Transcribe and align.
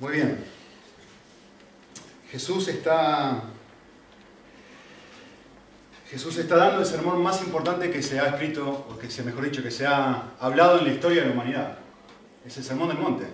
Muy 0.00 0.12
bien. 0.12 0.38
Jesús 2.30 2.68
está. 2.68 3.42
Jesús 6.08 6.36
está 6.38 6.56
dando 6.56 6.80
el 6.80 6.86
sermón 6.86 7.20
más 7.22 7.42
importante 7.42 7.90
que 7.90 8.00
se 8.00 8.20
ha 8.20 8.28
escrito, 8.28 8.86
o 8.88 8.96
que 8.96 9.10
se, 9.10 9.24
mejor 9.24 9.44
dicho, 9.44 9.62
que 9.62 9.72
se 9.72 9.86
ha 9.86 10.34
hablado 10.38 10.78
en 10.78 10.86
la 10.86 10.92
historia 10.92 11.22
de 11.22 11.28
la 11.28 11.34
humanidad. 11.34 11.78
Es 12.46 12.56
el 12.56 12.64
sermón 12.64 12.88
del 12.88 12.98
monte. 12.98 13.26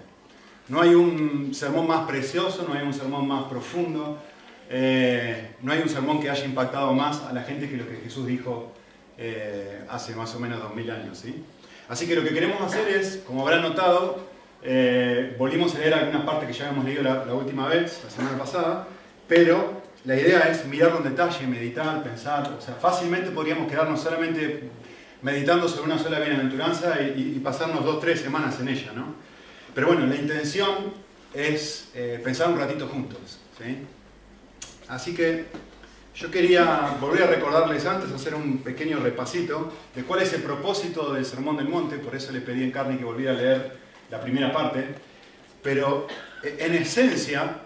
No 0.68 0.80
hay 0.80 0.94
un 0.94 1.54
sermón 1.54 1.86
más 1.86 2.06
precioso, 2.06 2.64
no 2.66 2.72
hay 2.72 2.82
un 2.82 2.94
sermón 2.94 3.28
más 3.28 3.44
profundo, 3.44 4.18
eh, 4.70 5.56
no 5.60 5.70
hay 5.70 5.82
un 5.82 5.88
sermón 5.90 6.20
que 6.20 6.30
haya 6.30 6.44
impactado 6.46 6.94
más 6.94 7.20
a 7.20 7.32
la 7.34 7.42
gente 7.42 7.68
que 7.68 7.76
lo 7.76 7.86
que 7.86 7.96
Jesús 7.96 8.26
dijo 8.26 8.72
eh, 9.18 9.84
hace 9.90 10.16
más 10.16 10.34
o 10.34 10.40
menos 10.40 10.60
dos 10.60 10.74
mil 10.74 10.90
años. 10.90 11.18
¿sí? 11.18 11.44
Así 11.88 12.08
que 12.08 12.16
lo 12.16 12.24
que 12.24 12.32
queremos 12.32 12.60
hacer 12.62 12.88
es, 12.88 13.22
como 13.26 13.42
habrán 13.42 13.60
notado, 13.60 14.33
eh, 14.64 15.36
volvimos 15.38 15.74
a 15.74 15.78
leer 15.78 15.94
algunas 15.94 16.22
partes 16.22 16.48
que 16.48 16.54
ya 16.54 16.66
habíamos 16.66 16.84
leído 16.86 17.02
la, 17.02 17.34
última 17.34 17.68
vez, 17.68 18.00
la 18.02 18.10
semana 18.10 18.38
pasada, 18.38 18.88
pero 19.28 19.82
la 20.04 20.16
idea 20.16 20.40
es 20.50 20.66
mirarlo 20.66 20.98
en 20.98 21.04
detalle, 21.04 21.46
meditar, 21.46 22.02
pensar. 22.02 22.50
O 22.58 22.60
sea, 22.60 22.74
fácilmente 22.74 23.30
podríamos 23.30 23.70
quedarnos 23.70 24.00
solamente 24.00 24.70
meditando 25.22 25.68
sobre 25.68 25.92
una 25.92 25.98
sola 25.98 26.18
bienaventuranza 26.18 27.00
y, 27.00 27.34
y 27.36 27.40
pasarnos 27.40 27.84
dos, 27.84 28.00
tres 28.00 28.20
semanas 28.20 28.58
en 28.60 28.68
ella, 28.68 28.92
¿no? 28.94 29.14
Pero 29.74 29.88
bueno, 29.88 30.06
la 30.06 30.14
intención 30.14 30.92
es 31.34 31.90
eh, 31.94 32.20
pensar 32.22 32.48
un 32.50 32.58
ratito 32.58 32.86
juntos. 32.86 33.40
¿sí? 33.58 33.78
Así 34.88 35.14
que 35.14 35.46
yo 36.14 36.30
quería 36.30 36.96
volver 37.00 37.24
a 37.24 37.26
recordarles 37.26 37.84
antes, 37.86 38.12
hacer 38.12 38.36
un 38.36 38.58
pequeño 38.58 39.00
repasito 39.00 39.72
de 39.94 40.04
cuál 40.04 40.22
es 40.22 40.32
el 40.32 40.42
propósito 40.42 41.12
del 41.12 41.24
Sermón 41.24 41.56
del 41.56 41.68
Monte, 41.68 41.98
por 41.98 42.14
eso 42.14 42.30
le 42.30 42.40
pedí 42.40 42.62
en 42.62 42.70
carne 42.70 42.96
que 42.96 43.04
volviera 43.04 43.32
a 43.32 43.36
leer 43.36 43.83
la 44.10 44.20
primera 44.20 44.52
parte, 44.52 44.94
pero 45.62 46.06
eh, 46.42 46.56
en 46.60 46.74
esencia 46.74 47.60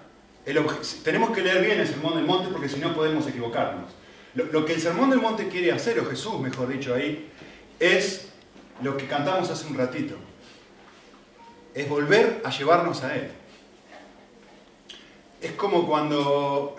tenemos 1.05 1.31
que 1.31 1.43
leer 1.43 1.65
bien 1.65 1.81
el 1.81 1.87
Sermón 1.87 2.15
del 2.15 2.25
Monte 2.25 2.49
porque 2.51 2.69
si 2.69 2.79
no 2.81 2.95
podemos 2.95 3.27
equivocarnos. 3.27 3.91
Lo, 4.35 4.65
que 4.65 4.75
el 4.75 4.81
Sermón 4.81 5.11
del 5.11 5.21
Monte 5.21 5.49
quiere 5.49 5.73
hacer, 5.73 5.99
o 5.99 6.07
Jesús 6.07 6.41
mejor 6.41 6.69
dicho 6.69 6.95
ahí, 6.95 7.29
es 7.81 8.29
lo 8.83 8.97
que 8.97 9.07
cantamos 9.07 9.51
hace 9.51 9.67
un 9.67 9.77
ratito, 9.77 10.15
es 11.75 11.89
volver 11.89 12.41
a 12.45 12.51
llevarnos 12.51 13.03
a 13.03 13.17
Él. 13.17 13.31
Es 15.41 15.53
como 15.53 15.87
cuando 15.87 16.77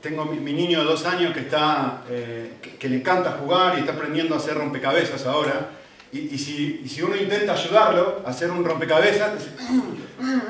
tengo 0.00 0.24
mi, 0.26 0.52
niño 0.52 0.80
de 0.80 0.84
dos 0.84 1.06
años 1.06 1.32
que, 1.32 1.40
está, 1.40 2.04
eh, 2.08 2.54
que, 2.78 2.88
le 2.88 2.96
encanta 2.96 3.32
jugar 3.32 3.76
y 3.76 3.80
está 3.80 3.92
aprendiendo 3.92 4.34
a 4.34 4.38
hacer 4.38 4.54
rompecabezas 4.54 5.26
ahora, 5.26 5.70
y, 6.12 6.38
si, 6.38 7.02
uno 7.02 7.16
intenta 7.16 7.52
ayudarlo 7.52 8.22
a 8.24 8.30
hacer 8.30 8.50
un 8.50 8.64
rompecabezas, 8.64 9.32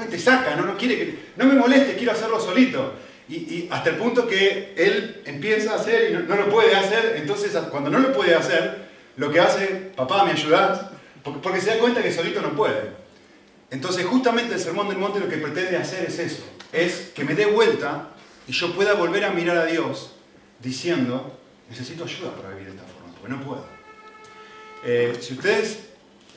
te, 0.09 0.19
saca, 0.19 0.55
¿no? 0.55 0.77
Quiere 0.77 0.97
que, 0.97 1.19
no 1.37 1.47
me 1.47 1.55
moleste, 1.55 1.97
quiero 1.97 2.13
hacerlo 2.13 2.41
solito. 2.41 2.95
Y, 3.29 3.69
hasta 3.71 3.91
el 3.91 3.97
punto 3.97 4.27
que 4.27 4.73
él 4.77 5.23
empieza 5.27 5.73
a 5.73 5.77
hacer 5.77 6.11
y 6.11 6.29
no, 6.29 6.37
lo 6.37 6.49
puede 6.49 6.75
hacer, 6.75 7.17
entonces 7.17 7.53
cuando 7.71 7.91
no 7.91 7.99
lo 7.99 8.13
puede 8.13 8.35
hacer, 8.35 8.89
lo 9.17 9.31
que 9.31 9.41
hace, 9.41 9.91
papá, 9.97 10.25
¿me 10.25 10.31
ayudas? 10.31 10.87
Porque, 11.25 11.41
porque 11.41 11.61
se 11.61 11.71
da 11.71 11.79
cuenta 11.79 12.03
que 12.03 12.13
solito 12.13 12.41
no 12.41 12.53
puede. 12.55 12.93
Entonces 13.71 14.07
justamente 14.07 14.55
el 14.55 14.61
Sermón 14.61 14.89
del 14.89 14.99
Monte 14.99 15.21
lo 15.21 15.29
que 15.29 15.37
pretende 15.37 15.77
hacer 15.77 16.07
es 16.07 16.19
eso, 16.19 16.45
es 16.73 17.11
que 17.15 17.25
me 17.25 17.35
dé 17.35 17.47
vuelta 17.47 18.11
y 18.47 18.53
yo 18.53 18.73
pueda 18.75 18.95
volver 18.95 19.25
a 19.25 19.31
mirar 19.31 19.59
a 19.59 19.67
Dios 19.67 20.13
diciendo, 20.61 21.37
necesito 21.69 22.05
ayuda 22.05 22.35
para 22.35 22.51
vivir 22.51 22.73
de 22.73 22.77
esta 22.77 22.85
forma, 22.85 23.13
porque 23.13 23.29
no 23.29 23.41
puedo. 23.43 23.78
Eh, 24.85 25.17
si 25.21 25.35
ustedes 25.35 25.79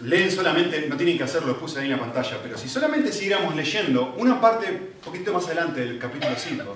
leen 0.02 0.32
solamente, 0.32 0.88
no 0.88 0.98
tienen 0.98 1.18
que 1.18 1.24
hacerlo, 1.24 1.50
lo 1.50 1.60
puse 1.60 1.80
ahí 1.80 1.86
en 1.86 1.92
la 1.92 2.00
pantalla, 2.00 2.40
pero 2.42 2.58
si 2.58 2.68
solamente 2.68 3.12
siguiéramos 3.12 3.56
leyendo 3.56 4.16
una 4.18 4.42
parte 4.42 4.68
un 4.72 5.04
poquito 5.04 5.34
más 5.34 5.46
adelante 5.46 5.82
del 5.82 6.00
capítulo 6.00 6.36
5, 6.36 6.74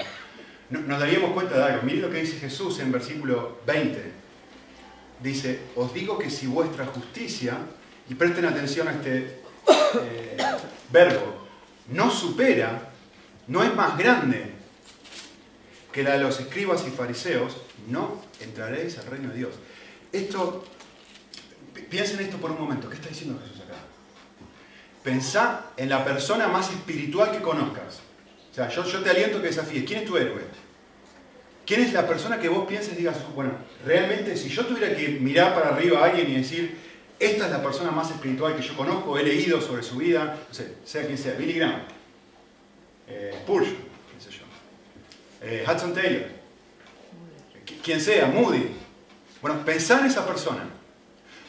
nos 0.70 1.00
daríamos 1.00 1.32
cuenta 1.32 1.58
de 1.58 1.64
algo. 1.64 1.84
Miren 1.84 2.04
lo 2.04 2.10
que 2.10 2.22
dice 2.22 2.38
Jesús 2.38 2.80
en 2.80 2.92
versículo 2.92 3.60
20. 3.66 4.26
Dice, 5.22 5.60
os 5.76 5.94
digo 5.94 6.18
que 6.18 6.30
si 6.30 6.48
vuestra 6.48 6.86
justicia, 6.86 7.58
y 8.10 8.16
presten 8.16 8.46
atención 8.46 8.88
a 8.88 8.92
este 8.92 9.40
eh, 10.04 10.38
verbo, 10.92 11.48
no 11.90 12.12
supera, 12.12 12.90
no 13.48 13.64
es 13.64 13.74
más 13.76 13.98
grande 13.98 14.52
que 15.92 16.04
la 16.04 16.14
de 16.14 16.20
los 16.20 16.40
escribas 16.40 16.84
y 16.88 16.92
fariseos, 16.92 17.58
no 17.88 18.22
entraréis 18.42 18.98
al 18.98 19.06
reino 19.08 19.30
de 19.30 19.38
Dios. 19.38 19.56
Esto 20.12 20.66
Piensen 21.90 22.20
esto 22.20 22.38
por 22.38 22.52
un 22.52 22.60
momento. 22.60 22.90
¿Qué 22.90 22.96
está 22.96 23.10
diciendo 23.10 23.40
Jesús 23.44 23.62
acá? 23.64 23.76
Pensá 25.04 25.72
en 25.78 25.90
la 25.90 26.04
persona 26.04 26.48
más 26.48 26.72
espiritual 26.72 27.32
que 27.32 27.42
conozcas. 27.42 28.00
O 28.52 28.56
sea, 28.56 28.70
yo, 28.70 28.86
yo 28.86 29.02
te 29.02 29.10
aliento 29.10 29.42
que 29.42 29.48
desafíes. 29.48 29.84
¿Quién 29.86 30.00
es 30.00 30.06
tu 30.06 30.18
héroe? 30.18 30.42
¿Quién 31.66 31.82
es 31.82 31.94
la 31.94 32.08
persona 32.08 32.40
que 32.40 32.48
vos 32.48 32.68
pienses 32.68 32.94
y 32.94 32.98
digas, 32.98 33.18
bueno, 33.34 33.52
realmente 33.86 34.38
si 34.38 34.50
yo 34.50 34.66
tuviera 34.66 34.96
que 34.96 35.10
mirar 35.10 35.56
para 35.56 35.70
arriba 35.70 36.00
a 36.00 36.06
alguien 36.06 36.30
y 36.30 36.36
decir, 36.36 36.78
esta 37.20 37.46
es 37.46 37.52
la 37.52 37.64
persona 37.64 37.90
más 37.90 38.12
espiritual 38.12 38.56
que 38.56 38.62
yo 38.62 38.76
conozco, 38.78 39.18
he 39.18 39.24
leído 39.24 39.60
sobre 39.62 39.82
su 39.82 39.96
vida, 39.98 40.38
no 40.48 40.54
sé, 40.54 40.76
sea 40.86 41.06
quien 41.06 41.18
sea, 41.18 41.34
Billy 41.34 41.54
Graham, 41.54 41.82
eh, 43.08 43.34
qué 43.48 44.24
sé 44.24 44.32
yo, 44.32 44.44
eh, 45.42 45.66
Hudson 45.68 45.94
Taylor, 45.94 46.26
quien 47.84 48.00
sea, 48.00 48.28
Moody. 48.28 48.68
Bueno, 49.42 49.64
pensá 49.66 50.00
en 50.00 50.06
esa 50.06 50.26
persona. 50.26 50.75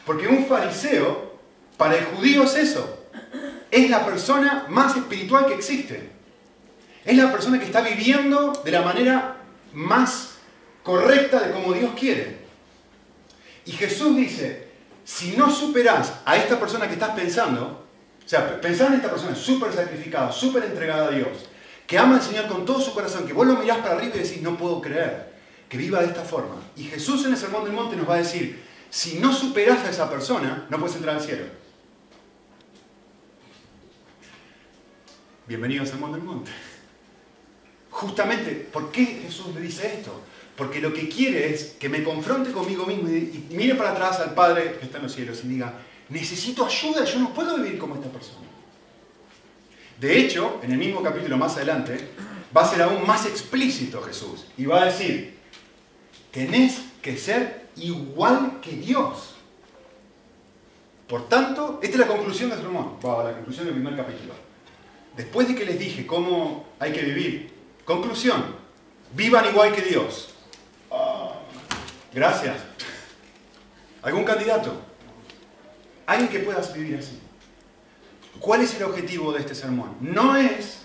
Porque 0.07 0.27
un 0.27 0.45
fariseo, 0.45 1.33
para 1.75 1.97
el 1.97 2.05
judío 2.05 2.43
es 2.43 2.55
eso. 2.55 3.07
Es 3.69 3.89
la 3.89 4.05
persona 4.05 4.65
más 4.69 4.95
espiritual 4.95 5.45
que 5.45 5.53
existe. 5.53 6.09
Es 7.05 7.17
la 7.17 7.29
persona 7.29 7.59
que 7.59 7.65
está 7.65 7.81
viviendo 7.81 8.53
de 8.63 8.71
la 8.71 8.81
manera 8.81 9.35
más 9.73 10.35
correcta 10.81 11.41
de 11.41 11.51
como 11.51 11.73
Dios 11.73 11.91
quiere. 11.99 12.37
Y 13.65 13.73
Jesús 13.73 14.15
dice, 14.15 14.69
si 15.03 15.35
no 15.35 15.51
superás 15.51 16.13
a 16.23 16.37
esta 16.37 16.57
persona 16.57 16.87
que 16.87 16.93
estás 16.93 17.11
pensando, 17.11 17.85
o 18.25 18.29
sea, 18.29 18.61
pensar 18.61 18.87
en 18.87 18.95
esta 18.95 19.09
persona 19.09 19.35
súper 19.35 19.73
sacrificada, 19.73 20.31
súper 20.31 20.63
entregada 20.63 21.07
a 21.07 21.11
Dios, 21.11 21.49
que 21.85 21.97
ama 21.97 22.15
al 22.15 22.21
Señor 22.21 22.47
con 22.47 22.65
todo 22.65 22.79
su 22.79 22.93
corazón, 22.93 23.27
que 23.27 23.33
vos 23.33 23.45
lo 23.45 23.57
mirás 23.57 23.79
para 23.79 23.95
arriba 23.95 24.15
y 24.15 24.19
decís, 24.19 24.41
no 24.41 24.57
puedo 24.57 24.79
creer 24.81 25.33
que 25.67 25.77
viva 25.77 25.99
de 25.99 26.07
esta 26.07 26.23
forma. 26.23 26.55
Y 26.77 26.85
Jesús 26.85 27.25
en 27.25 27.33
el 27.33 27.37
Sermón 27.37 27.65
del 27.65 27.73
Monte 27.73 27.97
nos 27.97 28.09
va 28.09 28.15
a 28.15 28.19
decir, 28.19 28.66
si 28.89 29.19
no 29.19 29.33
superas 29.33 29.85
a 29.85 29.89
esa 29.89 30.09
persona, 30.09 30.65
no 30.69 30.79
puedes 30.79 30.95
entrar 30.95 31.15
al 31.15 31.21
cielo. 31.21 31.45
Bienvenidos 35.47 35.91
al 35.93 35.99
mundo 35.99 36.17
del 36.17 36.25
monte. 36.25 36.51
Justamente, 37.89 38.51
¿por 38.51 38.91
qué 38.91 39.05
Jesús 39.05 39.53
me 39.53 39.61
dice 39.61 39.87
esto? 39.87 40.21
Porque 40.55 40.81
lo 40.81 40.93
que 40.93 41.07
quiere 41.07 41.53
es 41.53 41.75
que 41.79 41.89
me 41.89 42.03
confronte 42.03 42.51
conmigo 42.51 42.85
mismo 42.85 43.09
y, 43.09 43.47
mire 43.51 43.75
para 43.75 43.91
atrás 43.91 44.19
al 44.19 44.33
Padre 44.33 44.77
que 44.79 44.85
está 44.85 44.97
en 44.97 45.03
los 45.03 45.13
cielos 45.13 45.41
y 45.43 45.47
diga, 45.47 45.73
necesito 46.09 46.65
ayuda, 46.65 47.05
yo 47.05 47.19
no 47.19 47.33
puedo 47.33 47.57
vivir 47.57 47.77
como 47.77 47.95
esta 47.95 48.09
persona. 48.09 48.47
De 49.99 50.19
hecho, 50.19 50.59
en 50.63 50.71
el 50.71 50.77
mismo 50.77 51.01
capítulo 51.01 51.37
más 51.37 51.55
adelante, 51.55 51.97
va 52.55 52.61
a 52.61 52.69
ser 52.69 52.81
aún 52.81 53.05
más 53.05 53.25
explícito 53.25 54.01
Jesús 54.01 54.45
y 54.57 54.65
va 54.65 54.81
a 54.81 54.85
decir, 54.85 55.37
tenés 56.31 56.81
que 57.01 57.17
ser 57.17 57.66
igual 57.77 58.59
que 58.61 58.71
Dios. 58.71 59.35
Por 61.07 61.29
tanto, 61.29 61.79
esta 61.81 61.95
es 61.95 61.99
la 61.99 62.07
conclusión 62.07 62.49
de 62.49 62.57
Salomón, 62.57 62.97
la 63.01 63.33
conclusión 63.33 63.65
del 63.65 63.75
primer 63.75 63.95
capítulo. 63.95 64.33
Después 65.15 65.47
de 65.47 65.55
que 65.55 65.65
les 65.65 65.79
dije 65.79 66.05
cómo 66.05 66.65
hay 66.79 66.91
que 66.91 67.01
vivir, 67.01 67.53
conclusión, 67.85 68.43
vivan 69.13 69.45
igual 69.45 69.73
que 69.73 69.81
Dios. 69.81 70.33
gracias. 72.13 72.57
¿Algún 74.01 74.23
candidato? 74.23 74.73
Alguien 76.05 76.29
que 76.29 76.39
pueda 76.39 76.61
vivir 76.73 76.97
así. 76.97 77.19
¿Cuál 78.39 78.61
es 78.61 78.75
el 78.75 78.83
objetivo 78.83 79.31
de 79.33 79.39
este 79.39 79.55
sermón? 79.55 79.95
No 79.99 80.35
es 80.35 80.79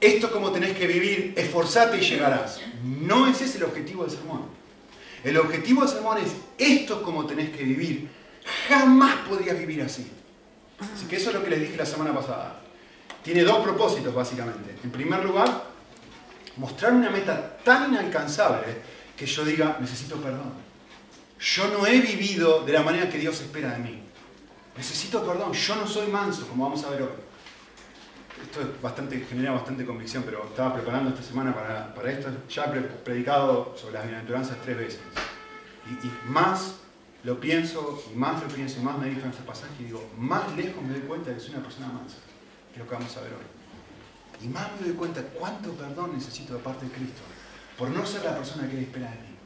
esto 0.00 0.32
como 0.32 0.50
tenés 0.50 0.76
que 0.76 0.86
vivir, 0.86 1.32
esforzate 1.36 1.98
y 1.98 2.00
llegarás. 2.00 2.60
No 2.82 3.28
ese 3.28 3.44
es 3.44 3.54
el 3.54 3.64
objetivo 3.64 4.04
del 4.04 4.12
sermón. 4.12 4.42
El 5.24 5.36
objetivo 5.36 5.82
del 5.82 5.90
sermón 5.90 6.18
es 6.18 6.32
esto 6.58 7.02
como 7.02 7.26
tenés 7.26 7.50
que 7.50 7.62
vivir. 7.62 8.10
Jamás 8.68 9.16
podrías 9.28 9.58
vivir 9.58 9.82
así. 9.82 10.10
Así 10.80 11.06
que 11.06 11.16
eso 11.16 11.30
es 11.30 11.36
lo 11.36 11.44
que 11.44 11.50
les 11.50 11.60
dije 11.60 11.76
la 11.76 11.86
semana 11.86 12.12
pasada. 12.12 12.60
Tiene 13.22 13.42
dos 13.42 13.58
propósitos 13.58 14.12
básicamente. 14.12 14.76
En 14.82 14.90
primer 14.90 15.24
lugar, 15.24 15.64
mostrar 16.56 16.92
una 16.92 17.10
meta 17.10 17.58
tan 17.58 17.92
inalcanzable 17.92 18.66
que 19.16 19.26
yo 19.26 19.44
diga, 19.44 19.76
necesito 19.80 20.16
perdón. 20.16 20.52
Yo 21.38 21.68
no 21.68 21.86
he 21.86 22.00
vivido 22.00 22.64
de 22.64 22.72
la 22.72 22.82
manera 22.82 23.08
que 23.08 23.18
Dios 23.18 23.40
espera 23.40 23.72
de 23.72 23.78
mí. 23.78 24.02
Necesito 24.76 25.24
perdón. 25.24 25.52
Yo 25.52 25.76
no 25.76 25.86
soy 25.86 26.08
manso, 26.08 26.48
como 26.48 26.64
vamos 26.64 26.82
a 26.84 26.90
ver 26.90 27.02
hoy 27.02 27.21
esto 28.52 29.26
genera 29.28 29.52
bastante 29.52 29.86
convicción, 29.86 30.22
pero 30.24 30.44
estaba 30.44 30.74
preparando 30.74 31.10
esta 31.10 31.22
semana 31.22 31.54
para, 31.54 32.12
esto. 32.12 32.28
Ya 32.50 32.64
he 32.64 32.80
predicado 32.80 33.74
sobre 33.76 33.94
las 33.94 34.04
bienaventuranzas 34.04 34.58
tres 34.62 34.76
veces. 34.76 35.00
Y, 35.88 36.30
más 36.30 36.76
lo 37.24 37.40
pienso, 37.40 38.02
y 38.12 38.16
más 38.16 38.42
lo 38.42 38.48
pienso, 38.48 38.80
y 38.80 38.82
más 38.82 38.98
medito 38.98 39.24
en 39.24 39.30
este 39.30 39.42
pasaje, 39.42 39.72
y 39.80 39.84
digo, 39.84 40.10
más 40.18 40.54
lejos 40.56 40.82
me 40.82 40.92
doy 40.92 41.02
cuenta 41.02 41.30
de 41.30 41.36
que 41.36 41.40
soy 41.40 41.54
una 41.54 41.62
persona 41.62 41.88
mansa, 41.88 42.16
que 42.68 42.74
es 42.74 42.78
lo 42.80 42.88
que 42.88 42.94
vamos 42.94 43.16
a 43.16 43.20
ver 43.22 43.30
hoy. 43.32 44.44
Y 44.44 44.48
más 44.48 44.68
me 44.78 44.88
doy 44.88 44.96
cuenta 44.96 45.22
cuánto 45.22 45.72
perdón 45.72 46.12
necesito 46.14 46.54
de 46.54 46.60
parte 46.60 46.86
de 46.86 46.92
Cristo 46.92 47.22
por 47.78 47.88
no 47.90 48.04
ser 48.04 48.24
la 48.24 48.36
persona 48.36 48.68
que 48.68 48.80
espera 48.80 49.10
de 49.10 49.16
mí. 49.16 49.36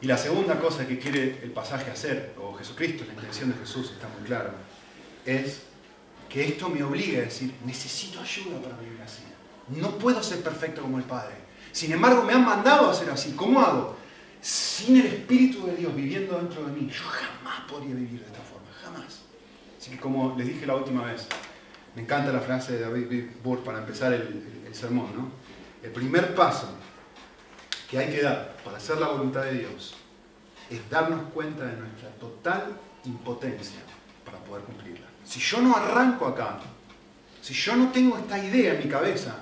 Y 0.00 0.06
la 0.06 0.16
segunda 0.16 0.58
cosa 0.58 0.86
que 0.86 0.98
quiere 0.98 1.40
el 1.42 1.50
pasaje 1.50 1.90
hacer, 1.90 2.34
o 2.40 2.54
Jesucristo, 2.54 3.04
la 3.06 3.14
intención 3.14 3.50
de 3.50 3.58
Jesús 3.58 3.90
está 3.90 4.08
muy 4.08 4.26
clara, 4.26 4.54
es 5.24 5.65
que 6.36 6.48
esto 6.48 6.68
me 6.68 6.82
obligue 6.82 7.16
a 7.16 7.20
decir, 7.22 7.54
necesito 7.64 8.20
ayuda 8.20 8.60
para 8.60 8.76
vivir 8.76 9.00
así. 9.00 9.22
No 9.68 9.96
puedo 9.96 10.22
ser 10.22 10.42
perfecto 10.42 10.82
como 10.82 10.98
el 10.98 11.04
Padre. 11.04 11.34
Sin 11.72 11.90
embargo, 11.90 12.24
me 12.24 12.34
han 12.34 12.44
mandado 12.44 12.90
a 12.90 12.94
ser 12.94 13.08
así. 13.08 13.32
¿Cómo 13.32 13.58
hago? 13.58 13.96
Sin 14.42 14.98
el 14.98 15.06
Espíritu 15.06 15.66
de 15.66 15.76
Dios 15.76 15.96
viviendo 15.96 16.36
dentro 16.36 16.66
de 16.66 16.72
mí, 16.72 16.90
yo 16.90 17.04
jamás 17.04 17.60
podría 17.66 17.94
vivir 17.94 18.20
de 18.20 18.26
esta 18.26 18.40
forma, 18.40 18.66
jamás. 18.82 19.22
Así 19.80 19.92
que 19.92 19.96
como 19.96 20.36
les 20.36 20.46
dije 20.46 20.66
la 20.66 20.76
última 20.76 21.06
vez, 21.06 21.26
me 21.94 22.02
encanta 22.02 22.30
la 22.30 22.40
frase 22.40 22.74
de 22.74 22.80
David 22.80 23.30
Burr 23.42 23.64
para 23.64 23.78
empezar 23.78 24.12
el, 24.12 24.62
el 24.66 24.74
sermón, 24.74 25.16
¿no? 25.16 25.30
El 25.82 25.90
primer 25.90 26.34
paso 26.34 26.68
que 27.90 27.96
hay 27.96 28.10
que 28.10 28.20
dar 28.20 28.58
para 28.62 28.76
hacer 28.76 28.98
la 28.98 29.08
voluntad 29.08 29.42
de 29.44 29.60
Dios 29.60 29.94
es 30.68 30.90
darnos 30.90 31.32
cuenta 31.32 31.64
de 31.64 31.78
nuestra 31.78 32.10
total 32.20 32.78
impotencia 33.06 33.80
para 34.26 34.38
poder 34.38 34.64
cumplirla. 34.64 35.06
Si 35.24 35.40
yo 35.40 35.62
no 35.62 35.74
arranco 35.74 36.26
acá, 36.26 36.58
si 37.40 37.54
yo 37.54 37.76
no 37.76 37.90
tengo 37.90 38.18
esta 38.18 38.38
idea 38.38 38.74
en 38.74 38.80
mi 38.80 38.90
cabeza, 38.90 39.36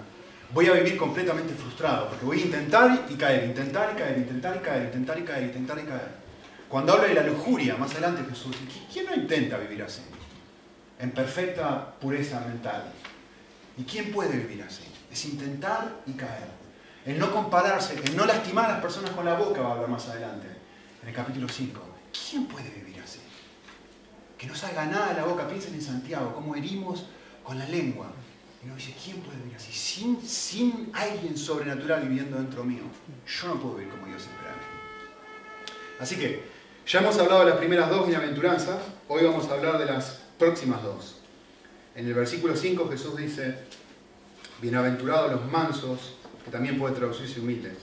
voy 0.52 0.66
a 0.68 0.74
vivir 0.74 0.96
completamente 0.96 1.54
frustrado, 1.54 2.10
porque 2.10 2.24
voy 2.24 2.40
a 2.40 2.44
intentar 2.44 3.06
y 3.10 3.14
caer, 3.14 3.48
intentar 3.48 3.90
y 3.92 3.98
caer, 3.98 4.18
intentar 4.18 4.56
y 4.56 4.60
caer, 4.60 4.84
intentar 4.84 5.18
y 5.18 5.22
caer, 5.22 5.42
intentar 5.44 5.78
y 5.78 5.82
caer. 5.82 6.24
Cuando 6.68 6.92
habla 6.92 7.08
de 7.08 7.14
la 7.14 7.22
lujuria, 7.24 7.76
más 7.76 7.90
adelante 7.92 8.22
Jesús 8.28 8.56
¿quién 8.92 9.06
no 9.06 9.14
intenta 9.14 9.56
vivir 9.58 9.82
así? 9.82 10.02
En 11.00 11.10
perfecta 11.10 11.94
pureza 11.98 12.40
mental. 12.40 12.84
¿Y 13.76 13.82
quién 13.82 14.12
puede 14.12 14.36
vivir 14.36 14.62
así? 14.62 14.84
Es 15.10 15.24
intentar 15.24 15.90
y 16.06 16.12
caer 16.12 16.64
el 17.04 17.18
no 17.18 17.30
compararse, 17.30 18.00
el 18.02 18.16
no 18.16 18.24
lastimar 18.24 18.66
a 18.66 18.72
las 18.74 18.80
personas 18.80 19.10
con 19.10 19.24
la 19.24 19.34
boca, 19.34 19.60
va 19.60 19.68
a 19.68 19.72
hablar 19.72 19.90
más 19.90 20.08
adelante, 20.08 20.46
en 21.02 21.08
el 21.08 21.14
capítulo 21.14 21.48
5. 21.48 21.80
¿Quién 22.30 22.46
puede 22.46 22.70
vivir? 22.70 22.83
Que 24.44 24.50
no 24.50 24.56
salga 24.56 24.84
nada 24.84 25.14
de 25.14 25.22
la 25.22 25.24
boca, 25.24 25.48
piensen 25.48 25.72
en 25.72 25.80
Santiago, 25.80 26.34
cómo 26.34 26.54
herimos 26.54 27.06
con 27.42 27.58
la 27.58 27.66
lengua. 27.66 28.12
Y 28.62 28.66
uno 28.66 28.76
dice, 28.76 28.94
¿quién 29.02 29.16
puede 29.22 29.38
vivir 29.38 29.56
así? 29.56 29.72
Sin, 29.72 30.20
sin 30.20 30.90
alguien 30.92 31.34
sobrenatural 31.34 32.02
viviendo 32.02 32.36
dentro 32.36 32.62
mío, 32.62 32.82
yo 33.26 33.48
no 33.48 33.58
puedo 33.58 33.76
vivir 33.76 33.90
como 33.90 34.06
Dios 34.06 34.20
espera 34.20 34.54
Así 35.98 36.16
que, 36.16 36.42
ya 36.86 37.00
hemos 37.00 37.18
hablado 37.18 37.40
de 37.40 37.50
las 37.52 37.56
primeras 37.56 37.88
dos 37.88 38.06
bienaventuranzas, 38.06 38.82
hoy 39.08 39.24
vamos 39.24 39.48
a 39.48 39.54
hablar 39.54 39.78
de 39.78 39.86
las 39.86 40.20
próximas 40.38 40.82
dos. 40.82 41.22
En 41.94 42.06
el 42.06 42.12
versículo 42.12 42.54
5 42.54 42.86
Jesús 42.90 43.16
dice, 43.16 43.60
bienaventurados 44.60 45.32
los 45.32 45.50
mansos, 45.50 46.16
que 46.44 46.50
también 46.50 46.78
puede 46.78 46.94
traducirse 46.94 47.40
humildes, 47.40 47.78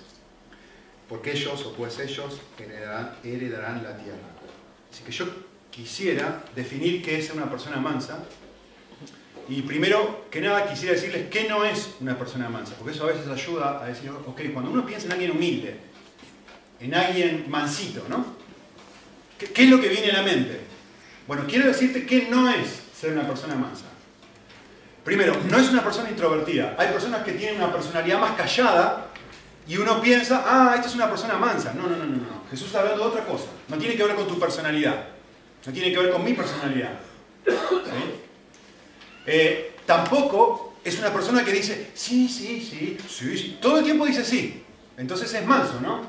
porque 1.10 1.32
ellos, 1.32 1.66
o 1.66 1.74
pues 1.74 1.98
ellos, 1.98 2.40
heredarán, 3.24 3.84
la 3.84 3.98
tierra. 3.98 4.30
Así 4.92 5.04
que 5.04 5.12
yo 5.12 5.26
quisiera 5.72 6.44
definir 6.56 7.02
qué 7.02 7.18
es 7.18 7.32
una 7.32 7.50
persona 7.50 7.78
mansa, 7.78 8.20
y 9.48 9.64
primero 9.64 10.26
que 10.30 10.40
nada 10.40 10.70
quisiera 10.70 10.94
decirles 10.94 11.28
qué 11.30 11.48
no 11.50 11.66
es 11.66 11.96
una 12.00 12.18
persona 12.18 12.48
mansa, 12.50 12.74
porque 12.78 12.94
eso 12.94 13.04
a 13.04 13.08
veces 13.08 13.28
ayuda 13.28 13.84
a 13.84 13.88
decir, 13.88 14.10
ok, 14.10 14.42
cuando 14.54 14.72
uno 14.72 14.86
piensa 14.86 15.08
en 15.08 15.14
alguien 15.14 15.32
humilde, 15.32 15.78
en 16.80 16.96
alguien 16.96 17.46
mansito, 17.50 18.06
¿no? 18.08 18.26
¿Qué, 19.38 19.64
es 19.64 19.70
lo 19.70 19.82
que 19.82 19.90
viene 19.90 20.12
a 20.12 20.18
la 20.18 20.22
mente? 20.22 20.62
Bueno, 21.28 21.44
quiero 21.48 21.68
decirte 21.68 22.06
qué 22.06 22.28
no 22.30 22.50
es 22.50 22.82
ser 22.98 23.14
una 23.14 23.28
persona 23.28 23.56
mansa. 23.56 23.86
Primero, 25.04 25.36
no 25.50 25.58
es 25.58 25.70
una 25.70 25.84
persona 25.84 26.10
introvertida. 26.10 26.76
Hay 26.78 26.90
personas 26.90 27.24
que 27.24 27.32
tienen 27.32 27.58
una 27.58 27.74
personalidad 27.74 28.20
más 28.20 28.38
callada 28.38 29.08
y 29.68 29.78
uno 29.78 30.00
piensa, 30.02 30.44
ah, 30.46 30.74
esta 30.76 30.88
es 30.88 30.96
una 30.96 31.10
persona 31.10 31.36
mansa. 31.38 31.74
No, 31.74 31.84
no, 31.84 31.98
no, 31.98 32.06
no. 32.06 32.44
Jesús 32.50 32.68
está 32.68 32.80
hablando 32.80 33.04
de 33.04 33.10
otra 33.10 33.26
cosa. 33.26 33.48
No 33.68 33.78
tiene 33.78 33.96
que 33.96 34.04
ver 34.04 34.16
con 34.16 34.28
tu 34.28 34.40
personalidad. 34.40 35.08
No 35.66 35.72
tiene 35.72 35.92
que 35.92 36.00
ver 36.00 36.12
con 36.12 36.24
mi 36.24 36.34
personalidad. 36.34 37.00
Eh, 39.26 39.76
tampoco 39.86 40.76
es 40.84 40.98
una 40.98 41.14
persona 41.14 41.46
que 41.46 41.52
dice, 41.52 41.92
sí, 41.94 42.28
sí, 42.28 42.62
sí, 42.62 42.98
sí, 43.08 43.38
sí. 43.38 43.58
Todo 43.62 43.80
el 43.80 43.84
tiempo 43.84 44.06
dice 44.06 44.26
sí. 44.26 44.64
Entonces 44.98 45.34
es 45.34 45.46
manso, 45.46 45.80
¿no? 45.82 46.02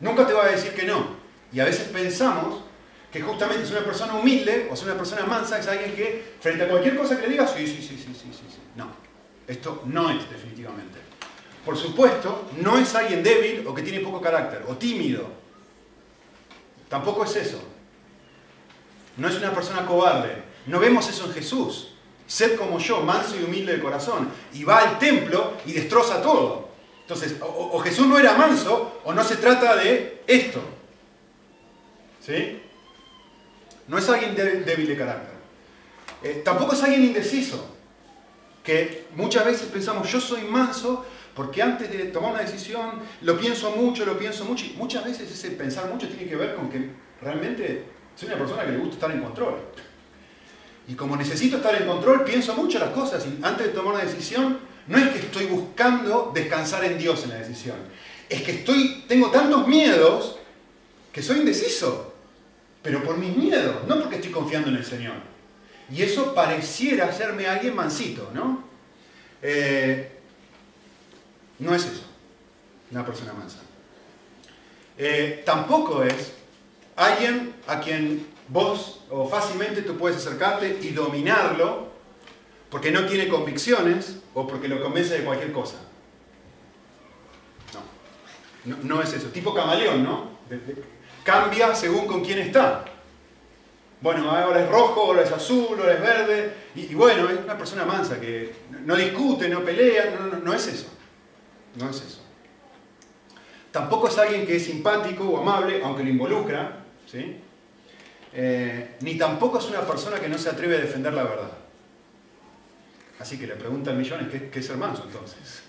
Nunca 0.00 0.26
te 0.26 0.32
va 0.32 0.44
a 0.44 0.50
decir 0.50 0.72
que 0.72 0.84
no. 0.84 1.16
Y 1.52 1.60
a 1.60 1.64
veces 1.64 1.88
pensamos 1.88 2.62
que 3.12 3.20
justamente 3.20 3.64
es 3.64 3.70
una 3.70 3.84
persona 3.84 4.14
humilde 4.14 4.68
o 4.70 4.74
es 4.74 4.82
una 4.82 4.94
persona 4.94 5.24
mansa, 5.26 5.58
es 5.58 5.66
alguien 5.66 5.94
que 5.94 6.34
frente 6.40 6.64
a 6.64 6.68
cualquier 6.68 6.96
cosa 6.96 7.16
que 7.16 7.26
le 7.26 7.32
diga, 7.32 7.46
sí, 7.46 7.66
sí, 7.66 7.76
sí, 7.82 7.96
sí, 7.98 8.14
sí, 8.14 8.30
sí, 8.32 8.46
sí. 8.48 8.58
No, 8.76 8.88
esto 9.46 9.82
no 9.86 10.10
es 10.10 10.30
definitivamente. 10.30 10.98
Por 11.64 11.76
supuesto, 11.76 12.48
no 12.60 12.78
es 12.78 12.94
alguien 12.94 13.22
débil 13.22 13.66
o 13.66 13.74
que 13.74 13.82
tiene 13.82 14.00
poco 14.00 14.20
carácter 14.20 14.64
o 14.66 14.76
tímido. 14.76 15.28
Tampoco 16.88 17.24
es 17.24 17.36
eso. 17.36 17.71
No 19.16 19.28
es 19.28 19.36
una 19.36 19.52
persona 19.52 19.86
cobarde. 19.86 20.42
No 20.66 20.78
vemos 20.78 21.08
eso 21.08 21.26
en 21.26 21.32
Jesús. 21.32 21.94
Ser 22.26 22.56
como 22.56 22.78
yo, 22.78 23.00
manso 23.00 23.36
y 23.38 23.44
humilde 23.44 23.76
de 23.76 23.82
corazón. 23.82 24.30
Y 24.54 24.64
va 24.64 24.78
al 24.78 24.98
templo 24.98 25.54
y 25.66 25.72
destroza 25.72 26.22
todo. 26.22 26.68
Entonces, 27.02 27.36
o, 27.40 27.70
o 27.72 27.78
Jesús 27.80 28.06
no 28.06 28.18
era 28.18 28.34
manso 28.34 29.00
o 29.04 29.12
no 29.12 29.22
se 29.24 29.36
trata 29.36 29.76
de 29.76 30.22
esto. 30.26 30.60
¿Sí? 32.24 32.62
No 33.88 33.98
es 33.98 34.08
alguien 34.08 34.34
débil 34.34 34.86
de 34.86 34.96
carácter. 34.96 35.34
Eh, 36.22 36.42
tampoco 36.44 36.74
es 36.74 36.82
alguien 36.82 37.04
indeciso. 37.04 37.68
Que 38.62 39.06
muchas 39.16 39.44
veces 39.44 39.68
pensamos, 39.68 40.10
yo 40.10 40.20
soy 40.20 40.42
manso 40.42 41.04
porque 41.34 41.62
antes 41.62 41.90
de 41.90 42.04
tomar 42.04 42.32
una 42.32 42.42
decisión 42.42 43.00
lo 43.22 43.38
pienso 43.38 43.72
mucho, 43.72 44.06
lo 44.06 44.16
pienso 44.16 44.44
mucho. 44.44 44.64
Y 44.64 44.74
muchas 44.76 45.04
veces 45.04 45.30
ese 45.30 45.50
pensar 45.50 45.90
mucho 45.90 46.06
tiene 46.08 46.28
que 46.28 46.36
ver 46.36 46.54
con 46.54 46.70
que 46.70 46.90
realmente 47.20 47.84
soy 48.16 48.28
una 48.28 48.38
persona 48.38 48.64
que 48.64 48.72
le 48.72 48.78
gusta 48.78 48.94
estar 48.94 49.10
en 49.10 49.22
control. 49.22 49.54
Y 50.88 50.94
como 50.94 51.16
necesito 51.16 51.58
estar 51.58 51.80
en 51.80 51.86
control, 51.86 52.24
pienso 52.24 52.54
mucho 52.54 52.78
las 52.78 52.90
cosas. 52.90 53.24
Y 53.26 53.44
antes 53.44 53.68
de 53.68 53.72
tomar 53.72 53.94
una 53.94 54.04
decisión, 54.04 54.58
no 54.88 54.98
es 54.98 55.08
que 55.10 55.18
estoy 55.18 55.46
buscando 55.46 56.32
descansar 56.34 56.84
en 56.84 56.98
Dios 56.98 57.22
en 57.24 57.30
la 57.30 57.36
decisión. 57.36 57.76
Es 58.28 58.42
que 58.42 58.52
estoy, 58.52 59.04
tengo 59.06 59.30
tantos 59.30 59.66
miedos 59.68 60.38
que 61.12 61.22
soy 61.22 61.38
indeciso 61.38 62.12
pero 62.82 63.02
por 63.04 63.16
mis 63.16 63.36
miedos, 63.36 63.86
no 63.86 64.00
porque 64.00 64.16
estoy 64.16 64.32
confiando 64.32 64.68
en 64.68 64.76
el 64.76 64.84
Señor. 64.84 65.14
Y 65.90 66.02
eso 66.02 66.34
pareciera 66.34 67.06
hacerme 67.06 67.46
alguien 67.46 67.76
mansito, 67.76 68.30
¿no? 68.34 68.64
Eh, 69.40 70.10
no 71.60 71.74
es 71.74 71.84
eso, 71.84 72.02
una 72.90 73.06
persona 73.06 73.32
mansa. 73.32 73.58
Eh, 74.98 75.42
tampoco 75.46 76.02
es 76.02 76.32
alguien 77.02 77.54
a 77.66 77.80
quien 77.80 78.26
vos 78.48 79.04
o 79.10 79.28
fácilmente 79.28 79.82
tú 79.82 79.96
puedes 79.96 80.18
acercarte 80.18 80.78
y 80.82 80.90
dominarlo 80.90 81.88
porque 82.70 82.90
no 82.90 83.06
tiene 83.06 83.28
convicciones 83.28 84.18
o 84.34 84.46
porque 84.46 84.68
lo 84.68 84.82
convence 84.82 85.18
de 85.18 85.24
cualquier 85.24 85.52
cosa. 85.52 85.76
No, 88.64 88.76
no, 88.82 89.02
es 89.02 89.12
eso. 89.12 89.28
Tipo 89.28 89.52
camaleón, 89.52 90.04
¿no? 90.04 90.32
cambia 91.24 91.74
según 91.74 92.06
con 92.06 92.24
quién 92.24 92.38
está. 92.38 92.84
Bueno, 94.00 94.30
ahora 94.30 94.60
es 94.60 94.68
rojo, 94.68 95.02
ahora 95.02 95.22
es 95.22 95.30
azul, 95.30 95.78
ahora 95.78 95.94
es 95.94 96.00
verde. 96.00 96.54
Y, 96.74 96.94
bueno, 96.94 97.28
es 97.28 97.38
una 97.38 97.56
persona 97.56 97.84
mansa 97.84 98.20
que 98.20 98.52
no 98.84 98.96
discute, 98.96 99.48
no 99.48 99.64
pelea, 99.64 100.12
no, 100.42 100.52
es 100.52 100.66
eso. 100.66 100.88
No 101.76 101.88
es 101.88 101.96
eso. 101.96 102.20
Tampoco 103.70 104.08
es 104.08 104.18
alguien 104.18 104.44
que 104.44 104.56
es 104.56 104.64
simpático 104.64 105.24
o 105.24 105.40
amable, 105.40 105.80
aunque 105.84 106.02
lo 106.02 106.10
involucra. 106.10 106.81
Eh, 108.34 108.96
ni 109.00 109.18
tampoco 109.18 109.58
es 109.58 109.66
una 109.66 109.80
persona 109.80 110.18
que 110.18 110.28
no 110.28 110.38
se 110.38 110.48
atreve 110.48 110.76
a 110.76 110.80
defender 110.80 111.12
la 111.12 111.24
verdad. 111.24 111.52
Así 113.18 113.38
que 113.38 113.46
le 113.46 113.54
preguntan 113.54 113.96
millones, 113.96 114.28
¿qué, 114.30 114.48
qué 114.50 114.58
es 114.58 114.66
ser 114.66 114.76
manso 114.76 115.04
entonces? 115.06 115.62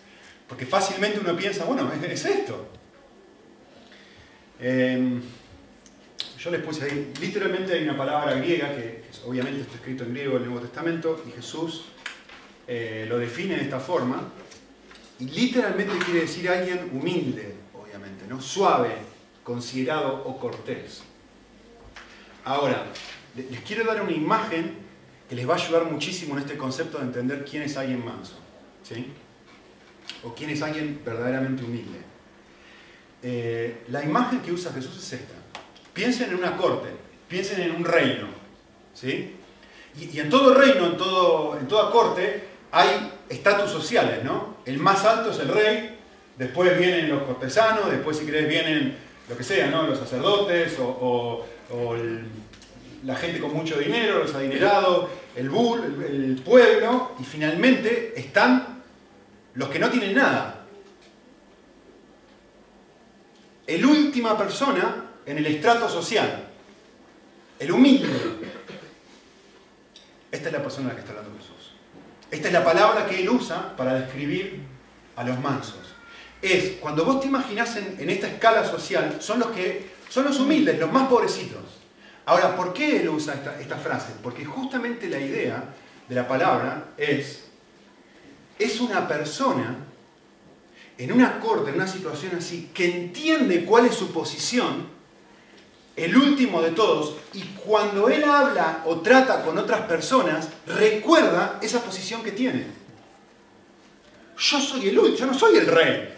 Porque 0.47 0.65
fácilmente 0.65 1.19
uno 1.19 1.35
piensa, 1.35 1.65
bueno, 1.65 1.91
es, 1.93 2.25
esto. 2.25 2.67
Eh, 4.59 5.19
yo 6.37 6.51
les 6.51 6.61
puse 6.61 6.85
ahí, 6.85 7.13
literalmente 7.21 7.73
hay 7.73 7.83
una 7.83 7.97
palabra 7.97 8.33
griega, 8.35 8.75
que 8.75 9.03
obviamente 9.25 9.61
está 9.61 9.75
escrito 9.75 10.03
en 10.03 10.13
griego 10.13 10.37
en 10.37 10.43
el 10.43 10.49
Nuevo 10.49 10.65
Testamento, 10.65 11.23
y 11.27 11.31
Jesús 11.31 11.85
eh, 12.67 13.05
lo 13.07 13.17
define 13.17 13.55
de 13.55 13.63
esta 13.63 13.79
forma, 13.79 14.29
y 15.19 15.25
literalmente 15.25 15.97
quiere 16.05 16.21
decir 16.21 16.49
alguien 16.49 16.89
humilde, 16.93 17.55
obviamente, 17.73 18.25
¿no? 18.27 18.41
suave, 18.41 18.95
considerado 19.43 20.23
o 20.25 20.39
cortés. 20.39 21.03
Ahora, 22.45 22.85
les 23.35 23.59
quiero 23.61 23.85
dar 23.85 24.01
una 24.01 24.11
imagen 24.11 24.75
que 25.29 25.35
les 25.35 25.47
va 25.47 25.53
a 25.53 25.57
ayudar 25.57 25.85
muchísimo 25.85 26.35
en 26.35 26.41
este 26.41 26.57
concepto 26.57 26.97
de 26.97 27.05
entender 27.05 27.45
quién 27.45 27.63
es 27.63 27.77
alguien 27.77 28.03
manso, 28.03 28.35
¿sí? 28.83 29.13
O 30.23 30.33
quién 30.33 30.49
es 30.49 30.61
alguien 30.61 31.01
verdaderamente 31.05 31.63
humilde. 31.63 31.99
Eh, 33.21 33.83
la 33.89 34.03
imagen 34.03 34.41
que 34.41 34.51
usa 34.51 34.73
Jesús 34.73 34.97
es 34.97 35.13
esta. 35.13 35.35
Piensen 35.93 36.31
en 36.31 36.35
una 36.35 36.57
corte, 36.57 36.89
piensen 37.29 37.61
en 37.61 37.75
un 37.75 37.85
reino. 37.85 38.27
¿sí? 38.93 39.35
Y, 39.99 40.19
en 40.19 40.29
todo 40.29 40.53
reino, 40.53 40.87
en, 40.87 40.97
todo, 40.97 41.57
en 41.57 41.67
toda 41.67 41.91
corte, 41.91 42.43
hay 42.71 43.11
estatus 43.29 43.71
sociales, 43.71 44.23
¿no? 44.23 44.57
El 44.65 44.79
más 44.79 45.05
alto 45.05 45.31
es 45.31 45.39
el 45.39 45.49
rey, 45.49 45.97
después 46.37 46.77
vienen 46.77 47.09
los 47.09 47.23
cortesanos, 47.23 47.91
después 47.91 48.17
si 48.17 48.25
querés 48.25 48.47
vienen 48.47 48.97
lo 49.29 49.37
que 49.37 49.43
sea, 49.43 49.69
¿no? 49.69 49.83
Los 49.83 49.99
sacerdotes 49.99 50.77
o, 50.79 51.45
la 53.03 53.15
gente 53.15 53.39
con 53.39 53.53
mucho 53.53 53.77
dinero, 53.77 54.19
los 54.19 54.33
adinerados, 54.33 55.09
el, 55.35 55.49
bull, 55.49 56.03
el 56.07 56.41
pueblo, 56.43 57.11
y 57.19 57.23
finalmente 57.23 58.13
están 58.15 58.81
los 59.55 59.69
que 59.69 59.79
no 59.79 59.89
tienen 59.89 60.15
nada. 60.15 60.65
El 63.65 63.85
última 63.85 64.37
persona 64.37 65.05
en 65.25 65.37
el 65.37 65.45
estrato 65.45 65.89
social, 65.89 66.47
el 67.59 67.71
humilde. 67.71 68.09
Esta 70.31 70.47
es 70.47 70.53
la 70.53 70.63
persona 70.63 70.87
a 70.87 70.89
la 70.89 70.95
que 70.95 71.01
está 71.01 71.11
hablando 71.11 71.37
Jesús. 71.37 71.71
Esta 72.29 72.47
es 72.47 72.53
la 72.53 72.63
palabra 72.63 73.05
que 73.05 73.21
él 73.21 73.29
usa 73.29 73.75
para 73.77 73.93
describir 73.93 74.59
a 75.15 75.23
los 75.23 75.39
mansos. 75.39 75.93
Es, 76.41 76.79
cuando 76.81 77.05
vos 77.05 77.21
te 77.21 77.27
imaginás 77.27 77.77
en, 77.77 78.09
esta 78.09 78.27
escala 78.27 78.65
social, 78.65 79.17
son 79.19 79.39
los 79.39 79.51
que 79.51 79.92
son 80.13 80.25
los 80.25 80.39
humildes, 80.39 80.79
los 80.79 80.91
más 80.91 81.07
pobrecitos. 81.07 81.63
Ahora, 82.27 82.55
¿por 82.55 82.71
qué 82.71 83.01
él 83.01 83.09
usa 83.09 83.33
esta, 83.33 83.59
esta 83.59 83.77
frase? 83.77 84.13
Porque 84.21 84.45
justamente 84.45 85.09
la 85.09 85.17
idea 85.17 85.73
de 86.07 86.13
la 86.13 86.27
palabra 86.27 86.89
es, 86.97 87.45
es 88.59 88.79
una 88.79 89.07
persona 89.07 89.75
en 90.99 91.11
una 91.11 91.39
corte, 91.39 91.71
en 91.71 91.77
una 91.77 91.87
situación 91.87 92.35
así, 92.37 92.69
que 92.71 92.85
entiende 92.85 93.65
cuál 93.65 93.87
es 93.87 93.95
su 93.95 94.11
posición 94.11 94.85
el 95.95 96.15
último 96.15 96.61
de 96.61 96.71
todos, 96.71 97.15
y 97.33 97.41
cuando 97.65 98.07
él 98.07 98.23
habla 98.23 98.83
o 98.85 98.97
trata 99.01 99.43
con 99.43 99.57
otras 99.57 99.81
personas, 99.81 100.47
recuerda 100.67 101.57
esa 101.59 101.81
posición 101.81 102.21
que 102.21 102.33
tiene. 102.33 102.67
Yo 104.37 104.59
soy 104.59 104.89
el 104.89 104.99
último, 104.99 105.17
yo 105.17 105.25
no 105.25 105.33
soy 105.33 105.57
el 105.57 105.65
rey. 105.65 106.13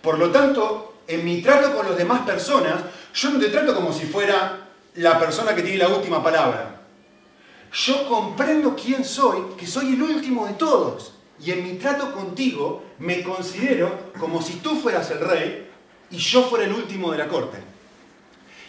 Por 0.00 0.20
lo 0.20 0.30
tanto, 0.30 0.98
en 1.08 1.24
mi 1.24 1.42
trato 1.42 1.74
con 1.74 1.86
las 1.86 1.96
demás 1.98 2.22
personas, 2.22 2.76
yo 3.14 3.30
no 3.30 3.38
te 3.38 3.48
trato 3.48 3.74
como 3.74 3.92
si 3.92 4.06
fuera 4.06 4.68
la 4.96 5.18
persona 5.18 5.54
que 5.54 5.62
tiene 5.62 5.78
la 5.78 5.88
última 5.88 6.22
palabra. 6.22 6.82
Yo 7.72 8.08
comprendo 8.08 8.74
quién 8.74 9.04
soy, 9.04 9.54
que 9.56 9.66
soy 9.66 9.94
el 9.94 10.02
último 10.02 10.46
de 10.46 10.54
todos. 10.54 11.14
Y 11.40 11.50
en 11.50 11.64
mi 11.64 11.74
trato 11.74 12.12
contigo 12.12 12.84
me 12.98 13.22
considero 13.22 14.12
como 14.18 14.42
si 14.42 14.54
tú 14.54 14.76
fueras 14.80 15.10
el 15.10 15.20
rey 15.20 15.68
y 16.10 16.16
yo 16.16 16.44
fuera 16.44 16.64
el 16.64 16.72
último 16.72 17.10
de 17.12 17.18
la 17.18 17.28
corte. 17.28 17.58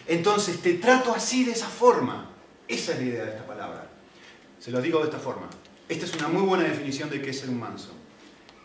Entonces 0.06 0.60
te 0.60 0.74
trato 0.74 1.12
así 1.12 1.44
de 1.44 1.52
esa 1.52 1.68
forma. 1.68 2.30
Esa 2.68 2.92
es 2.92 2.98
la 2.98 3.04
idea 3.04 3.24
de 3.24 3.30
esta 3.30 3.46
palabra. 3.46 3.88
Se 4.60 4.70
lo 4.70 4.80
digo 4.80 5.00
de 5.00 5.06
esta 5.06 5.18
forma. 5.18 5.48
Esta 5.88 6.04
es 6.04 6.14
una 6.14 6.28
muy 6.28 6.42
buena 6.42 6.64
definición 6.64 7.10
de 7.10 7.22
qué 7.22 7.30
es 7.30 7.40
ser 7.40 7.50
un 7.50 7.60
manso. 7.60 7.90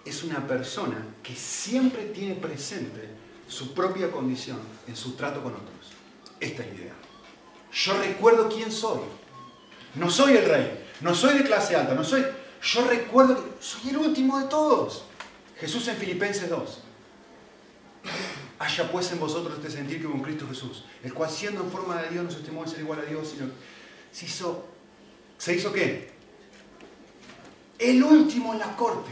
Es 0.06 0.24
una 0.24 0.46
persona 0.48 0.98
que 1.22 1.36
siempre 1.36 2.06
tiene 2.06 2.36
presente 2.36 3.10
su 3.52 3.74
propia 3.74 4.10
condición 4.10 4.60
en 4.88 4.96
su 4.96 5.12
trato 5.12 5.44
con 5.44 5.54
otros. 5.54 5.92
Esta 6.40 6.64
es 6.64 6.70
la 6.70 6.76
idea. 6.76 6.94
Yo 7.72 7.98
recuerdo 7.98 8.50
quién 8.50 8.72
soy. 8.72 9.02
No 9.96 10.10
soy 10.10 10.38
el 10.38 10.46
rey, 10.46 10.88
no 11.02 11.14
soy 11.14 11.38
de 11.38 11.44
clase 11.44 11.76
alta, 11.76 11.94
no 11.94 12.04
soy... 12.04 12.26
Yo 12.64 12.88
recuerdo 12.88 13.36
que 13.36 13.52
soy 13.60 13.90
el 13.90 13.98
último 13.98 14.40
de 14.40 14.46
todos. 14.46 15.04
Jesús 15.60 15.86
en 15.90 15.98
Filipenses 15.98 16.50
2. 16.50 16.80
Haya 18.60 18.92
pues 18.92 19.12
en 19.12 19.20
vosotros 19.20 19.58
este 19.58 19.70
sentir 19.70 20.00
que 20.00 20.08
en 20.08 20.22
Cristo 20.22 20.48
Jesús, 20.48 20.86
el 21.04 21.14
cual 21.14 21.30
siendo 21.30 21.62
en 21.62 21.72
forma 21.72 22.02
de 22.02 22.10
Dios 22.10 22.24
no 22.24 22.32
se 22.32 22.38
estimó 22.38 22.64
de 22.64 22.70
ser 22.70 22.80
igual 22.80 23.00
a 23.00 23.04
Dios, 23.04 23.28
sino 23.30 23.52
se 24.12 24.26
hizo, 24.26 24.66
¿se 25.38 25.56
hizo 25.56 25.74
qué? 25.74 26.12
El 27.80 28.04
último 28.04 28.54
en 28.54 28.60
la 28.60 28.76
corte. 28.78 29.12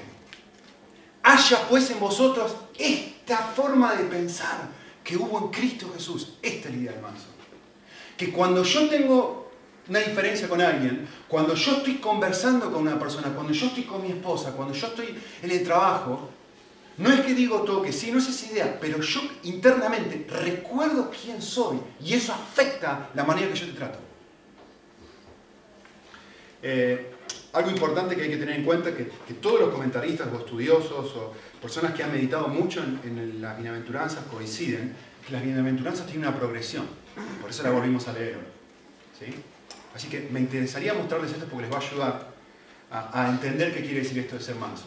Haya 1.23 1.67
pues 1.67 1.89
en 1.89 1.99
vosotros 1.99 2.55
esta 3.29 3.43
forma 3.43 3.93
de 3.93 4.05
pensar 4.05 4.69
que 5.03 5.15
hubo 5.15 5.37
en 5.39 5.47
Cristo 5.49 5.91
Jesús. 5.93 6.33
Esta 6.41 6.67
es 6.67 6.75
la 6.75 6.81
idea 6.81 6.91
del 6.93 7.01
manso. 7.01 7.25
Que 8.17 8.31
cuando 8.31 8.63
yo 8.63 8.89
tengo 8.89 9.51
una 9.87 9.99
diferencia 9.99 10.49
con 10.49 10.59
alguien, 10.61 11.07
cuando 11.27 11.53
yo 11.53 11.77
estoy 11.77 11.95
conversando 11.95 12.71
con 12.71 12.81
una 12.81 12.97
persona, 12.97 13.29
cuando 13.29 13.53
yo 13.53 13.67
estoy 13.67 13.83
con 13.83 14.01
mi 14.01 14.09
esposa, 14.09 14.53
cuando 14.53 14.73
yo 14.73 14.87
estoy 14.87 15.15
en 15.43 15.51
el 15.51 15.63
trabajo, 15.63 16.29
no 16.97 17.11
es 17.11 17.21
que 17.21 17.33
digo 17.33 17.61
todo 17.61 17.81
que 17.81 17.93
sí, 17.93 18.11
no 18.11 18.17
es 18.17 18.27
esa 18.27 18.51
idea, 18.51 18.77
pero 18.81 18.99
yo 18.99 19.21
internamente 19.43 20.27
recuerdo 20.29 21.09
quién 21.09 21.41
soy 21.41 21.79
y 22.03 22.13
eso 22.13 22.33
afecta 22.33 23.09
la 23.13 23.23
manera 23.23 23.47
que 23.47 23.59
yo 23.59 23.67
te 23.67 23.73
trato. 23.73 23.99
Eh, 26.61 27.13
algo 27.53 27.71
importante 27.71 28.15
que 28.15 28.23
hay 28.23 28.29
que 28.29 28.37
tener 28.37 28.55
en 28.55 28.63
cuenta 28.63 28.89
es 28.89 28.95
que, 28.95 29.33
todos 29.41 29.59
los 29.59 29.69
comentaristas 29.69 30.27
o 30.33 30.39
estudiosos 30.39 31.15
o 31.15 31.33
personas 31.61 31.93
que 31.93 32.03
han 32.03 32.11
meditado 32.11 32.47
mucho 32.47 32.81
en, 32.81 33.41
las 33.41 33.57
bienaventuranzas 33.57 34.23
coinciden 34.25 34.93
que 35.25 35.33
las 35.33 35.43
bienaventuranzas 35.43 36.05
tienen 36.05 36.27
una 36.27 36.37
progresión. 36.37 36.85
Por 37.41 37.49
eso 37.49 37.63
la 37.63 37.71
volvimos 37.71 38.07
a 38.07 38.13
leer. 38.13 38.39
¿sí? 39.19 39.33
Así 39.93 40.07
que 40.07 40.29
me 40.31 40.39
interesaría 40.39 40.93
mostrarles 40.93 41.31
esto 41.31 41.45
porque 41.45 41.63
les 41.63 41.73
va 41.73 41.77
a 41.77 41.81
ayudar 41.81 42.29
a, 42.91 43.29
entender 43.29 43.73
qué 43.73 43.81
quiere 43.81 44.01
decir 44.01 44.17
esto 44.19 44.37
de 44.37 44.41
ser 44.41 44.55
manso. 44.55 44.85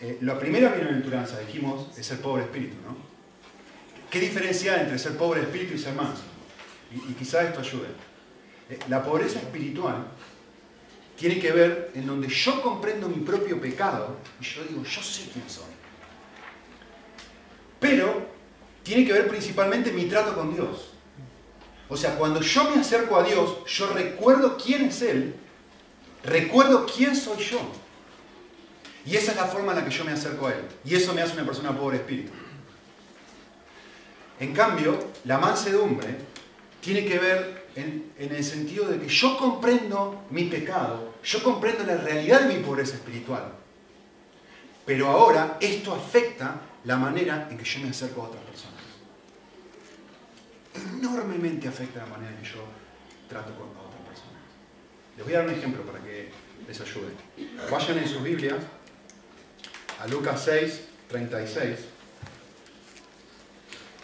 Eh, 0.00 0.18
la 0.22 0.38
primera 0.38 0.70
bienaventuranza, 0.70 1.38
dijimos, 1.40 1.96
es 1.96 2.04
ser 2.06 2.20
pobre 2.20 2.42
espíritu, 2.44 2.76
¿no? 2.84 2.96
¿Qué 4.10 4.20
diferencia 4.20 4.74
hay 4.74 4.82
entre 4.82 4.98
ser 4.98 5.16
pobre 5.16 5.42
espíritu 5.42 5.74
y 5.74 5.78
ser 5.78 5.94
manso? 5.94 6.22
Y, 6.92 7.14
quizás 7.14 7.46
esto 7.46 7.60
ayude. 7.60 7.88
Eh, 8.70 8.78
la 8.88 9.02
pobreza 9.02 9.38
espiritual 9.38 10.06
tiene 11.16 11.38
que 11.38 11.52
ver 11.52 11.90
en 11.94 12.06
donde 12.06 12.28
yo 12.28 12.60
comprendo 12.62 13.08
mi 13.08 13.24
propio 13.24 13.60
pecado 13.60 14.18
y 14.40 14.44
yo 14.44 14.64
digo, 14.64 14.84
yo 14.84 15.02
sé 15.02 15.30
quién 15.32 15.48
soy. 15.48 15.73
Pero 17.84 18.26
tiene 18.82 19.04
que 19.04 19.12
ver 19.12 19.28
principalmente 19.28 19.90
en 19.90 19.96
mi 19.96 20.06
trato 20.06 20.34
con 20.34 20.54
Dios. 20.54 20.94
O 21.90 21.98
sea, 21.98 22.16
cuando 22.16 22.40
yo 22.40 22.70
me 22.70 22.80
acerco 22.80 23.14
a 23.18 23.22
Dios, 23.22 23.58
yo 23.66 23.88
recuerdo 23.88 24.56
quién 24.56 24.86
es 24.86 25.02
Él, 25.02 25.34
recuerdo 26.22 26.86
quién 26.86 27.14
soy 27.14 27.44
yo. 27.44 27.60
Y 29.04 29.16
esa 29.16 29.32
es 29.32 29.36
la 29.36 29.44
forma 29.44 29.72
en 29.72 29.80
la 29.80 29.84
que 29.84 29.90
yo 29.90 30.02
me 30.02 30.12
acerco 30.12 30.46
a 30.46 30.52
Él. 30.54 30.62
Y 30.82 30.94
eso 30.94 31.12
me 31.12 31.20
hace 31.20 31.34
una 31.34 31.44
persona 31.44 31.78
pobre 31.78 31.98
espíritu. 31.98 32.32
En 34.40 34.54
cambio, 34.54 34.98
la 35.26 35.36
mansedumbre 35.36 36.16
tiene 36.80 37.04
que 37.04 37.18
ver 37.18 37.66
en, 37.74 38.14
el 38.16 38.42
sentido 38.42 38.86
de 38.86 38.98
que 38.98 39.08
yo 39.08 39.36
comprendo 39.36 40.24
mi 40.30 40.44
pecado, 40.44 41.12
yo 41.22 41.42
comprendo 41.42 41.84
la 41.84 41.98
realidad 41.98 42.48
de 42.48 42.56
mi 42.56 42.64
pobreza 42.64 42.94
espiritual. 42.94 43.52
Pero 44.86 45.08
ahora 45.08 45.58
esto 45.60 45.94
afecta 45.94 46.62
la 46.84 46.96
manera 46.96 47.48
en 47.50 47.56
que 47.56 47.64
yo 47.64 47.80
me 47.80 47.90
acerco 47.90 48.22
a 48.22 48.28
otras 48.28 48.44
personas. 48.44 48.82
Enormemente 50.74 51.68
afecta 51.68 52.00
la 52.00 52.06
manera 52.06 52.32
en 52.32 52.42
que 52.42 52.48
yo 52.48 52.64
trato 53.28 53.54
con 53.54 53.68
otras 53.68 54.02
personas. 54.06 54.42
Les 55.16 55.24
voy 55.24 55.34
a 55.34 55.38
dar 55.38 55.48
un 55.48 55.54
ejemplo 55.54 55.82
para 55.82 56.00
que 56.00 56.30
les 56.66 56.80
ayude. 56.80 57.12
Vayan 57.70 57.98
en 57.98 58.08
sus 58.08 58.22
Biblias 58.22 58.62
a 60.00 60.06
Lucas 60.08 60.42
6, 60.44 60.80
36. 61.08 61.78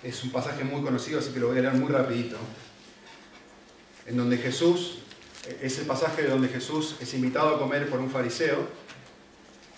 Es 0.03 0.25
un 0.25 0.31
pasaje 0.31 0.65
muy 0.65 0.83
conocido, 0.83 1.19
así 1.19 1.31
que 1.33 1.41
lo 1.41 1.49
voy 1.49 1.59
a 1.59 1.63
leer 1.63 1.75
muy 1.75 1.93
rapidito. 1.93 2.39
En 4.07 4.17
donde 4.17 4.39
Jesús, 4.39 5.01
es 5.61 5.79
el 5.79 5.87
pasaje 5.87 6.23
de 6.23 6.29
donde 6.29 6.49
Jesús 6.49 6.97
es 7.01 7.13
invitado 7.13 7.57
a 7.57 7.59
comer 7.59 7.89
por 7.91 8.01
un 8.01 8.11
fariseo 8.11 8.80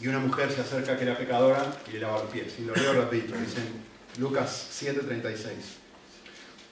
y 0.02 0.08
una 0.08 0.18
mujer 0.18 0.50
se 0.50 0.60
acerca 0.62 0.96
que 0.96 1.04
era 1.04 1.16
pecadora 1.16 1.64
y 1.88 1.92
le 1.92 2.00
lava 2.00 2.18
los 2.18 2.30
pies. 2.30 2.54
Y 2.58 2.62
lo 2.64 2.74
leo 2.74 2.92
rapidito, 2.92 3.36
dicen 3.36 3.64
Lucas 4.18 4.68
7, 4.70 5.00
36. 5.00 5.54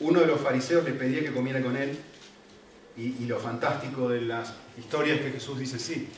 Uno 0.01 0.21
de 0.21 0.27
los 0.27 0.41
fariseos 0.41 0.85
le 0.85 0.93
pedía 0.93 1.21
que 1.21 1.33
comiera 1.33 1.63
con 1.63 1.77
él 1.77 1.97
y, 2.97 3.23
y 3.23 3.27
lo 3.27 3.39
fantástico 3.39 4.09
de 4.09 4.23
las 4.23 4.55
historias 4.77 5.19
es 5.19 5.27
que 5.27 5.33
Jesús 5.33 5.61
dice 5.61 5.79
sí, 5.79 6.09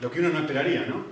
lo 0.00 0.10
que 0.10 0.20
uno 0.20 0.28
no 0.28 0.40
esperaría, 0.40 0.84
¿no? 0.84 1.06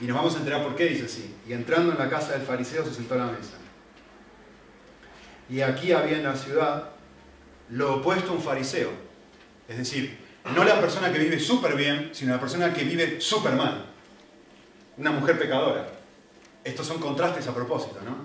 Y 0.00 0.06
nos 0.06 0.16
vamos 0.16 0.34
a 0.34 0.38
enterar 0.38 0.64
por 0.64 0.74
qué 0.74 0.86
dice 0.86 1.04
así. 1.04 1.32
Y 1.46 1.52
entrando 1.52 1.92
en 1.92 1.98
la 1.98 2.08
casa 2.08 2.32
del 2.32 2.42
fariseo 2.42 2.84
se 2.84 2.94
sentó 2.94 3.14
a 3.14 3.18
la 3.18 3.26
mesa. 3.26 3.58
Y 5.48 5.60
aquí 5.60 5.92
había 5.92 6.16
en 6.16 6.24
la 6.24 6.34
ciudad 6.34 6.90
lo 7.68 7.96
opuesto 7.96 8.32
a 8.32 8.34
un 8.34 8.42
fariseo. 8.42 8.90
Es 9.68 9.76
decir, 9.76 10.29
no 10.44 10.64
la 10.64 10.80
persona 10.80 11.12
que 11.12 11.18
vive 11.18 11.38
súper 11.38 11.76
bien, 11.76 12.10
sino 12.12 12.32
la 12.32 12.40
persona 12.40 12.72
que 12.72 12.84
vive 12.84 13.20
súper 13.20 13.54
mal. 13.54 13.86
Una 14.96 15.10
mujer 15.10 15.38
pecadora. 15.38 15.88
Estos 16.64 16.86
son 16.86 16.98
contrastes 16.98 17.46
a 17.46 17.54
propósito, 17.54 17.98
¿no? 18.04 18.16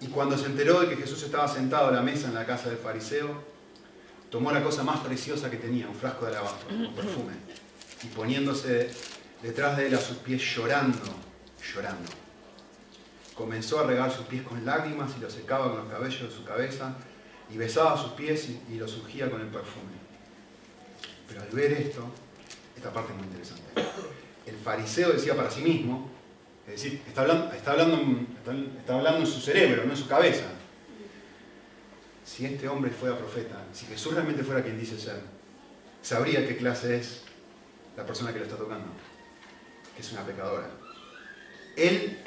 Y 0.00 0.08
cuando 0.08 0.38
se 0.38 0.46
enteró 0.46 0.80
de 0.80 0.88
que 0.88 0.96
Jesús 0.96 1.22
estaba 1.22 1.48
sentado 1.48 1.88
a 1.88 1.90
la 1.90 2.02
mesa 2.02 2.28
en 2.28 2.34
la 2.34 2.46
casa 2.46 2.68
del 2.68 2.78
fariseo, 2.78 3.42
tomó 4.30 4.52
la 4.52 4.62
cosa 4.62 4.84
más 4.84 5.00
preciosa 5.00 5.50
que 5.50 5.56
tenía, 5.56 5.88
un 5.88 5.94
frasco 5.94 6.24
de 6.24 6.32
alabastro, 6.32 6.68
un 6.74 6.94
perfume, 6.94 7.32
y 8.04 8.06
poniéndose 8.08 8.90
detrás 9.42 9.76
de 9.76 9.88
él 9.88 9.94
a 9.94 10.00
sus 10.00 10.18
pies 10.18 10.42
llorando, 10.54 11.02
llorando. 11.74 12.10
Comenzó 13.34 13.80
a 13.80 13.84
regar 13.84 14.12
sus 14.12 14.26
pies 14.26 14.42
con 14.42 14.64
lágrimas 14.64 15.12
y 15.16 15.20
los 15.20 15.32
secaba 15.32 15.70
con 15.70 15.78
los 15.78 15.92
cabellos 15.92 16.22
de 16.22 16.30
su 16.30 16.44
cabeza 16.44 16.94
y 17.52 17.56
besaba 17.56 17.96
sus 17.96 18.12
pies 18.12 18.48
y, 18.68 18.74
los 18.76 18.96
ungía 18.98 19.30
con 19.30 19.40
el 19.40 19.46
perfume. 19.46 20.07
Pero 21.28 21.42
al 21.42 21.48
ver 21.48 21.72
esto, 21.72 22.04
esta 22.76 22.92
parte 22.92 23.12
es 23.12 23.18
muy 23.18 23.26
interesante. 23.26 23.64
El 24.46 24.56
fariseo 24.56 25.12
decía 25.12 25.36
para 25.36 25.50
sí 25.50 25.60
mismo, 25.60 26.10
es 26.66 26.82
decir, 26.82 27.02
está 27.06 27.22
hablando, 27.22 27.52
está 27.52 27.72
hablando, 27.72 28.26
está 28.78 28.94
hablando 28.94 29.20
en 29.20 29.26
su 29.26 29.40
cerebro, 29.40 29.84
no 29.84 29.92
en 29.92 29.96
su 29.96 30.08
cabeza. 30.08 30.44
Si 32.24 32.46
este 32.46 32.68
hombre 32.68 32.90
fuera 32.90 33.16
profeta, 33.16 33.64
si 33.72 33.86
Jesús 33.86 34.14
realmente 34.14 34.42
fuera 34.42 34.62
quien 34.62 34.78
dice 34.78 34.98
ser, 34.98 35.20
sabría 36.02 36.46
qué 36.46 36.56
clase 36.56 36.96
es 36.96 37.22
la 37.96 38.06
persona 38.06 38.32
que 38.32 38.38
lo 38.38 38.44
está 38.44 38.56
tocando, 38.56 38.86
que 39.94 40.02
es 40.02 40.12
una 40.12 40.24
pecadora. 40.24 40.68
Él 41.76 42.18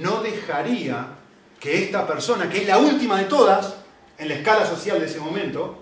no 0.00 0.22
dejaría 0.22 1.08
que 1.58 1.84
esta 1.84 2.06
persona, 2.06 2.48
que 2.48 2.58
es 2.62 2.66
la 2.66 2.78
última 2.78 3.18
de 3.18 3.24
todas, 3.24 3.76
en 4.18 4.28
la 4.28 4.34
escala 4.34 4.66
social 4.66 5.00
de 5.00 5.06
ese 5.06 5.20
momento, 5.20 5.81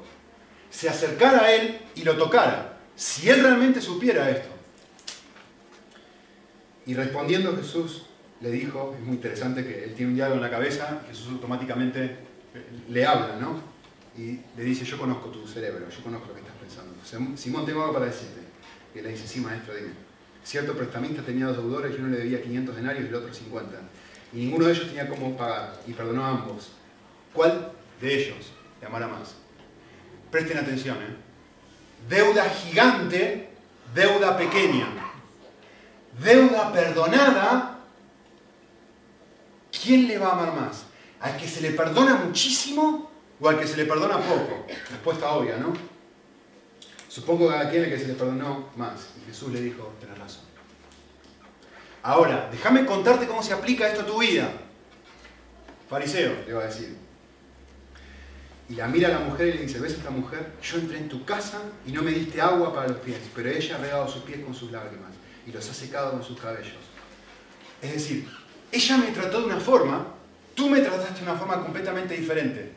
se 0.71 0.89
acercara 0.89 1.43
a 1.43 1.53
él 1.53 1.79
y 1.95 2.03
lo 2.03 2.17
tocara, 2.17 2.79
si 2.97 3.29
él 3.29 3.43
realmente 3.43 3.81
supiera 3.81 4.31
esto. 4.31 4.49
Y 6.87 6.95
respondiendo 6.95 7.57
Jesús 7.57 8.07
le 8.41 8.51
dijo, 8.51 8.95
es 8.99 9.05
muy 9.05 9.17
interesante 9.17 9.65
que 9.65 9.85
él 9.85 9.95
tiene 9.95 10.13
un 10.13 10.17
diálogo 10.17 10.37
en 10.37 10.43
la 10.43 10.51
cabeza, 10.51 11.03
Jesús 11.09 11.29
automáticamente 11.33 12.17
le 12.89 13.07
habla, 13.07 13.37
¿no? 13.37 13.61
Y 14.17 14.41
le 14.57 14.65
dice, 14.65 14.85
yo 14.85 14.99
conozco 14.99 15.29
tu 15.29 15.47
cerebro, 15.47 15.89
yo 15.89 16.03
conozco 16.03 16.29
lo 16.29 16.35
que 16.35 16.41
estás 16.41 16.57
pensando. 16.57 17.37
Simón, 17.37 17.67
tengo 17.67 17.83
algo 17.83 17.95
para 17.95 18.07
decirte. 18.07 18.41
Y 18.95 19.01
le 19.01 19.11
dice, 19.11 19.27
sí, 19.27 19.41
maestro, 19.41 19.75
dime. 19.75 19.93
Cierto 20.43 20.75
prestamista 20.75 21.23
tenía 21.23 21.47
dos 21.47 21.59
deudores 21.59 21.93
y 21.95 22.01
uno 22.01 22.09
le 22.09 22.19
debía 22.19 22.43
500 22.43 22.77
denarios 22.77 23.05
y 23.05 23.09
el 23.09 23.15
otro 23.15 23.33
50. 23.33 23.79
Y 24.33 24.37
ninguno 24.39 24.67
de 24.67 24.73
ellos 24.73 24.87
tenía 24.87 25.09
cómo 25.09 25.37
pagar, 25.37 25.81
y 25.87 25.93
perdonó 25.93 26.25
a 26.25 26.31
ambos. 26.31 26.73
¿Cuál 27.33 27.73
de 28.01 28.15
ellos 28.15 28.53
le 28.81 28.87
amará 28.87 29.07
más? 29.07 29.37
Presten 30.31 30.59
atención, 30.59 30.97
¿eh? 30.99 31.17
Deuda 32.09 32.49
gigante, 32.49 33.51
deuda 33.95 34.37
pequeña. 34.37 34.87
Deuda 36.23 36.73
perdonada, 36.73 37.79
¿quién 39.71 40.09
le 40.09 40.19
va 40.19 40.29
a 40.29 40.33
amar 40.33 40.55
más? 40.55 40.85
¿Al 41.21 41.37
que 41.37 41.47
se 41.47 41.61
le 41.61 41.71
perdona 41.71 42.17
muchísimo 42.17 43.11
o 43.41 43.49
al 43.49 43.59
que 43.59 43.67
se 43.67 43.77
le 43.77 43.85
perdona 43.85 44.19
poco? 44.19 44.67
Respuesta 44.91 45.31
obvia, 45.31 45.57
¿no? 45.57 45.73
Supongo 47.09 47.49
que 47.49 47.55
a 47.55 47.61
aquel 47.61 47.89
que 47.89 47.99
se 47.99 48.07
le 48.07 48.15
perdonó 48.15 48.69
más. 48.77 49.09
Y 49.21 49.27
Jesús 49.27 49.53
le 49.53 49.61
dijo, 49.61 49.93
tenés 50.01 50.19
razón. 50.19 50.45
Ahora, 52.03 52.49
déjame 52.51 52.87
contarte 52.87 53.27
cómo 53.27 53.43
se 53.43 53.53
aplica 53.53 53.89
esto 53.89 54.03
a 54.03 54.07
tu 54.07 54.21
vida. 54.21 54.51
Fariseo, 55.89 56.45
le 56.47 56.53
va 56.53 56.63
a 56.63 56.67
decir. 56.67 56.97
Y 58.71 58.77
la 58.77 58.87
mira 58.87 59.09
a 59.09 59.11
la 59.11 59.19
mujer 59.19 59.49
y 59.49 59.53
le 59.55 59.63
dice, 59.63 59.81
¿ves 59.81 59.95
esta 59.95 60.11
mujer? 60.11 60.53
Yo 60.63 60.79
entré 60.79 60.99
en 60.99 61.09
tu 61.09 61.25
casa 61.25 61.61
y 61.85 61.91
no 61.91 62.03
me 62.03 62.13
diste 62.13 62.41
agua 62.41 62.73
para 62.73 62.87
los 62.87 62.99
pies, 62.99 63.19
pero 63.35 63.51
ella 63.51 63.75
ha 63.75 63.79
regado 63.81 64.07
sus 64.07 64.23
pies 64.23 64.45
con 64.45 64.55
sus 64.55 64.71
lágrimas 64.71 65.11
y 65.45 65.51
los 65.51 65.69
ha 65.69 65.75
secado 65.75 66.13
con 66.13 66.23
sus 66.23 66.39
cabellos. 66.39 66.79
Es 67.83 67.93
decir, 67.95 68.29
ella 68.71 68.97
me 68.99 69.09
trató 69.09 69.41
de 69.41 69.47
una 69.47 69.59
forma, 69.59 70.07
tú 70.55 70.71
me 70.71 70.79
trataste 70.79 71.17
de 71.17 71.23
una 71.23 71.35
forma 71.35 71.61
completamente 71.61 72.17
diferente. 72.17 72.71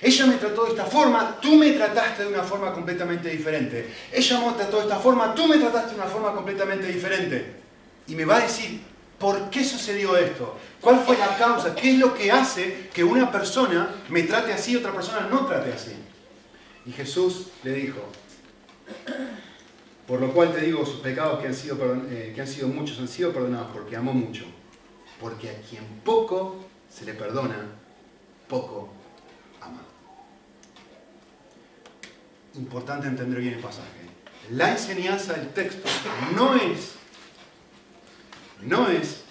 Ella 0.00 0.26
me 0.26 0.36
trató 0.36 0.66
de 0.66 0.70
esta 0.70 0.84
forma, 0.84 1.40
tú 1.42 1.56
me 1.56 1.72
trataste 1.72 2.22
de 2.22 2.28
una 2.28 2.44
forma 2.44 2.72
completamente 2.72 3.28
diferente. 3.30 3.92
Ella 4.12 4.40
me 4.46 4.52
trató 4.52 4.76
de 4.76 4.82
esta 4.84 5.00
forma, 5.00 5.34
tú 5.34 5.48
me 5.48 5.58
trataste 5.58 5.94
de 5.94 5.96
una 5.96 6.08
forma 6.08 6.32
completamente 6.32 6.86
diferente. 6.86 7.56
Y 8.06 8.14
me 8.14 8.24
va 8.24 8.36
a 8.36 8.40
decir, 8.42 8.82
¿por 9.20 9.50
qué 9.50 9.64
sucedió 9.64 10.16
esto? 10.16 10.58
¿Cuál 10.80 10.98
fue 11.04 11.16
la 11.16 11.36
causa? 11.36 11.74
¿Qué 11.76 11.92
es 11.92 11.98
lo 11.98 12.12
que 12.14 12.32
hace 12.32 12.88
que 12.92 13.04
una 13.04 13.30
persona 13.30 13.94
me 14.08 14.24
trate 14.24 14.52
así 14.52 14.72
y 14.72 14.76
otra 14.76 14.92
persona 14.92 15.28
no 15.30 15.46
trate 15.46 15.72
así? 15.72 15.92
Y 16.86 16.90
Jesús 16.90 17.48
le 17.62 17.74
dijo, 17.74 18.00
por 20.08 20.20
lo 20.20 20.32
cual 20.32 20.52
te 20.52 20.62
digo, 20.62 20.84
sus 20.84 21.00
pecados 21.00 21.40
que 21.40 21.46
han 21.46 21.54
sido, 21.54 21.76
eh, 22.10 22.34
muchos 22.66 22.98
han 22.98 23.06
sido 23.06 23.32
perdonados 23.32 23.68
porque 23.72 23.94
amó 23.94 24.12
mucho. 24.12 24.44
Porque 25.20 25.50
a 25.50 25.60
quien 25.68 25.86
poco 26.02 26.56
se 26.88 27.04
le 27.04 27.12
perdona, 27.12 27.56
poco 28.48 29.00
importante 32.54 33.06
entender 33.06 33.40
bien 33.40 33.54
el 33.54 33.60
pasaje. 33.60 33.88
La 34.50 34.72
enseñanza 34.72 35.34
del 35.34 35.48
texto 35.48 35.88
no 36.34 36.56
es, 36.56 36.94
no 38.62 38.88
es, 38.88 39.22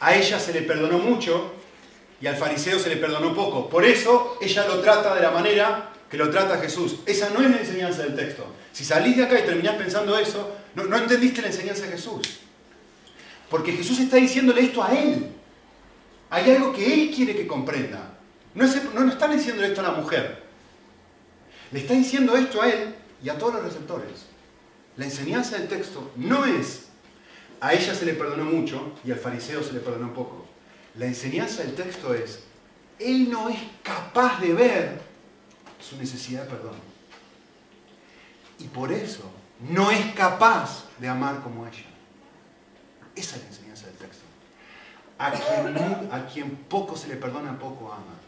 a 0.00 0.14
ella 0.14 0.38
se 0.38 0.52
le 0.52 0.62
perdonó 0.62 0.98
mucho 0.98 1.52
y 2.20 2.26
al 2.26 2.36
fariseo 2.36 2.78
se 2.78 2.88
le 2.88 2.96
perdonó 2.96 3.34
poco. 3.34 3.68
Por 3.68 3.84
eso 3.84 4.38
ella 4.40 4.66
lo 4.66 4.80
trata 4.80 5.14
de 5.14 5.22
la 5.22 5.30
manera 5.30 5.90
que 6.08 6.16
lo 6.16 6.30
trata 6.30 6.58
Jesús. 6.58 6.96
Esa 7.06 7.30
no 7.30 7.40
es 7.40 7.50
la 7.50 7.58
enseñanza 7.58 8.02
del 8.02 8.14
texto. 8.14 8.46
Si 8.72 8.84
salís 8.84 9.16
de 9.16 9.24
acá 9.24 9.38
y 9.38 9.44
terminás 9.44 9.76
pensando 9.76 10.18
eso, 10.18 10.56
no, 10.74 10.96
entendiste 10.96 11.42
la 11.42 11.48
enseñanza 11.48 11.84
de 11.84 11.92
Jesús. 11.92 12.40
Porque 13.50 13.72
Jesús 13.72 13.98
está 13.98 14.16
diciéndole 14.16 14.62
esto 14.62 14.82
a 14.82 14.92
él. 14.92 15.26
Hay 16.30 16.50
algo 16.50 16.72
que 16.72 16.92
él 16.92 17.12
quiere 17.14 17.34
que 17.34 17.46
comprenda. 17.46 18.14
No, 18.54 18.64
es, 18.64 18.82
no, 18.94 19.00
no 19.00 19.12
está 19.12 19.28
diciendo 19.28 19.62
esto 19.62 19.80
a 19.80 19.84
la 19.84 19.90
mujer. 19.92 20.42
Le 21.70 21.80
está 21.80 21.94
diciendo 21.94 22.36
esto 22.36 22.62
a 22.62 22.68
él 22.68 22.94
y 23.22 23.28
a 23.28 23.38
todos 23.38 23.54
los 23.54 23.64
receptores. 23.64 24.26
La 24.96 25.06
enseñanza 25.06 25.58
del 25.58 25.68
texto 25.68 26.10
no 26.16 26.44
es 26.44 26.88
a 27.62 27.72
ella 27.74 27.94
se 27.94 28.04
le 28.04 28.14
perdonó 28.14 28.44
mucho 28.44 28.92
y 29.04 29.12
al 29.12 29.18
fariseo 29.18 29.62
se 29.62 29.72
le 29.72 29.78
perdonó 29.78 30.12
poco. 30.12 30.44
La 30.96 31.06
enseñanza 31.06 31.62
del 31.62 31.76
texto 31.76 32.12
es, 32.12 32.40
él 32.98 33.30
no 33.30 33.48
es 33.48 33.58
capaz 33.84 34.40
de 34.40 34.52
ver 34.52 35.00
su 35.80 35.96
necesidad 35.96 36.42
de 36.42 36.50
perdón. 36.50 36.74
Y 38.58 38.64
por 38.64 38.90
eso 38.90 39.30
no 39.70 39.92
es 39.92 40.12
capaz 40.12 40.88
de 40.98 41.08
amar 41.08 41.40
como 41.40 41.64
ella. 41.64 41.86
Esa 43.14 43.36
es 43.36 43.42
la 43.42 43.48
enseñanza 43.48 43.86
del 43.86 43.94
texto. 43.94 44.24
A 45.18 46.26
quien, 46.26 46.56
poco 46.68 46.96
se 46.96 47.06
le 47.06 47.14
perdona, 47.14 47.56
poco 47.60 47.92
ama. 47.92 48.18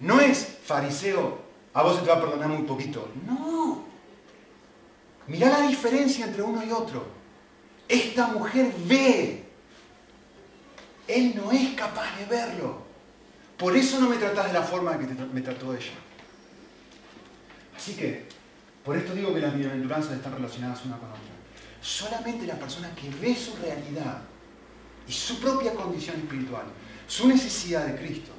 No 0.00 0.18
es 0.18 0.60
fariseo 0.64 1.42
a 1.74 1.82
vos 1.82 1.96
se 1.96 2.02
te 2.02 2.08
va 2.08 2.16
a 2.16 2.20
perdonar 2.20 2.48
muy 2.48 2.62
poquito. 2.62 3.06
No. 3.26 3.84
Mirá 5.26 5.50
la 5.50 5.68
diferencia 5.68 6.24
entre 6.24 6.42
uno 6.42 6.64
y 6.64 6.72
otro. 6.72 7.19
Esta 7.90 8.28
mujer 8.28 8.72
ve. 8.86 9.42
Él 11.08 11.34
no 11.34 11.50
es 11.50 11.74
capaz 11.74 12.16
de 12.18 12.24
verlo. 12.26 12.84
Por 13.58 13.76
eso 13.76 14.00
no 14.00 14.08
me 14.08 14.16
tratás 14.16 14.46
de 14.46 14.52
la 14.52 14.62
forma 14.62 14.96
que 14.96 15.06
me 15.06 15.40
trató 15.40 15.74
ella. 15.74 15.90
Así 17.76 17.94
que, 17.94 18.26
por 18.84 18.96
esto 18.96 19.12
digo 19.12 19.34
que 19.34 19.40
las 19.40 19.56
bienaventuranzas 19.56 20.12
están 20.12 20.34
relacionadas 20.34 20.84
una 20.84 20.98
con 20.98 21.08
otra. 21.08 21.20
Solamente 21.82 22.46
la 22.46 22.54
persona 22.54 22.94
que 22.94 23.10
ve 23.10 23.34
su 23.34 23.56
realidad 23.56 24.22
y 25.08 25.12
su 25.12 25.40
propia 25.40 25.74
condición 25.74 26.16
espiritual, 26.16 26.66
su 27.08 27.26
necesidad 27.26 27.86
de 27.86 27.96
Cristo, 27.96 28.30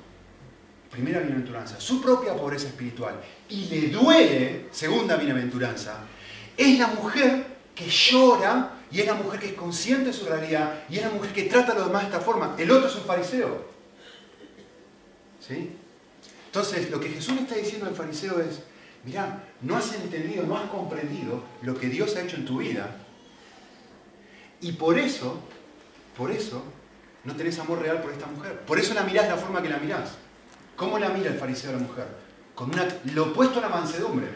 primera 0.89 1.19
bienaventuranza, 1.19 1.77
su 1.81 2.01
propia 2.01 2.35
pobreza 2.35 2.67
espiritual, 2.67 3.19
y 3.49 3.65
le 3.65 3.89
duele, 3.89 4.67
segunda 4.71 5.17
bienaventuranza, 5.17 6.05
es 6.55 6.79
la 6.79 6.87
mujer 6.87 7.45
que 7.75 7.89
llora 7.89 8.77
y 8.91 8.99
es 8.99 9.07
la 9.07 9.13
mujer 9.13 9.39
que 9.39 9.47
es 9.47 9.53
consciente 9.53 10.05
de 10.05 10.13
su 10.13 10.25
realidad 10.25 10.83
y 10.89 10.97
es 10.97 11.03
la 11.03 11.09
mujer 11.09 11.31
que 11.33 11.43
trata 11.43 11.71
a 11.71 11.75
los 11.75 11.87
demás 11.87 12.03
de 12.03 12.09
esta 12.09 12.21
forma. 12.21 12.55
El 12.57 12.69
otro 12.71 12.87
es 12.87 12.95
un 12.95 13.03
fariseo. 13.03 13.65
¿Sí? 15.39 15.71
Entonces, 16.47 16.91
lo 16.91 16.99
que 16.99 17.09
Jesús 17.09 17.35
le 17.35 17.41
está 17.41 17.55
diciendo 17.55 17.87
al 17.87 17.95
fariseo 17.95 18.39
es, 18.41 18.59
mira, 19.05 19.43
no 19.61 19.77
has 19.77 19.93
entendido, 19.93 20.43
no 20.43 20.57
has 20.57 20.69
comprendido 20.69 21.43
lo 21.61 21.79
que 21.79 21.87
Dios 21.87 22.15
ha 22.15 22.21
hecho 22.21 22.35
en 22.35 22.45
tu 22.45 22.57
vida 22.57 22.97
y 24.61 24.73
por 24.73 24.97
eso, 24.97 25.39
por 26.15 26.31
eso, 26.31 26.63
no 27.23 27.35
tenés 27.35 27.57
amor 27.59 27.81
real 27.81 28.01
por 28.01 28.11
esta 28.11 28.27
mujer. 28.27 28.59
Por 28.61 28.79
eso 28.79 28.93
la 28.93 29.03
mirás 29.03 29.25
de 29.25 29.31
la 29.31 29.37
forma 29.37 29.61
que 29.61 29.69
la 29.69 29.77
mirás. 29.77 30.11
¿Cómo 30.75 30.99
la 30.99 31.09
mira 31.09 31.31
el 31.31 31.39
fariseo 31.39 31.71
a 31.71 31.73
la 31.73 31.79
mujer? 31.79 32.07
Con 32.53 32.71
una, 32.71 32.87
lo 33.13 33.25
opuesto 33.25 33.59
a 33.59 33.63
la 33.63 33.69
mansedumbre. 33.69 34.27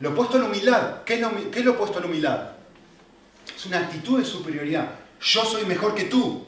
Lo 0.00 0.10
opuesto 0.10 0.38
a 0.38 0.40
la 0.40 0.46
humildad. 0.46 1.02
¿Qué 1.04 1.14
es 1.14 1.20
lo, 1.20 1.50
qué 1.50 1.58
es 1.58 1.64
lo 1.64 1.72
opuesto 1.72 1.98
a 1.98 2.00
la 2.00 2.06
humildad? 2.06 2.53
Una 3.66 3.78
actitud 3.78 4.18
de 4.18 4.24
superioridad. 4.24 4.90
Yo 5.20 5.44
soy 5.44 5.64
mejor 5.64 5.94
que 5.94 6.04
tú. 6.04 6.46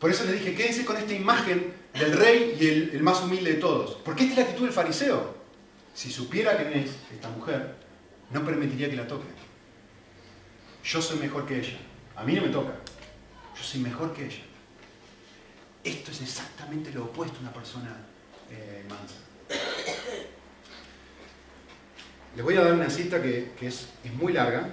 Por 0.00 0.10
eso 0.10 0.24
le 0.24 0.32
dije, 0.32 0.54
quédense 0.54 0.84
con 0.84 0.96
esta 0.96 1.12
imagen 1.12 1.74
del 1.94 2.12
rey 2.16 2.56
y 2.58 2.66
el, 2.66 2.90
el, 2.94 3.02
más 3.02 3.22
humilde 3.22 3.54
de 3.54 3.60
todos. 3.60 3.98
Porque 4.04 4.24
esta 4.24 4.32
es 4.32 4.38
la 4.38 4.44
actitud 4.44 4.64
del 4.64 4.74
fariseo. 4.74 5.36
Si 5.94 6.10
supiera 6.10 6.56
quién 6.56 6.72
es 6.72 6.90
esta 7.12 7.28
mujer, 7.28 7.74
no 8.30 8.44
permitiría 8.44 8.88
que 8.88 8.96
la 8.96 9.06
toque. 9.06 9.26
Yo 10.84 11.02
soy 11.02 11.18
mejor 11.18 11.46
que 11.46 11.58
ella. 11.58 11.78
A 12.16 12.24
mí 12.24 12.34
no 12.34 12.42
me 12.42 12.48
toca. 12.48 12.72
Yo 13.56 13.62
soy 13.62 13.80
mejor 13.80 14.12
que 14.14 14.26
ella. 14.26 14.42
Esto 15.84 16.10
es 16.10 16.22
exactamente 16.22 16.90
lo 16.92 17.04
opuesto 17.04 17.38
a 17.38 17.40
una 17.40 17.52
persona 17.52 17.96
eh, 18.50 18.84
mansa. 18.88 19.16
Les 22.34 22.44
voy 22.44 22.56
a 22.56 22.62
dar 22.62 22.72
una 22.72 22.88
cita 22.88 23.20
que, 23.20 23.52
es, 23.60 23.88
muy 24.14 24.32
larga, 24.32 24.68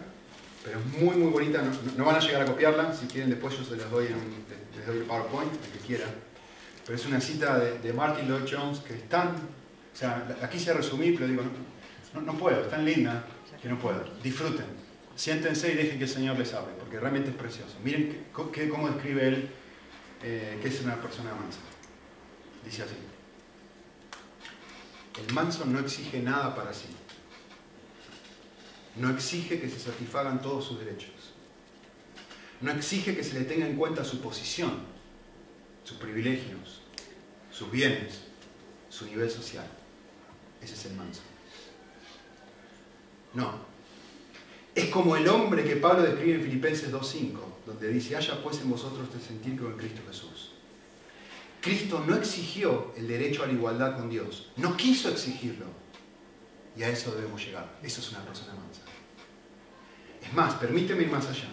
pero 0.63 0.79
es 0.79 0.85
muy, 1.01 1.15
muy 1.15 1.31
bonita. 1.31 1.61
No, 1.97 2.05
van 2.05 2.15
a 2.15 2.19
llegar 2.19 2.41
a 2.41 2.45
copiarla. 2.45 2.93
Si 2.93 3.05
quieren, 3.07 3.29
después 3.29 3.57
yo 3.57 3.63
se 3.63 3.77
las 3.77 3.89
doy 3.89 4.07
en 4.07 4.49
les 4.77 4.87
doy 4.87 4.97
el 4.97 5.03
PowerPoint, 5.03 5.51
el 5.53 5.71
que 5.71 5.79
quieran. 5.85 6.09
Pero 6.85 6.97
es 6.97 7.05
una 7.05 7.21
cita 7.21 7.59
de, 7.59 7.93
Martin 7.93 8.27
Lloyd 8.27 8.47
Jones 8.49 8.79
que 8.79 8.93
es 8.93 9.09
tan. 9.09 9.27
O 9.27 9.95
sea, 9.95 10.27
aquí 10.41 10.59
se 10.59 10.73
resumí, 10.73 11.11
pero 11.11 11.27
digo, 11.27 11.43
no, 12.13 12.21
no, 12.21 12.33
puedo, 12.33 12.61
es 12.61 12.69
tan 12.69 12.85
linda. 12.85 13.25
que 13.61 13.69
no 13.69 13.77
puedo. 13.77 14.03
Disfruten. 14.23 14.65
Siéntense 15.15 15.73
y 15.73 15.75
dejen 15.75 15.97
que 15.97 16.05
el 16.05 16.09
Señor 16.09 16.39
les 16.39 16.53
hable, 16.53 16.71
porque 16.79 16.99
realmente 16.99 17.29
es 17.31 17.35
precioso. 17.35 17.75
Miren 17.83 18.27
cómo 18.31 18.87
describe 18.89 19.27
Él 19.27 19.49
eh, 20.23 20.59
que 20.61 20.67
es 20.67 20.81
una 20.81 20.95
persona 20.95 21.33
mansa. 21.33 21.59
Dice 22.63 22.83
así. 22.83 22.95
El 25.25 25.33
manso 25.33 25.65
no 25.65 25.79
exige 25.79 26.21
nada 26.21 26.55
para 26.55 26.73
sí. 26.73 26.87
No 28.99 29.09
exige 29.09 29.59
que 29.59 29.69
se 29.69 29.79
satisfagan 29.79 30.41
todos 30.41 30.65
sus 30.65 30.79
derechos. 30.79 31.33
No 32.61 32.71
exige 32.71 33.15
que 33.15 33.23
se 33.23 33.39
le 33.39 33.45
tenga 33.45 33.65
en 33.65 33.77
cuenta 33.77 34.03
su 34.03 34.19
posición, 34.19 34.79
sus 35.85 35.97
privilegios, 35.97 36.81
sus 37.49 37.71
bienes, 37.71 38.21
su 38.89 39.05
nivel 39.05 39.31
social. 39.31 39.65
Ese 40.61 40.73
es 40.73 40.85
el 40.85 40.95
manso. 40.95 41.21
No. 43.33 43.69
Es 44.75 44.89
como 44.89 45.15
el 45.15 45.27
hombre 45.29 45.63
que 45.63 45.77
Pablo 45.77 46.03
describe 46.03 46.35
en 46.35 46.43
Filipenses 46.43 46.91
2.5, 46.91 47.37
donde 47.65 47.87
dice, 47.89 48.17
haya 48.17 48.43
pues 48.43 48.59
en 48.59 48.69
vosotros 48.69 49.07
este 49.07 49.25
sentir 49.25 49.57
como 49.57 49.69
en 49.71 49.77
Cristo 49.77 50.01
Jesús. 50.07 50.51
Cristo 51.61 52.03
no 52.05 52.15
exigió 52.15 52.93
el 52.97 53.07
derecho 53.07 53.43
a 53.43 53.47
la 53.47 53.53
igualdad 53.53 53.97
con 53.97 54.09
Dios, 54.09 54.51
no 54.57 54.75
quiso 54.75 55.09
exigirlo. 55.09 55.65
Y 56.75 56.83
a 56.83 56.89
eso 56.89 57.13
debemos 57.13 57.43
llegar. 57.45 57.77
Eso 57.83 57.99
es 57.99 58.11
una 58.11 58.21
persona 58.21 58.53
mansa. 58.53 58.88
Es 60.29 60.35
más, 60.35 60.53
permíteme 60.55 61.03
ir 61.03 61.11
más 61.11 61.27
allá. 61.27 61.49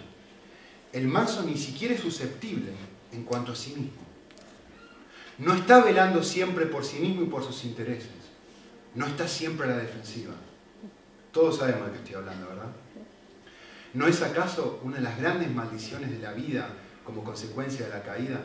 El 0.92 1.08
manso 1.08 1.42
ni 1.42 1.56
siquiera 1.56 1.94
es 1.94 2.00
susceptible 2.00 2.72
en 3.10 3.24
cuanto 3.24 3.52
a 3.52 3.56
sí 3.56 3.70
mismo. 3.70 4.02
No 5.38 5.54
está 5.54 5.82
velando 5.82 6.22
siempre 6.22 6.66
por 6.66 6.84
sí 6.84 6.98
mismo 6.98 7.22
y 7.22 7.26
por 7.26 7.42
sus 7.42 7.64
intereses. 7.64 8.10
No 8.94 9.06
está 9.06 9.26
siempre 9.26 9.66
a 9.66 9.70
la 9.70 9.78
defensiva. 9.78 10.34
Todos 11.32 11.58
sabemos 11.58 11.86
de 11.86 11.92
qué 11.92 11.98
estoy 11.98 12.14
hablando, 12.16 12.48
¿verdad? 12.48 12.70
¿No 13.94 14.06
es 14.06 14.20
acaso 14.20 14.80
una 14.82 14.96
de 14.96 15.02
las 15.02 15.18
grandes 15.18 15.50
maldiciones 15.50 16.10
de 16.10 16.18
la 16.18 16.32
vida 16.32 16.68
como 17.02 17.24
consecuencia 17.24 17.86
de 17.86 17.92
la 17.92 18.02
caída 18.02 18.40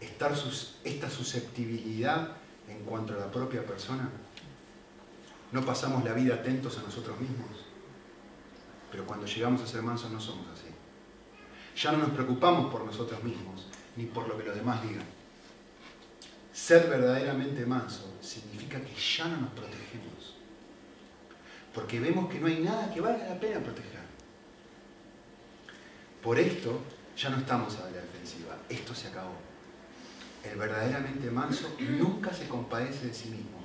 estar 0.00 0.32
esta 0.84 1.10
susceptibilidad 1.10 2.36
en 2.68 2.84
cuanto 2.84 3.14
a 3.14 3.16
la 3.16 3.30
propia 3.32 3.66
persona? 3.66 4.08
¿No 5.50 5.64
pasamos 5.64 6.04
la 6.04 6.12
vida 6.12 6.34
atentos 6.34 6.78
a 6.78 6.82
nosotros 6.82 7.20
mismos? 7.20 7.71
Pero 8.92 9.06
cuando 9.06 9.26
llegamos 9.26 9.62
a 9.62 9.66
ser 9.66 9.82
mansos 9.82 10.10
no 10.10 10.20
somos 10.20 10.46
así. 10.52 10.68
Ya 11.82 11.92
no 11.92 11.98
nos 11.98 12.10
preocupamos 12.10 12.70
por 12.70 12.84
nosotros 12.84 13.24
mismos, 13.24 13.66
ni 13.96 14.04
por 14.04 14.28
lo 14.28 14.36
que 14.36 14.44
los 14.44 14.54
demás 14.54 14.82
digan. 14.82 15.06
Ser 16.52 16.88
verdaderamente 16.88 17.64
manso 17.64 18.14
significa 18.20 18.78
que 18.82 18.94
ya 18.94 19.26
no 19.28 19.38
nos 19.38 19.50
protegemos. 19.52 20.36
Porque 21.74 21.98
vemos 21.98 22.30
que 22.30 22.38
no 22.38 22.46
hay 22.46 22.60
nada 22.60 22.92
que 22.92 23.00
valga 23.00 23.26
la 23.26 23.40
pena 23.40 23.60
proteger. 23.60 24.02
Por 26.22 26.38
esto 26.38 26.78
ya 27.16 27.30
no 27.30 27.38
estamos 27.38 27.74
a 27.78 27.84
la 27.84 28.02
defensiva. 28.02 28.58
Esto 28.68 28.94
se 28.94 29.08
acabó. 29.08 29.34
El 30.44 30.58
verdaderamente 30.58 31.30
manso 31.30 31.74
nunca 31.78 32.34
se 32.34 32.46
compadece 32.46 33.06
de 33.06 33.14
sí 33.14 33.30
mismo. 33.30 33.62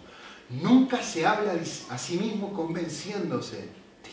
Nunca 0.49 1.03
se 1.03 1.25
habla 1.27 1.53
a 1.89 1.97
sí 1.97 2.17
mismo 2.17 2.53
convenciéndose. 2.53 3.69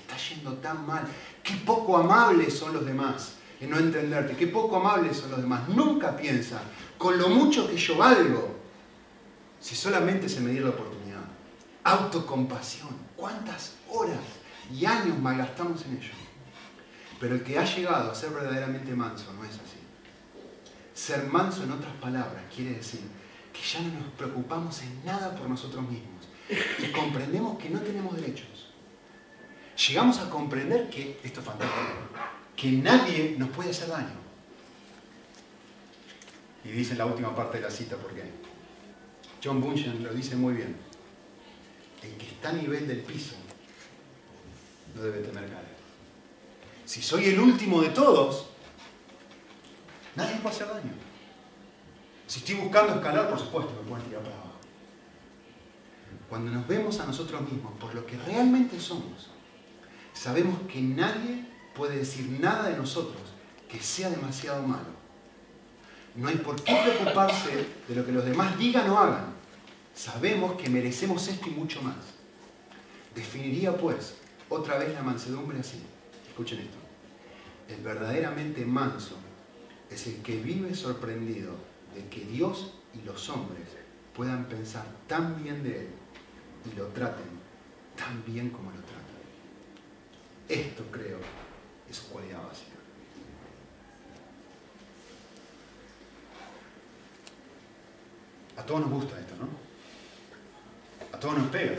Está 0.06 0.16
yendo 0.16 0.52
tan 0.54 0.86
mal. 0.86 1.06
Qué 1.42 1.54
poco 1.64 1.96
amables 1.96 2.56
son 2.56 2.74
los 2.74 2.84
demás 2.84 3.36
en 3.60 3.70
no 3.70 3.78
entenderte. 3.78 4.36
Qué 4.36 4.46
poco 4.48 4.76
amables 4.76 5.16
son 5.16 5.30
los 5.30 5.40
demás. 5.40 5.68
Nunca 5.68 6.16
piensa 6.16 6.60
con 6.98 7.18
lo 7.18 7.28
mucho 7.28 7.68
que 7.68 7.76
yo 7.76 7.96
valgo 7.96 8.54
si 9.60 9.74
solamente 9.74 10.28
se 10.28 10.40
me 10.40 10.50
diera 10.50 10.66
la 10.66 10.72
oportunidad. 10.72 11.22
Autocompasión. 11.84 12.90
¿Cuántas 13.16 13.76
horas 13.90 14.20
y 14.70 14.84
años 14.84 15.18
malgastamos 15.18 15.84
en 15.86 15.96
ello? 15.96 16.12
Pero 17.18 17.36
el 17.36 17.42
que 17.42 17.58
ha 17.58 17.64
llegado 17.64 18.10
a 18.10 18.14
ser 18.14 18.30
verdaderamente 18.30 18.94
manso 18.94 19.32
no 19.32 19.44
es 19.44 19.52
así. 19.52 19.80
Ser 20.92 21.24
manso, 21.26 21.62
en 21.64 21.72
otras 21.72 21.94
palabras, 21.94 22.42
quiere 22.54 22.74
decir 22.74 23.00
que 23.52 23.60
ya 23.60 23.80
no 23.80 24.00
nos 24.00 24.12
preocupamos 24.18 24.82
en 24.82 25.04
nada 25.04 25.34
por 25.34 25.48
nosotros 25.48 25.82
mismos 25.88 26.28
y 26.78 26.92
comprendemos 26.92 27.58
que 27.58 27.70
no 27.70 27.80
tenemos 27.80 28.16
derechos. 28.16 28.53
Llegamos 29.76 30.18
a 30.18 30.30
comprender 30.30 30.88
que, 30.88 31.20
esto 31.24 31.40
es 31.40 31.46
fantástico, 31.46 31.82
que 32.56 32.70
nadie 32.72 33.34
nos 33.38 33.48
puede 33.50 33.70
hacer 33.70 33.88
daño. 33.88 34.24
Y 36.64 36.68
dice 36.68 36.94
la 36.94 37.06
última 37.06 37.34
parte 37.34 37.58
de 37.58 37.64
la 37.64 37.70
cita, 37.70 37.96
porque 37.96 38.22
John 39.42 39.60
Bunyan 39.60 40.02
lo 40.02 40.14
dice 40.14 40.36
muy 40.36 40.54
bien. 40.54 40.76
El 42.02 42.16
que 42.16 42.26
está 42.26 42.50
a 42.50 42.52
nivel 42.52 42.86
del 42.86 43.00
piso 43.00 43.34
no 44.94 45.02
debe 45.02 45.18
temer 45.20 45.48
caer. 45.48 45.74
Si 46.84 47.02
soy 47.02 47.26
el 47.26 47.40
último 47.40 47.82
de 47.82 47.88
todos, 47.88 48.46
nadie 50.14 50.34
me 50.34 50.40
puede 50.40 50.54
hacer 50.54 50.68
daño. 50.68 50.92
Si 52.26 52.40
estoy 52.40 52.54
buscando 52.56 52.94
escalar, 52.94 53.28
por 53.28 53.38
supuesto, 53.38 53.72
me 53.82 53.88
pueden 53.88 54.06
tirar 54.06 54.22
para 54.22 54.34
abajo. 54.34 54.50
Cuando 56.28 56.50
nos 56.50 56.66
vemos 56.66 56.98
a 57.00 57.06
nosotros 57.06 57.40
mismos 57.42 57.72
por 57.78 57.94
lo 57.94 58.06
que 58.06 58.16
realmente 58.16 58.80
somos, 58.80 59.30
sabemos 60.14 60.58
que 60.72 60.80
nadie 60.80 61.44
puede 61.74 61.98
decir 61.98 62.30
nada 62.40 62.70
de 62.70 62.76
nosotros 62.76 63.20
que 63.68 63.80
sea 63.80 64.08
demasiado 64.08 64.62
malo. 64.66 64.94
No 66.14 66.28
hay 66.28 66.36
por 66.36 66.54
qué 66.62 66.74
preocuparse 66.74 67.66
de 67.88 67.94
lo 67.94 68.06
que 68.06 68.12
los 68.12 68.24
demás 68.24 68.56
digan 68.56 68.88
o 68.88 68.98
hagan. 68.98 69.34
Sabemos 69.94 70.54
que 70.54 70.70
merecemos 70.70 71.26
esto 71.28 71.48
y 71.48 71.52
mucho 71.52 71.82
más. 71.82 71.96
Definiría 73.14 73.76
pues 73.76 74.14
otra 74.48 74.78
vez 74.78 74.94
la 74.94 75.02
mansedumbre 75.02 75.58
así. 75.58 75.82
Escuchen 76.28 76.60
esto. 76.60 76.78
El 77.68 77.82
verdaderamente 77.82 78.64
manso 78.64 79.16
es 79.90 80.06
el 80.06 80.22
que 80.22 80.36
vive 80.40 80.74
sorprendido 80.74 81.52
de 81.94 82.08
que 82.08 82.24
Dios 82.24 82.74
y 82.94 83.04
los 83.04 83.28
hombres 83.28 83.68
puedan 84.14 84.44
pensar 84.46 84.86
tan 85.06 85.42
bien 85.42 85.62
de 85.62 85.80
Él 85.80 85.88
y 86.72 86.76
lo 86.76 86.86
traten 86.88 87.26
tan 87.96 88.24
bien 88.24 88.50
como 88.50 88.70
lo 88.70 88.78
tratan. 88.78 89.03
Esto 90.48 90.84
creo 90.90 91.18
es 91.88 91.96
su 91.96 92.08
cualidad 92.08 92.42
básica. 92.42 92.74
A 98.56 98.62
todos 98.64 98.82
nos 98.82 98.90
gusta 98.90 99.18
esto, 99.18 99.34
¿no? 99.36 99.48
A 101.16 101.20
todos 101.20 101.38
nos 101.38 101.48
pega. 101.48 101.76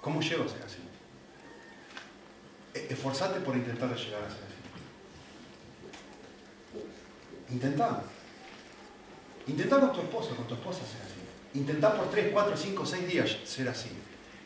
¿Cómo 0.00 0.20
llego 0.20 0.44
a 0.44 0.48
ser 0.48 0.62
así? 0.62 0.78
E-, 2.74 2.92
esforzate 2.92 3.40
por 3.40 3.56
intentar 3.56 3.88
llegar 3.94 4.22
a 4.22 4.30
ser 4.30 4.44
así. 4.44 4.58
Intentá. 7.50 8.02
Intentá 9.46 9.80
con 9.80 9.92
tu 9.92 10.00
esposo, 10.00 10.34
con 10.36 10.46
tu 10.46 10.54
esposa 10.54 10.80
ser 10.80 11.02
así. 11.02 11.58
Intentá 11.58 11.96
por 11.96 12.10
3, 12.10 12.32
4, 12.32 12.56
5, 12.56 12.86
6 12.86 13.08
días 13.08 13.36
ser 13.44 13.68
así. 13.68 13.90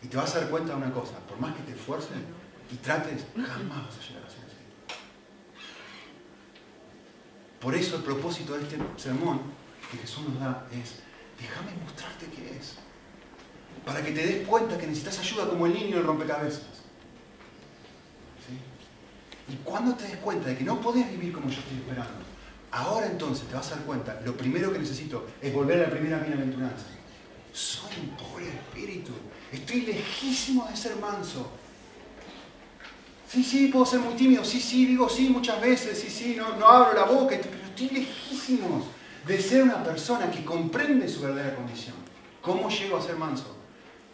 Y 0.03 0.09
te 0.09 0.17
vas 0.17 0.35
a 0.35 0.41
dar 0.41 0.51
cuenta 0.51 0.73
de 0.73 0.79
una 0.79 0.93
cosa, 0.93 1.19
por 1.29 1.39
más 1.39 1.55
que 1.55 1.63
te 1.63 1.73
esfuerces 1.73 2.11
y 2.71 2.77
trates, 2.77 3.25
jamás 3.35 3.87
vas 3.87 3.99
a 3.99 4.09
llegar 4.09 4.25
a 4.25 4.31
ser 4.31 4.41
así. 4.41 4.97
Por 7.61 7.75
eso 7.75 7.97
el 7.97 8.03
propósito 8.03 8.55
de 8.55 8.63
este 8.63 8.79
sermón 8.97 9.41
que 9.91 9.99
Jesús 9.99 10.29
nos 10.29 10.41
da 10.41 10.67
es, 10.73 11.01
déjame 11.39 11.73
mostrarte 11.85 12.27
qué 12.27 12.57
es. 12.57 12.77
Para 13.85 14.03
que 14.03 14.13
te 14.13 14.27
des 14.27 14.47
cuenta 14.47 14.77
que 14.79 14.87
necesitas 14.87 15.19
ayuda 15.21 15.49
como 15.49 15.67
el 15.67 15.75
niño 15.75 15.97
del 15.97 16.07
rompecabezas. 16.07 16.83
Y 19.49 19.57
cuando 19.65 19.95
te 19.95 20.05
des 20.05 20.17
cuenta 20.17 20.49
de 20.49 20.57
que 20.57 20.65
no 20.65 20.81
podés 20.81 21.11
vivir 21.11 21.33
como 21.33 21.49
yo 21.49 21.59
estoy 21.59 21.77
esperando, 21.77 22.25
ahora 22.71 23.07
entonces 23.07 23.47
te 23.47 23.55
vas 23.55 23.71
a 23.73 23.77
dar 23.77 23.85
cuenta, 23.85 24.21
lo 24.25 24.37
primero 24.37 24.73
que 24.73 24.79
necesito 24.79 25.27
es 25.41 25.53
volver 25.53 25.81
a 25.81 25.83
la 25.85 25.91
primera 25.91 26.19
bienaventuranza. 26.19 26.87
Soy 27.53 27.93
un 28.01 28.17
pobre 28.17 28.49
espíritu 28.49 29.13
Estoy 29.53 29.83
lejísimo 29.83 30.67
de 30.69 30.77
ser 30.77 30.97
manso. 30.97 31.51
Sí, 33.29 33.45
sí, 33.45 33.69
puedo 33.69 33.85
ser 33.85 34.01
muy 34.01 34.15
tímido. 34.15 34.45
Sí, 34.45 34.61
sí, 34.61 34.87
digo 34.87 35.09
sí 35.09 35.29
muchas 35.29 35.61
veces. 35.61 35.99
Sí, 35.99 36.09
sí, 36.09 36.35
no, 36.37 36.57
no 36.57 36.67
abro 36.67 36.95
la 36.95 37.05
boca. 37.05 37.37
Pero 37.39 37.65
estoy 37.65 37.91
lejísimo 37.91 38.85
de 39.27 39.41
ser 39.41 39.63
una 39.63 39.85
persona 39.85 40.31
que 40.31 40.45
comprende 40.45 41.07
su 41.09 41.21
verdadera 41.21 41.55
condición. 41.55 41.95
¿Cómo 42.41 42.69
llego 42.71 42.97
a 42.97 43.03
ser 43.03 43.17
manso? 43.17 43.57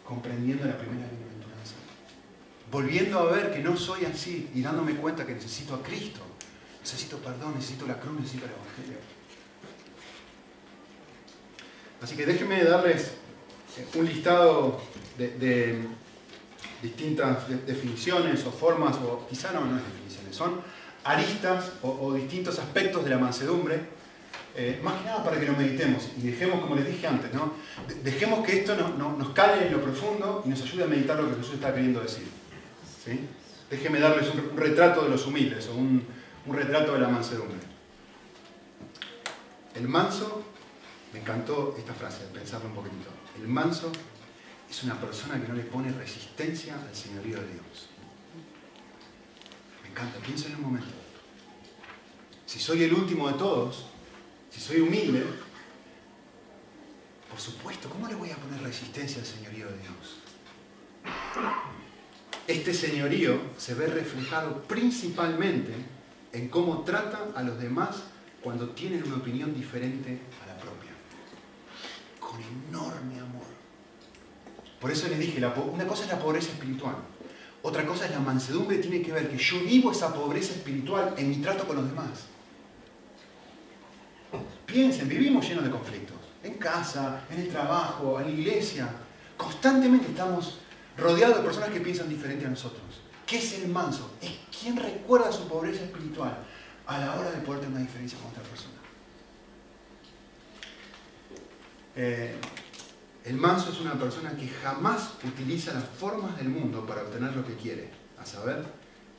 Comprendiendo 0.05 0.65
la 0.65 0.77
primera 0.77 1.07
bienaventuranza. 1.07 1.75
Volviendo 2.71 3.19
a 3.19 3.31
ver 3.31 3.53
que 3.53 3.59
no 3.59 3.77
soy 3.77 4.05
así 4.05 4.49
y 4.53 4.61
dándome 4.61 4.95
cuenta 4.95 5.25
que 5.25 5.33
necesito 5.33 5.73
a 5.73 5.81
Cristo. 5.81 6.19
Necesito 6.81 7.17
perdón, 7.17 7.55
necesito 7.55 7.87
la 7.87 7.99
cruz, 7.99 8.19
necesito 8.19 8.45
el 8.45 8.51
Evangelio. 8.51 8.99
Así 12.01 12.15
que 12.15 12.25
déjenme 12.25 12.63
darles 12.63 13.11
un 13.95 14.05
listado 14.05 14.79
de, 15.17 15.85
distintas 16.81 17.49
definiciones 17.67 18.45
o 18.45 18.51
formas, 18.51 18.95
o 18.97 19.27
quizá 19.27 19.51
no, 19.51 19.65
no 19.65 19.77
es 19.77 19.83
definiciones, 19.83 20.35
son 20.35 20.61
aristas 21.03 21.73
o, 21.81 22.13
distintos 22.13 22.59
aspectos 22.59 23.03
de 23.03 23.09
la 23.09 23.17
mansedumbre. 23.17 23.99
eh, 24.55 24.79
más 24.83 24.95
que 24.95 25.05
nada 25.05 25.23
para 25.23 25.39
que 25.39 25.45
lo 25.45 25.53
meditemos 25.53 26.09
y 26.17 26.21
dejemos, 26.21 26.59
como 26.59 26.75
les 26.75 26.85
dije 26.85 27.07
antes, 27.07 27.33
¿no? 27.33 27.53
dejemos 28.03 28.45
que 28.45 28.59
esto 28.59 28.75
nos 28.75 29.29
cale 29.29 29.67
en 29.67 29.73
lo 29.73 29.81
profundo 29.81 30.41
y 30.45 30.49
nos 30.49 30.61
ayude 30.61 30.83
a 30.83 30.87
meditar 30.87 31.17
lo 31.17 31.29
que 31.29 31.35
Jesús 31.37 31.53
está 31.55 31.73
queriendo 31.73 32.01
decir. 32.01 32.27
¿sí? 33.05 33.27
Déjenme 33.69 33.99
darles 33.99 34.27
un, 34.33 34.57
retrato 34.57 35.03
de 35.03 35.09
los 35.09 35.25
humildes 35.27 35.67
o 35.67 35.75
un, 35.75 36.03
un 36.45 36.55
retrato 36.55 36.93
de 36.93 36.99
la 36.99 37.07
mansedumbre. 37.07 37.59
El 39.75 39.87
manso, 39.87 40.43
me 41.13 41.19
encantó 41.19 41.75
esta 41.77 41.93
frase, 41.93 42.25
pensarlo 42.33 42.69
un 42.69 42.75
poquitito. 42.75 43.18
El 43.41 43.47
manso 43.47 43.91
es 44.69 44.83
una 44.83 44.99
persona 44.99 45.41
que 45.41 45.47
no 45.47 45.55
le 45.55 45.63
pone 45.63 45.91
resistencia 45.91 46.75
al 46.75 46.95
señorío 46.95 47.39
de 47.39 47.47
Dios. 47.53 47.89
Me 49.83 49.89
encanta, 49.89 50.19
piensa 50.19 50.47
en 50.47 50.55
un 50.55 50.61
momento. 50.63 50.93
Si 52.45 52.59
soy 52.59 52.83
el 52.83 52.93
último 52.93 53.27
de 53.27 53.37
todos, 53.37 53.85
si 54.51 54.59
soy 54.59 54.81
humilde, 54.81 55.23
por 57.29 57.39
supuesto, 57.39 57.89
¿cómo 57.89 58.07
le 58.07 58.15
voy 58.15 58.31
a 58.31 58.35
poner 58.35 58.61
resistencia 58.61 59.19
al 59.19 59.25
señorío 59.25 59.67
de 59.67 59.77
Dios? 59.77 60.19
Este 62.47 62.73
señorío 62.73 63.39
se 63.57 63.75
ve 63.75 63.87
reflejado 63.87 64.63
principalmente 64.63 65.73
en 66.33 66.49
cómo 66.49 66.81
trata 66.81 67.27
a 67.35 67.43
los 67.43 67.59
demás 67.59 68.03
cuando 68.41 68.69
tienen 68.69 69.03
una 69.03 69.17
opinión 69.17 69.53
diferente 69.53 70.19
a. 70.43 70.48
Con 72.29 72.39
enorme 72.43 73.19
amor. 73.19 73.47
Por 74.79 74.91
eso 74.91 75.07
les 75.07 75.17
dije, 75.17 75.41
una 75.73 75.87
cosa 75.87 76.03
es 76.03 76.09
la 76.09 76.19
pobreza 76.19 76.51
espiritual, 76.51 76.95
otra 77.63 77.85
cosa 77.87 78.05
es 78.05 78.11
la 78.11 78.19
mansedumbre, 78.19 78.77
tiene 78.77 79.01
que 79.01 79.11
ver 79.11 79.29
que 79.29 79.37
yo 79.37 79.59
vivo 79.61 79.91
esa 79.91 80.13
pobreza 80.13 80.53
espiritual 80.53 81.15
en 81.17 81.29
mi 81.29 81.37
trato 81.37 81.65
con 81.65 81.77
los 81.77 81.89
demás. 81.89 82.27
Piensen, 84.65 85.09
vivimos 85.09 85.47
llenos 85.47 85.63
de 85.63 85.71
conflictos. 85.71 86.15
En 86.43 86.53
casa, 86.53 87.21
en 87.31 87.39
el 87.39 87.49
trabajo, 87.49 88.19
en 88.19 88.27
la 88.27 88.31
iglesia. 88.31 88.87
Constantemente 89.35 90.07
estamos 90.07 90.59
rodeados 90.95 91.37
de 91.37 91.43
personas 91.43 91.69
que 91.69 91.81
piensan 91.81 92.07
diferente 92.07 92.45
a 92.45 92.49
nosotros. 92.49 93.01
¿Qué 93.25 93.39
es 93.39 93.53
el 93.53 93.69
manso? 93.69 94.11
Es 94.21 94.31
quien 94.57 94.77
recuerda 94.77 95.31
su 95.31 95.47
pobreza 95.47 95.83
espiritual 95.83 96.37
a 96.85 96.99
la 96.99 97.15
hora 97.15 97.31
de 97.31 97.39
poder 97.39 97.61
tener 97.61 97.75
una 97.75 97.85
diferencia 97.85 98.17
con 98.19 98.29
otra 98.29 98.43
persona. 98.43 98.78
Eh, 102.01 102.31
el 103.25 103.35
manso 103.35 103.71
es 103.71 103.81
una 103.81 103.91
persona 103.99 104.31
que 104.31 104.47
jamás 104.47 105.15
utiliza 105.21 105.73
las 105.73 105.83
formas 105.83 106.37
del 106.37 106.47
mundo 106.47 106.85
para 106.85 107.01
obtener 107.01 107.35
lo 107.35 107.45
que 107.45 107.55
quiere, 107.55 107.89
a 108.17 108.25
saber, 108.25 108.63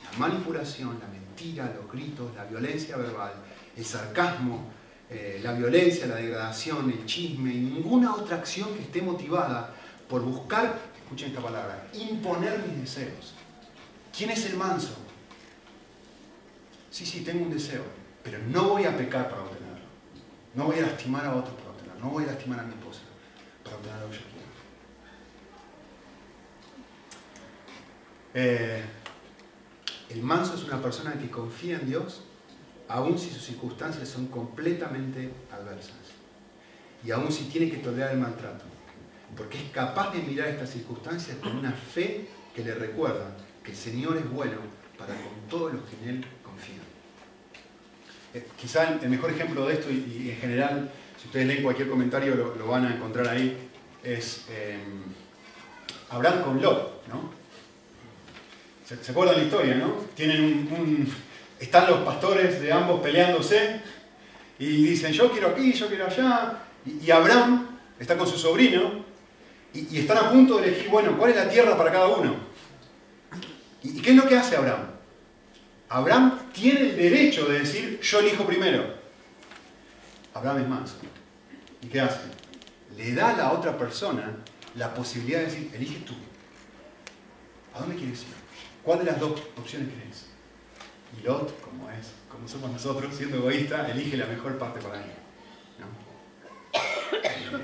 la 0.03 0.17
manipulación, 0.17 0.97
la 0.99 1.05
mentira, 1.05 1.71
los 1.79 1.91
gritos, 1.91 2.35
la 2.35 2.45
violencia 2.45 2.97
verbal, 2.97 3.33
el 3.77 3.85
sarcasmo, 3.85 4.71
eh, 5.11 5.39
la 5.43 5.53
violencia, 5.53 6.07
la 6.07 6.15
degradación, 6.15 6.89
el 6.89 7.05
chisme 7.05 7.53
y 7.53 7.59
ninguna 7.59 8.15
otra 8.15 8.37
acción 8.37 8.73
que 8.73 8.81
esté 8.81 9.03
motivada 9.03 9.75
por 10.09 10.23
buscar, 10.23 10.79
escuchen 11.03 11.29
esta 11.29 11.41
palabra, 11.41 11.87
imponer 11.93 12.65
mis 12.65 12.81
deseos. 12.81 13.35
¿Quién 14.17 14.31
es 14.31 14.43
el 14.47 14.57
manso? 14.57 14.95
Sí, 16.89 17.05
sí, 17.05 17.21
tengo 17.21 17.45
un 17.45 17.51
deseo, 17.51 17.83
pero 18.23 18.39
no 18.39 18.69
voy 18.69 18.85
a 18.85 18.97
pecar 18.97 19.29
para 19.29 19.43
obtenerlo. 19.43 19.85
No 20.55 20.65
voy 20.65 20.79
a 20.79 20.81
lastimar 20.81 21.27
a 21.27 21.35
otros. 21.35 21.70
No 22.01 22.09
voy 22.09 22.23
a 22.23 22.27
lastimar 22.27 22.59
a 22.59 22.63
mi 22.63 22.73
esposa 22.73 23.01
para 23.63 23.75
obtener 23.75 24.01
lo 24.01 24.09
que 24.09 24.15
yo. 24.15 24.21
Eh, 28.33 28.83
el 30.09 30.23
manso 30.23 30.55
es 30.55 30.63
una 30.63 30.81
persona 30.81 31.13
que 31.13 31.29
confía 31.29 31.77
en 31.77 31.87
Dios, 31.87 32.23
aun 32.87 33.17
si 33.19 33.29
sus 33.29 33.43
circunstancias 33.43 34.09
son 34.09 34.27
completamente 34.27 35.31
adversas. 35.51 35.95
Y 37.03 37.11
aun 37.11 37.31
si 37.31 37.45
tiene 37.45 37.69
que 37.69 37.77
tolerar 37.77 38.11
el 38.11 38.19
maltrato. 38.19 38.65
Porque 39.35 39.57
es 39.57 39.69
capaz 39.71 40.11
de 40.11 40.21
mirar 40.23 40.47
estas 40.47 40.71
circunstancias 40.71 41.37
con 41.37 41.55
una 41.57 41.71
fe 41.71 42.27
que 42.55 42.63
le 42.63 42.75
recuerda 42.75 43.35
que 43.63 43.71
el 43.71 43.77
Señor 43.77 44.17
es 44.17 44.29
bueno 44.29 44.57
para 44.97 45.13
con 45.13 45.47
todos 45.49 45.73
los 45.73 45.83
que 45.83 45.95
en 46.03 46.09
Él 46.09 46.25
eh, 48.33 48.47
quizá 48.57 48.97
el 49.01 49.09
mejor 49.09 49.31
ejemplo 49.31 49.67
de 49.67 49.73
esto, 49.73 49.91
y, 49.91 50.29
en 50.29 50.37
general, 50.37 50.89
si 51.21 51.27
ustedes 51.27 51.45
leen 51.45 51.61
cualquier 51.61 51.87
comentario 51.87 52.35
lo, 52.35 52.67
van 52.67 52.85
a 52.87 52.95
encontrar 52.95 53.27
ahí, 53.27 53.55
es 54.03 54.45
em, 54.49 55.03
Abraham 56.09 56.41
con 56.41 56.61
Lot, 56.61 57.07
¿no? 57.07 57.31
¿Se, 58.83 59.11
acuerdan 59.11 59.37
la 59.37 59.43
historia, 59.43 59.75
no? 59.75 59.93
Tienen 60.15 60.67
un, 60.71 61.13
están 61.59 61.87
los 61.87 61.99
pastores 61.99 62.59
de 62.59 62.71
ambos 62.73 63.01
peleándose 63.01 63.81
y 64.57 64.83
dicen, 64.87 65.13
yo 65.13 65.31
quiero 65.31 65.49
aquí, 65.49 65.71
yo 65.73 65.87
quiero 65.87 66.07
allá, 66.07 66.57
y, 66.85 67.11
Abraham 67.11 67.67
está 67.99 68.17
con 68.17 68.27
su 68.27 68.37
sobrino 68.37 69.05
y, 69.75 69.99
están 69.99 70.17
a 70.17 70.31
punto 70.31 70.57
de 70.57 70.69
elegir, 70.69 70.89
bueno, 70.89 71.15
¿cuál 71.17 71.31
es 71.31 71.37
la 71.37 71.49
tierra 71.49 71.77
para 71.77 71.91
cada 71.91 72.07
uno? 72.07 72.35
¿Y 73.83 74.01
qué 74.01 74.09
es 74.09 74.15
lo 74.15 74.27
que 74.27 74.35
hace 74.35 74.55
Abraham? 74.55 74.87
Abraham 75.87 76.39
tiene 76.51 76.79
el 76.79 76.97
derecho 76.97 77.45
de 77.45 77.59
decir, 77.59 77.99
yo 78.01 78.19
elijo 78.19 78.45
primero. 78.45 79.00
Es 80.33 80.67
manso. 80.67 80.95
¿Y 81.81 81.87
qué 81.87 82.01
hace? 82.01 82.19
Le 82.95 83.13
da 83.13 83.31
a 83.31 83.37
la 83.37 83.51
otra 83.51 83.77
persona 83.77 84.37
la 84.75 84.93
posibilidad 84.93 85.39
de 85.39 85.45
decir, 85.45 85.71
elige 85.73 85.99
tú. 85.99 86.13
¿A 87.73 87.79
dónde 87.79 87.95
quieres 87.95 88.21
ir? 88.21 88.27
¿Cuál 88.83 88.99
de 88.99 89.05
las 89.05 89.19
dos 89.19 89.41
opciones 89.57 89.89
quieres? 89.93 90.25
Y 91.17 91.23
Lot, 91.25 91.59
como 91.61 91.89
es, 91.91 92.11
como 92.29 92.47
somos 92.47 92.71
nosotros, 92.71 93.13
siendo 93.15 93.37
egoísta, 93.37 93.89
elige 93.89 94.17
la 94.17 94.25
mejor 94.25 94.57
parte 94.57 94.79
para 94.79 95.03
él. 95.03 95.11
¿no? 95.79 95.85
Eh, 97.17 97.63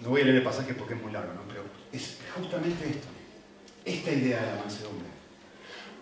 no 0.00 0.10
voy 0.10 0.20
a 0.20 0.24
leer 0.24 0.36
el 0.36 0.42
pasaje 0.44 0.74
porque 0.74 0.94
es 0.94 1.02
muy 1.02 1.12
largo, 1.12 1.34
¿no? 1.34 1.42
pero 1.48 1.64
es 1.92 2.18
justamente 2.36 2.88
esto, 2.88 3.08
esta 3.84 4.12
idea 4.12 4.40
de 4.40 4.46
la 4.46 4.58
mansedumbre. 4.60 5.08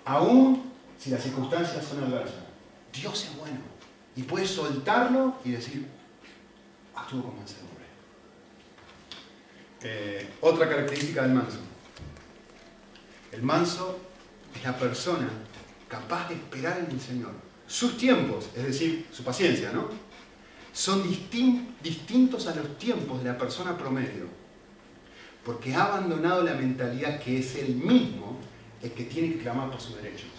Aún 0.05 0.73
si 0.99 1.11
las 1.11 1.23
circunstancias 1.23 1.85
son 1.85 2.05
adversas. 2.05 2.45
Dios 2.93 3.25
es 3.25 3.37
bueno 3.37 3.76
y 4.17 4.23
puedes 4.23 4.51
soltarlo 4.51 5.37
y 5.45 5.51
decir, 5.51 5.87
actúo 6.95 7.23
con 7.23 7.37
mansedumbre. 7.37 7.85
Eh, 9.83 10.31
otra 10.41 10.69
característica 10.69 11.23
del 11.23 11.35
manso. 11.35 11.59
El 13.31 13.43
manso 13.43 14.01
es 14.55 14.65
la 14.65 14.77
persona 14.77 15.29
capaz 15.89 16.31
de 16.31 16.37
esperar 16.37 16.79
en 16.79 16.91
el 16.91 17.01
Señor. 17.01 17.33
Sus 17.67 17.99
tiempos, 17.99 18.49
es 18.57 18.65
decir, 18.65 19.07
su 19.13 19.23
paciencia, 19.23 19.71
¿no? 19.73 19.89
Son 20.73 21.03
distintos 21.03 22.47
a 22.47 22.55
los 22.55 22.79
tiempos 22.79 23.23
de 23.23 23.31
la 23.31 23.39
persona 23.39 23.77
promedio, 23.77 24.27
porque 25.45 25.75
ha 25.75 25.85
abandonado 25.85 26.43
la 26.43 26.55
mentalidad 26.55 27.21
que 27.21 27.39
es 27.39 27.57
él 27.57 27.75
mismo 27.75 28.39
el 28.83 28.93
que 28.93 29.05
tiene 29.05 29.33
que 29.33 29.39
clamar 29.41 29.71
por 29.71 29.81
sus 29.81 29.97
derechos. 29.97 30.31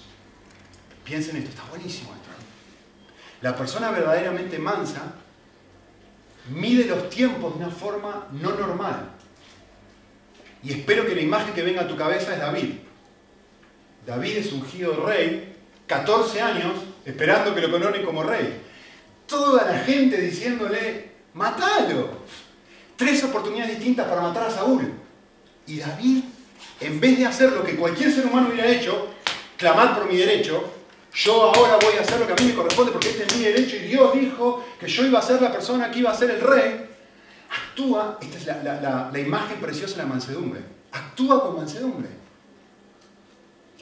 Piensen 1.04 1.38
esto, 1.38 1.50
está 1.50 1.64
buenísimo 1.70 2.14
esto. 2.14 2.37
La 3.42 3.56
persona 3.56 3.92
verdaderamente 3.92 4.58
mansa 4.58 5.14
mide 6.50 6.86
los 6.86 7.10
tiempos 7.10 7.54
de 7.54 7.66
una 7.66 7.74
forma 7.74 8.28
no 8.32 8.52
normal. 8.52 9.12
Y 10.64 10.72
espero 10.72 11.06
que 11.06 11.16
la 11.16 11.22
imagen 11.22 11.54
que 11.54 11.62
venga 11.62 11.82
a 11.82 11.88
tu 11.88 11.96
cabeza 11.96 12.34
es 12.34 12.40
David. 12.40 12.76
David 14.06 14.38
es 14.38 14.52
ungido 14.52 15.06
rey, 15.06 15.56
14 15.86 16.42
años, 16.42 16.74
esperando 17.06 17.54
que 17.54 17.62
lo 17.62 17.72
coronen 17.72 18.06
como 18.06 18.24
rey. 18.24 18.62
Toda 19.28 19.66
la 19.66 19.80
gente 19.80 20.20
diciéndole, 20.20 21.12
matalo. 21.34 22.10
Tres 22.96 23.24
oportunidades 23.24 23.76
distintas 23.76 24.08
para 24.08 24.22
matar 24.22 24.48
a 24.48 24.52
Saúl. 24.52 24.92
Y 25.68 25.78
David, 25.78 26.24
en 26.80 27.00
vez 27.00 27.18
de 27.20 27.26
hacer 27.26 27.52
lo 27.52 27.64
que 27.64 27.76
cualquier 27.76 28.12
ser 28.12 28.26
humano 28.26 28.50
hubiera 28.50 28.68
hecho, 28.68 29.10
clamar 29.58 29.96
por 29.96 30.10
mi 30.10 30.18
derecho, 30.18 30.77
yo 31.18 31.52
ahora 31.52 31.80
voy 31.82 31.96
a 31.98 32.02
hacer 32.02 32.20
lo 32.20 32.28
que 32.28 32.34
a 32.34 32.36
mí 32.36 32.46
me 32.46 32.54
corresponde 32.54 32.92
porque 32.92 33.10
este 33.10 33.24
es 33.24 33.36
mi 33.36 33.44
derecho 33.44 33.76
y 33.76 33.88
Dios 33.88 34.14
dijo 34.14 34.64
que 34.80 34.88
yo 34.88 35.04
iba 35.04 35.18
a 35.18 35.22
ser 35.22 35.42
la 35.42 35.52
persona 35.52 35.90
que 35.90 36.00
iba 36.00 36.12
a 36.12 36.16
ser 36.16 36.30
el 36.30 36.42
rey. 36.42 36.86
Actúa, 37.50 38.20
esta 38.22 38.38
es 38.38 38.46
la, 38.46 39.20
imagen 39.20 39.60
preciosa 39.60 39.96
de 39.96 40.04
la 40.04 40.10
mansedumbre, 40.10 40.62
actúa 40.92 41.42
con 41.42 41.56
mansedumbre. 41.56 42.10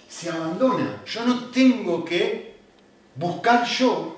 Se 0.07 0.29
abandona. 0.29 1.01
Yo 1.05 1.25
no 1.25 1.49
tengo 1.49 2.05
que 2.05 2.55
buscar 3.15 3.65
yo 3.65 4.17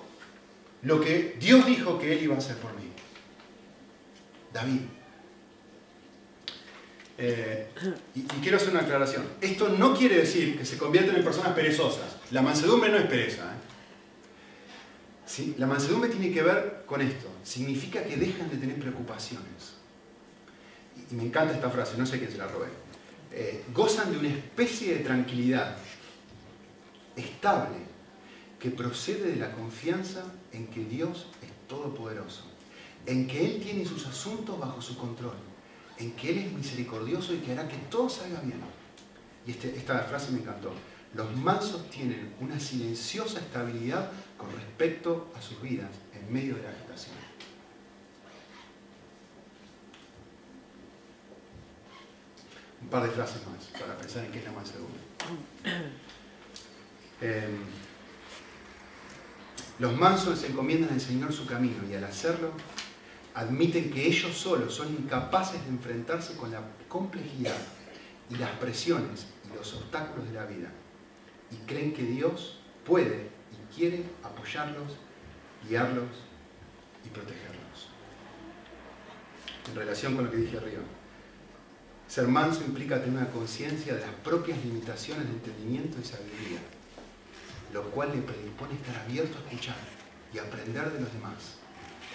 lo 0.84 1.02
que 1.02 1.38
Dios 1.40 1.66
dijo 1.66 1.98
que 1.98 2.14
Él 2.14 2.24
iba 2.24 2.36
a 2.36 2.38
hacer 2.38 2.58
por 2.58 2.72
mí. 2.76 2.92
David. 4.54 4.82
Eh, 7.18 7.70
y, 8.16 8.22
quiero 8.22 8.58
hacer 8.58 8.70
una 8.70 8.82
aclaración. 8.82 9.26
Esto 9.42 9.70
no 9.70 9.96
quiere 9.96 10.18
decir 10.18 10.58
que 10.58 10.66
se 10.66 10.78
convierten 10.78 11.16
en 11.16 11.24
personas 11.24 11.54
perezosas. 11.54 12.18
La 12.32 12.42
mansedumbre 12.42 12.90
no 12.90 12.98
es 12.98 13.06
pereza. 13.06 13.44
¿eh? 13.44 13.58
¿Sí? 15.26 15.56
La 15.58 15.66
mansedumbre 15.66 16.10
tiene 16.10 16.32
que 16.32 16.42
ver 16.42 16.84
con 16.86 17.02
esto. 17.02 17.28
Significa 17.44 18.04
que 18.04 18.18
dejan 18.18 18.50
de 18.50 18.58
tener 18.58 18.80
preocupaciones. 18.80 19.76
Y, 21.12 21.16
me 21.16 21.24
encanta 21.24 21.56
esta 21.56 21.70
frase, 21.70 21.98
no 21.98 22.06
sé 22.06 22.20
quién 22.20 22.32
se 22.32 22.38
la 22.38 22.48
robé. 22.48 22.68
Eh, 23.32 23.66
gozan 23.74 24.12
de 24.12 24.20
una 24.20 24.30
especie 24.30 24.96
de 24.96 25.04
tranquilidad 25.04 25.78
estable 27.16 27.78
que 28.60 28.70
procede 28.70 29.32
de 29.32 29.36
la 29.38 29.52
confianza 29.52 30.24
en 30.52 30.68
que 30.68 30.86
Dios 30.86 31.28
es 31.42 31.68
todopoderoso 31.68 32.44
en 33.08 33.26
que 33.26 33.44
Él 33.44 33.62
tiene 33.64 33.86
sus 33.86 34.06
asuntos 34.06 34.60
bajo 34.60 34.82
su 34.82 34.98
control, 34.98 35.36
en 36.00 36.12
que 36.14 36.30
Él 36.30 36.38
es 36.40 36.52
misericordioso 36.52 37.34
y 37.34 37.38
que 37.38 37.52
hará 37.54 37.68
que 37.68 37.78
todo 37.90 38.10
salga 38.10 38.40
bien. 38.42 38.60
Y 39.46 39.52
este, 39.52 39.76
esta 39.76 40.00
frase 40.02 40.32
me 40.32 40.40
encantó. 40.40 40.74
Los 41.14 41.36
mansos 41.36 41.90
tienen 41.90 42.34
una 42.40 42.60
silenciosa 42.60 43.40
estabilidad 43.40 44.12
con 44.38 44.52
respecto 44.52 45.32
a 45.36 45.42
sus 45.42 45.62
vidas 45.62 45.90
en 46.14 46.32
medio 46.32 46.56
de 46.56 46.64
la 46.64 46.70
agitación. 46.70 47.16
Un 52.82 52.90
par 52.90 53.04
de 53.04 53.10
frases 53.10 53.42
más 53.48 53.66
para 53.80 53.98
pensar 53.98 54.26
en 54.26 54.32
qué 54.32 54.40
es 54.40 54.46
la 54.46 54.52
mansedumbre. 54.52 55.02
Em, 57.20 57.58
los 59.80 59.98
mansos 59.98 60.38
se 60.38 60.48
encomiendan 60.48 60.92
al 60.92 61.02
Señor 61.02 61.34
su 61.34 61.48
camino 61.48 61.78
y 61.90 61.96
al 61.96 62.04
hacerlo 62.04 62.52
admiten 63.38 63.92
que 63.92 64.08
ellos 64.08 64.36
solos 64.36 64.74
son 64.74 64.90
incapaces 64.90 65.64
de 65.64 65.70
enfrentarse 65.70 66.36
con 66.36 66.52
la 66.52 66.62
complejidad 66.88 67.58
y 68.30 68.36
las 68.36 68.52
presiones 68.52 69.28
y 69.50 69.56
los 69.56 69.74
obstáculos 69.76 70.28
de 70.28 70.34
la 70.34 70.46
vida 70.46 70.72
y 71.52 71.56
creen 71.68 71.94
que 71.94 72.04
Dios 72.04 72.60
puede 72.86 73.30
y 73.52 73.76
quiere 73.76 74.04
apoyarlos, 74.24 74.98
guiarlos 75.68 76.10
y 77.06 77.10
protegerlos. 77.10 77.90
En 79.70 79.76
relación 79.76 80.16
con 80.16 80.26
lo 80.26 80.32
que 80.32 80.38
dije 80.38 80.58
arriba, 80.58 80.84
ser 82.08 82.28
manso 82.28 82.64
implica 82.66 83.02
tener 83.02 83.22
una 83.22 83.30
conciencia 83.30 83.94
de 83.94 84.02
las 84.02 84.14
propias 84.24 84.64
limitaciones 84.66 85.26
de 85.26 85.34
entendimiento 85.34 85.98
y 86.02 86.04
sabiduría 86.04 86.60
lo 87.74 87.84
cual 87.92 88.12
le 88.14 88.22
predispone 88.22 88.76
estar 88.76 88.96
abierto 89.04 89.38
a 89.38 89.42
escuchar 89.42 89.76
y 90.34 90.40
aprender 90.40 90.92
de 90.92 91.02
los 91.02 91.12
demás, 91.14 91.58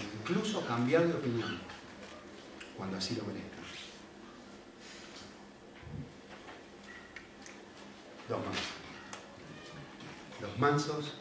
incluso 0.01 0.65
cambiar 0.67 1.07
de 1.07 1.15
opinión 1.15 1.61
cuando 2.77 2.97
así 2.97 3.15
lo 3.15 3.25
merezca. 3.25 3.49
Dos 8.29 8.39
más. 8.47 8.57
Los 10.41 10.59
mansos, 10.59 11.13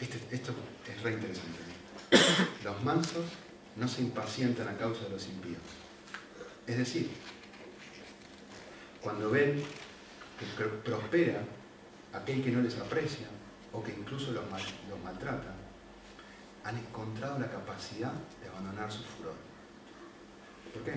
este, 0.00 0.34
esto 0.34 0.54
es 0.88 1.02
re 1.02 1.12
interesante. 1.12 1.58
Los 2.64 2.82
mansos 2.82 3.24
no 3.76 3.88
se 3.88 4.02
impacientan 4.02 4.68
a 4.68 4.76
causa 4.76 5.04
de 5.04 5.10
los 5.10 5.26
impíos. 5.26 5.62
Es 6.66 6.78
decir, 6.78 7.10
cuando 9.02 9.30
ven 9.30 9.62
que 10.38 10.64
prospera 10.64 11.42
aquel 12.12 12.42
que 12.42 12.50
no 12.50 12.62
les 12.62 12.78
aprecia 12.78 13.26
o 13.72 13.82
que 13.82 13.92
incluso 13.92 14.32
los, 14.32 14.44
maltrata, 15.02 15.54
han 16.64 16.78
encontrado 16.78 17.38
la 17.38 17.50
capacidad 17.50 18.12
de 18.40 18.48
abandonar 18.48 18.90
su 18.90 19.02
furor. 19.02 19.34
¿Por 20.72 20.82
qué? 20.82 20.94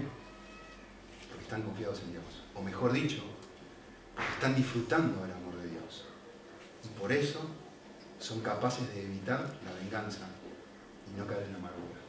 Porque 1.29 1.43
están 1.43 1.63
confiados 1.63 2.01
en 2.01 2.11
Dios. 2.11 2.23
O 2.53 2.61
mejor 2.61 2.93
dicho, 2.93 3.23
porque 4.13 4.31
están 4.31 4.55
disfrutando 4.55 5.21
del 5.21 5.31
amor 5.31 5.55
de 5.57 5.69
Dios. 5.69 6.05
Y 6.83 6.99
por 6.99 7.11
eso 7.11 7.41
son 8.19 8.41
capaces 8.41 8.87
de 8.93 9.03
evitar 9.03 9.41
la 9.65 9.71
venganza 9.81 10.27
y 11.07 11.19
no 11.19 11.27
caer 11.27 11.43
en 11.43 11.53
la 11.53 11.57
amargura. 11.57 11.99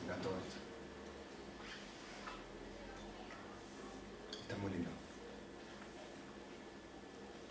Me 0.00 0.06
encantó 0.06 0.30
esto. 0.30 0.60
Está 4.42 4.56
muy 4.58 4.70
lindo 4.70 4.96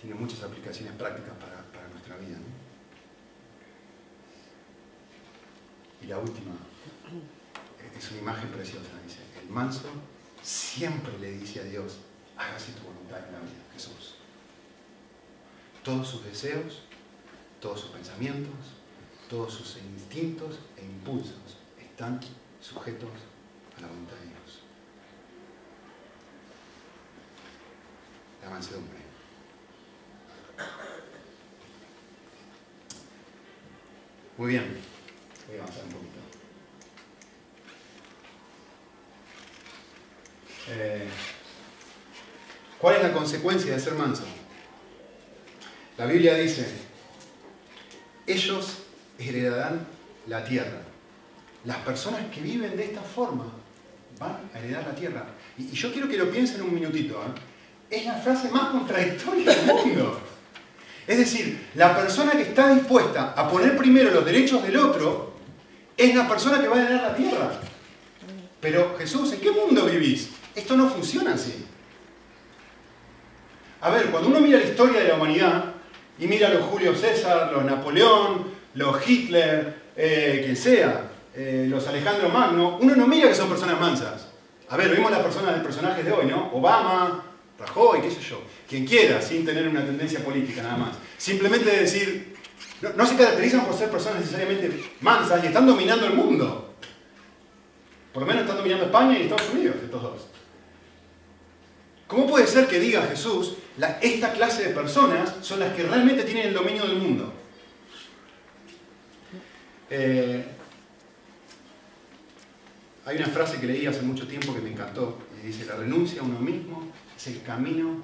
tiene 0.06 0.19
muchas 0.19 0.43
aplicaciones 0.43 0.93
prácticas 0.93 1.34
para, 1.38 1.88
nuestra 1.89 2.17
vida. 2.17 2.38
Y 6.05 6.07
la 6.07 6.19
última 6.19 6.53
es 7.97 8.11
una 8.11 8.19
imagen 8.19 8.49
preciosa, 8.49 8.89
dice, 9.03 9.21
el 9.41 9.49
manso 9.49 9.89
siempre 10.43 11.17
le 11.17 11.31
dice 11.31 11.61
a 11.61 11.63
Dios, 11.63 11.97
hágase 12.37 12.73
tu 12.73 12.83
voluntad 12.83 13.25
en 13.25 13.33
la 13.33 13.39
vida, 13.39 13.63
Jesús. 13.73 14.15
Todos 15.83 16.07
sus 16.07 16.23
deseos, 16.23 16.83
todos 17.59 17.79
sus 17.79 17.89
pensamientos, 17.89 18.53
todos 19.29 19.51
sus 19.51 19.77
instintos 19.77 20.59
e 20.77 20.85
impulsos 20.85 21.57
están 21.79 22.19
sujetos 22.61 23.09
a 23.75 23.81
la 23.81 23.87
voluntad 23.87 24.17
de 24.17 24.27
Dios. 24.27 24.61
La 28.43 28.49
mansedumbre. 28.51 28.99
Muy 34.37 34.49
bien. 34.49 34.94
Voy 35.47 35.58
a 35.58 35.62
avanzar 35.62 35.84
un 35.84 35.89
poquito. 35.91 36.15
¿Cuál 42.79 42.95
es 42.95 43.03
la 43.03 43.13
consecuencia 43.13 43.73
de 43.73 43.79
ser 43.79 43.93
manso? 43.93 44.23
La 45.97 46.05
Biblia 46.05 46.36
dice, 46.36 46.67
ellos 48.27 48.79
heredarán 49.19 49.88
la 50.27 50.43
tierra. 50.43 50.81
Las 51.63 51.77
personas 51.77 52.21
que 52.34 52.41
viven 52.41 52.75
de 52.75 52.86
esta 52.86 53.01
forma 53.01 53.45
van 54.19 54.49
a 54.53 54.60
heredar 54.60 54.86
la 54.88 54.95
tierra. 54.95 55.25
Y, 55.58 55.69
yo 55.71 55.91
quiero 55.91 56.08
que 56.08 56.17
lo 56.17 56.29
piensen 56.29 56.62
un 56.62 56.73
minutito. 56.73 57.15
¿eh? 57.15 57.97
Es 57.97 58.05
la 58.05 58.15
frase 58.15 58.49
más 58.49 58.69
contradictoria 58.69 59.53
del 59.53 59.65
mundo. 59.65 60.21
Es 61.08 61.17
decir, 61.17 61.67
la 61.75 61.95
persona 61.95 62.31
que 62.31 62.41
está 62.41 62.73
dispuesta 62.73 63.34
a 63.34 63.49
poner 63.49 63.77
primero 63.77 64.12
los 64.12 64.25
derechos 64.25 64.63
del 64.63 64.77
otro 64.77 65.35
es 65.97 66.15
la 66.15 66.27
persona 66.27 66.62
que 66.62 66.67
va 66.67 66.75
a 66.75 66.84
ganar 66.84 67.01
la 67.01 67.15
tierra. 67.15 67.51
Pero 68.62 68.95
Jesús, 68.97 69.31
¿en 69.34 69.39
qué 69.39 69.51
mundo 69.51 69.86
vivís? 69.86 70.29
Esto 70.55 70.75
no 70.75 70.89
funciona 70.89 71.34
así. 71.34 71.65
A 73.81 73.89
ver, 73.89 74.08
cuando 74.08 74.29
uno 74.29 74.39
mira 74.39 74.58
la 74.60 74.65
historia 74.65 75.01
de 75.01 75.10
la 75.10 75.15
humanidad 75.15 75.65
y 76.17 76.27
mira 76.27 76.47
a 76.47 76.53
los 76.53 76.63
Julio 76.63 76.95
César, 76.95 77.51
los 77.53 77.63
Napoleón, 77.63 78.45
los 78.73 79.08
Hitler, 79.08 79.75
eh, 79.95 80.41
quien 80.43 80.55
sea, 80.55 81.12
eh, 81.36 81.67
los 81.69 81.88
Alejandro 81.88 82.29
Magno, 82.29 82.77
uno 82.81 82.95
no 82.95 83.08
mira 83.08 83.27
que 83.27 83.36
son 83.36 83.49
personas 83.49 83.79
mansas. 83.79 84.27
A 84.69 84.77
ver, 84.77 84.89
vimos 84.89 85.12
las 85.12 85.21
personas 85.21 85.55
de 85.55 85.62
personajes 85.62 86.03
de 86.03 86.12
hoy, 86.12 86.25
¿no? 86.25 86.49
Obama, 86.53 87.23
Rajoy, 87.60 88.01
qué 88.01 88.12
sé 88.12 88.21
yo, 88.21 88.41
quien 88.67 88.86
quiera, 88.86 89.21
sin 89.21 89.45
tener 89.45 89.67
una 89.67 89.86
tendencia 89.86 90.19
política 90.19 90.62
nada 90.62 90.77
más. 90.77 90.95
Simplemente 91.17 91.69
decir, 91.69 92.35
no, 92.81 93.05
se 93.05 93.15
caracterizan 93.15 93.65
por 93.65 93.75
ser 93.75 93.89
personas 93.89 94.19
necesariamente 94.19 94.91
mansas 95.01 95.43
y 95.43 95.47
están 95.47 95.65
dominando 95.65 96.05
el 96.07 96.13
mundo. 96.13 96.75
Por 98.13 98.23
lo 98.23 98.27
menos 98.27 98.43
están 98.43 98.57
dominando 98.57 98.85
España 98.85 99.17
y 99.17 99.23
Estados 99.23 99.49
Unidos, 99.53 99.75
estos 99.83 100.01
dos. 100.01 100.27
¿Cómo 102.07 102.27
puede 102.27 102.45
ser 102.47 102.67
que 102.67 102.79
diga 102.79 103.01
Jesús, 103.03 103.55
esta 104.01 104.31
clase 104.31 104.67
de 104.67 104.73
personas 104.73 105.33
son 105.41 105.59
las 105.59 105.73
que 105.73 105.83
realmente 105.83 106.23
tienen 106.23 106.47
el 106.47 106.53
dominio 106.53 106.85
del 106.85 106.97
mundo? 106.97 107.33
Eh, 109.89 110.45
hay 113.05 113.17
una 113.17 113.27
frase 113.27 113.59
que 113.59 113.67
leí 113.67 113.85
hace 113.85 114.01
mucho 114.01 114.27
tiempo 114.27 114.53
que 114.53 114.61
me 114.61 114.71
encantó 114.71 115.19
y 115.41 115.47
dice, 115.47 115.65
la 115.65 115.75
renuncia 115.75 116.21
a 116.21 116.25
uno 116.25 116.39
mismo 116.39 116.91
es 117.15 117.27
el 117.27 117.41
camino 117.43 118.03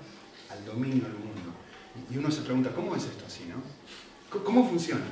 al 0.49 0.65
dominio 0.65 1.03
del 1.03 1.13
mundo. 1.13 1.53
Y 2.09 2.17
uno 2.17 2.31
se 2.31 2.41
pregunta, 2.41 2.71
¿cómo 2.71 2.95
es 2.95 3.03
esto 3.03 3.25
así? 3.25 3.45
No? 3.45 3.80
¿Cómo 4.39 4.67
funciona? 4.67 5.05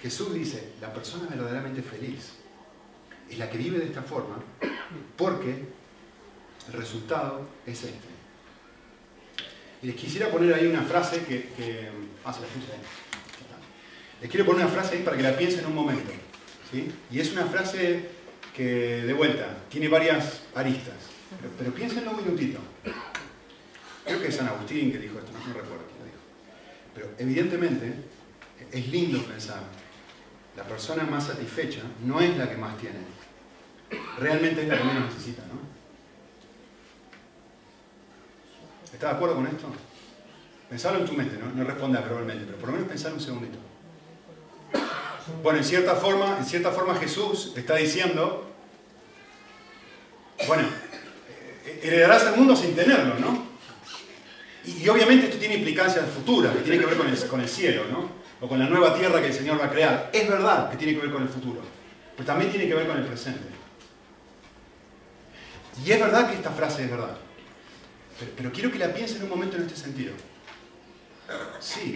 Jesús 0.00 0.32
dice, 0.32 0.72
la 0.80 0.92
persona 0.92 1.28
verdaderamente 1.28 1.82
feliz 1.82 2.30
es 3.28 3.38
la 3.38 3.50
que 3.50 3.58
vive 3.58 3.78
de 3.78 3.86
esta 3.86 4.02
forma 4.02 4.36
porque 5.16 5.64
el 6.68 6.72
resultado 6.72 7.46
es 7.66 7.82
este. 7.82 8.08
Y 9.82 9.86
les 9.86 9.96
quisiera 9.96 10.30
poner 10.30 10.54
ahí 10.54 10.66
una 10.66 10.82
frase 10.82 11.24
que... 11.24 11.88
ah, 12.24 12.32
se 12.32 12.40
la 12.40 12.46
puse 12.46 12.72
ahí. 12.72 12.80
Les 14.20 14.30
quiero 14.30 14.44
poner 14.44 14.64
una 14.64 14.72
frase 14.72 14.96
ahí 14.96 15.02
para 15.02 15.16
que 15.16 15.22
la 15.22 15.36
piensen 15.36 15.64
un 15.66 15.74
momento. 15.74 16.12
¿sí? 16.70 16.90
Y 17.10 17.20
es 17.20 17.32
una 17.32 17.46
frase 17.46 18.08
que, 18.54 19.02
de 19.02 19.12
vuelta, 19.14 19.64
tiene 19.68 19.88
varias 19.88 20.42
aristas. 20.54 20.96
Pero, 21.40 21.52
pero 21.56 21.74
piénsenlo 21.74 22.10
un 22.10 22.16
minutito 22.18 22.60
creo 24.10 24.22
que 24.22 24.28
es 24.28 24.36
San 24.36 24.48
Agustín 24.48 24.90
que 24.90 24.98
dijo 24.98 25.18
esto, 25.18 25.30
no, 25.32 25.54
recuerdo 25.54 25.84
quién 25.86 25.98
lo 26.00 26.04
dijo. 26.06 26.18
Pero 26.94 27.10
evidentemente 27.18 27.94
es 28.72 28.88
lindo 28.88 29.22
pensar, 29.22 29.62
la 30.56 30.64
persona 30.64 31.04
más 31.04 31.26
satisfecha 31.26 31.80
no 32.04 32.20
es 32.20 32.36
la 32.36 32.48
que 32.48 32.56
más 32.56 32.76
tiene, 32.76 32.98
realmente 34.18 34.62
es 34.62 34.68
la 34.68 34.78
que 34.78 34.84
menos 34.84 35.14
necesita, 35.14 35.42
¿no? 35.42 35.60
¿Estás 38.84 39.10
de 39.12 39.16
acuerdo 39.16 39.36
con 39.36 39.46
esto? 39.46 39.66
Pensalo 40.68 40.98
en 40.98 41.06
tu 41.06 41.12
mente, 41.14 41.36
¿no? 41.38 41.50
No 41.52 41.64
responda 41.64 42.00
verbalmente, 42.00 42.44
pero 42.44 42.58
por 42.58 42.68
lo 42.68 42.74
menos 42.74 42.88
pensar 42.88 43.12
un 43.12 43.20
segundito. 43.20 43.58
Bueno, 45.42 45.58
en 45.58 45.64
cierta 45.64 45.94
forma, 45.94 46.38
en 46.38 46.44
cierta 46.44 46.70
forma 46.70 46.94
Jesús 46.96 47.52
está 47.56 47.76
diciendo, 47.76 48.50
bueno, 50.46 50.64
heredarás 51.82 52.26
el 52.26 52.36
mundo 52.36 52.56
sin 52.56 52.74
tenerlo, 52.74 53.14
¿no? 53.18 53.50
Y, 54.64 54.86
obviamente 54.88 55.26
esto 55.26 55.38
tiene 55.38 55.54
implicancias 55.56 56.04
futuras, 56.10 56.54
que 56.54 56.62
tienen 56.62 56.80
que 56.80 56.86
ver 56.86 57.28
con 57.28 57.40
el 57.40 57.48
cielo, 57.48 57.84
¿no? 57.90 58.19
O 58.40 58.48
con 58.48 58.58
la 58.58 58.66
nueva 58.66 58.96
tierra 58.96 59.20
que 59.20 59.28
el 59.28 59.34
Señor 59.34 59.60
va 59.60 59.66
a 59.66 59.70
crear. 59.70 60.10
Es 60.12 60.28
verdad 60.28 60.70
que 60.70 60.76
tiene 60.76 60.94
que 60.94 61.00
ver 61.00 61.12
con 61.12 61.22
el 61.22 61.28
futuro, 61.28 61.60
pero 62.16 62.26
también 62.26 62.50
tiene 62.50 62.66
que 62.66 62.74
ver 62.74 62.86
con 62.86 62.96
el 62.96 63.04
presente. 63.04 63.48
Y 65.84 65.92
es 65.92 66.00
verdad 66.00 66.28
que 66.28 66.36
esta 66.36 66.50
frase 66.50 66.84
es 66.84 66.90
verdad. 66.90 67.16
Pero, 68.36 68.52
quiero 68.52 68.70
que 68.70 68.78
la 68.78 68.92
piensen 68.92 69.18
en 69.18 69.22
un 69.24 69.30
momento 69.30 69.56
en 69.56 69.62
este 69.62 69.76
sentido. 69.76 70.12
Sí. 71.58 71.94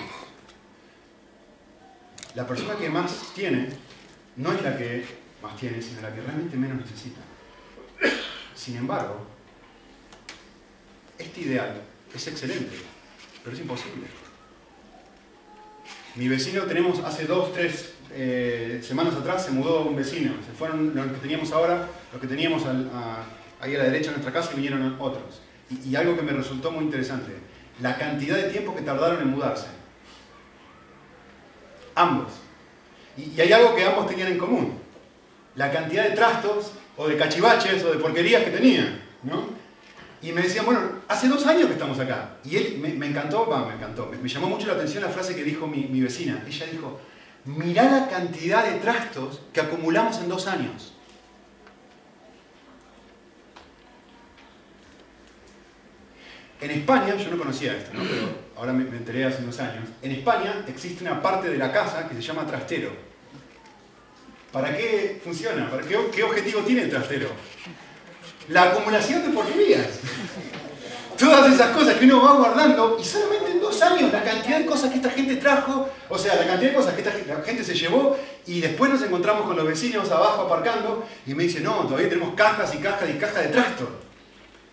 La 2.34 2.47
persona 2.47 2.76
que 2.76 2.88
más 2.88 3.32
tiene 3.34 3.68
no 4.36 4.53
es 4.53 4.62
la 4.62 4.76
que 4.76 5.05
más 5.42 5.57
tiene, 5.57 5.82
sino 5.82 6.01
la 6.01 6.14
que 6.14 6.22
realmente 6.22 6.57
menos 6.57 6.78
necesita. 6.78 7.20
Sin 8.55 8.76
embargo, 8.76 9.26
este 11.18 11.42
ideal 11.42 11.82
es 12.14 12.26
excelente, 12.26 12.76
pero 13.42 13.55
es 13.55 13.61
imposible. 13.61 14.07
Mi 16.17 16.29
vecino 16.29 16.62
tenemos 16.62 17.01
hace 17.01 17.27
dos, 17.27 17.53
tres 17.53 17.93
eh, 18.12 18.81
semanas 18.85 19.15
atrás 19.15 19.45
se 19.45 19.51
mudó 19.51 19.83
un 19.83 19.97
vecino. 19.97 20.33
Se 20.47 20.53
fueron 20.53 20.95
los 20.95 21.07
que 21.07 21.19
teníamos 21.19 21.51
ahora, 21.53 21.89
los 22.12 22.21
que 22.21 22.29
teníamos 22.29 22.62
ahí 23.61 23.75
a 23.75 23.79
la 23.79 23.85
derecha 23.85 24.11
de 24.11 24.19
nuestra 24.19 24.33
casa 24.33 24.51
y 24.53 24.57
vinieron 24.57 24.97
otros. 25.01 25.43
Y, 25.71 25.91
y 25.91 25.97
algo 25.97 26.15
que 26.15 26.23
me 26.23 26.33
resultó 26.33 26.71
muy 26.71 26.85
interesante, 26.85 27.33
la 27.81 27.99
cantidad 27.99 28.37
de 28.37 28.45
tiempo 28.45 28.77
que 28.77 28.83
tardaron 28.83 29.21
en 29.23 29.29
mudarse. 29.29 29.67
Ambos. 31.97 32.33
Y, 33.17 33.33
y 33.37 33.41
hay 33.41 33.53
algo 33.53 33.75
que 33.75 33.85
ambos 33.85 34.07
tenían 34.07 34.29
en 34.29 34.39
común. 34.39 34.79
La 35.57 35.73
cantidad 35.73 36.05
de 36.05 36.11
trastos 36.11 36.73
o 36.97 37.09
de 37.09 37.17
cachivaches 37.17 37.83
o 37.83 37.91
de 37.91 37.99
porquerías 37.99 38.45
que 38.45 38.51
tenían. 38.51 39.01
¿no? 39.25 39.53
Y 40.25 40.33
me 40.33 40.41
decían, 40.41 40.64
bueno, 40.64 40.81
hace 41.07 41.29
dos 41.29 41.47
años 41.47 41.66
que 41.66 41.75
estamos 41.75 42.01
acá. 42.01 42.37
Y 42.47 42.57
él 42.57 42.79
me, 42.79 43.07
encantó, 43.07 43.45
me 43.45 43.75
encantó, 43.75 44.11
me, 44.22 44.27
llamó 44.27 44.49
mucho 44.49 44.66
la 44.66 44.72
atención 44.72 45.03
la 45.03 45.11
frase 45.11 45.37
que 45.37 45.45
dijo 45.45 45.66
mi, 45.66 46.01
vecina. 46.01 46.43
Ella 46.47 46.66
dijo, 46.72 46.99
mirá 47.45 47.91
la 47.91 48.09
cantidad 48.09 48.64
de 48.64 48.79
trastos 48.79 49.43
que 49.53 49.61
acumulamos 49.61 50.18
en 50.20 50.31
dos 50.31 50.47
años. 50.47 50.95
En 56.59 56.70
España, 56.70 57.16
yo 57.16 57.31
no 57.31 57.37
conocía 57.37 57.77
esto, 57.77 57.93
¿no? 57.93 58.03
pero 58.05 58.29
ahora 58.57 58.72
me, 58.72 58.85
enteré 58.85 59.27
hace 59.27 59.43
unos 59.43 59.61
años, 59.61 59.91
en 60.01 60.12
España 60.12 60.64
existe 60.66 61.05
una 61.05 61.20
parte 61.20 61.51
de 61.51 61.59
la 61.59 61.70
casa 61.70 62.09
que 62.09 62.14
se 62.14 62.22
llama 62.22 62.47
trastero. 62.47 62.93
¿Para 64.51 64.75
qué 64.75 65.20
funciona? 65.22 65.68
¿Para 65.68 65.83
qué, 65.83 65.99
qué 66.14 66.22
objetivo 66.22 66.62
tiene 66.62 66.83
el 66.83 66.89
trastero? 66.89 67.29
La 68.49 68.64
acumulación 68.64 69.22
de 69.22 69.30
porquerías. 69.30 69.86
Todas 71.18 71.53
esas 71.53 71.70
cosas 71.70 71.95
que 71.95 72.07
uno 72.07 72.22
va 72.22 72.32
guardando 72.32 72.99
y 73.01 73.05
solamente 73.05 73.53
en 73.53 73.61
dos 73.61 73.80
años 73.82 74.12
la 74.12 74.24
cantidad 74.24 74.59
de 74.59 74.66
cosas 74.66 74.90
que 74.90 74.97
esta 74.97 75.11
gente 75.11 75.36
trajo, 75.36 75.88
o 76.09 76.18
sea, 76.18 76.34
la 76.34 76.47
cantidad 76.47 76.70
de 76.70 76.76
cosas 76.76 76.95
que 76.95 77.03
esta 77.03 77.42
gente 77.45 77.62
se 77.62 77.74
llevó 77.74 78.18
y 78.47 78.61
después 78.61 78.90
nos 78.90 79.01
encontramos 79.03 79.47
con 79.47 79.57
los 79.57 79.66
vecinos 79.66 80.11
abajo 80.11 80.42
aparcando 80.42 81.07
y 81.26 81.34
me 81.34 81.45
dicen, 81.45 81.62
no, 81.62 81.84
todavía 81.84 82.09
tenemos 82.09 82.34
cajas 82.34 82.74
y 82.74 82.78
cajas 82.78 83.09
y 83.09 83.18
cajas 83.18 83.45
de 83.45 83.49
trasto. 83.49 83.88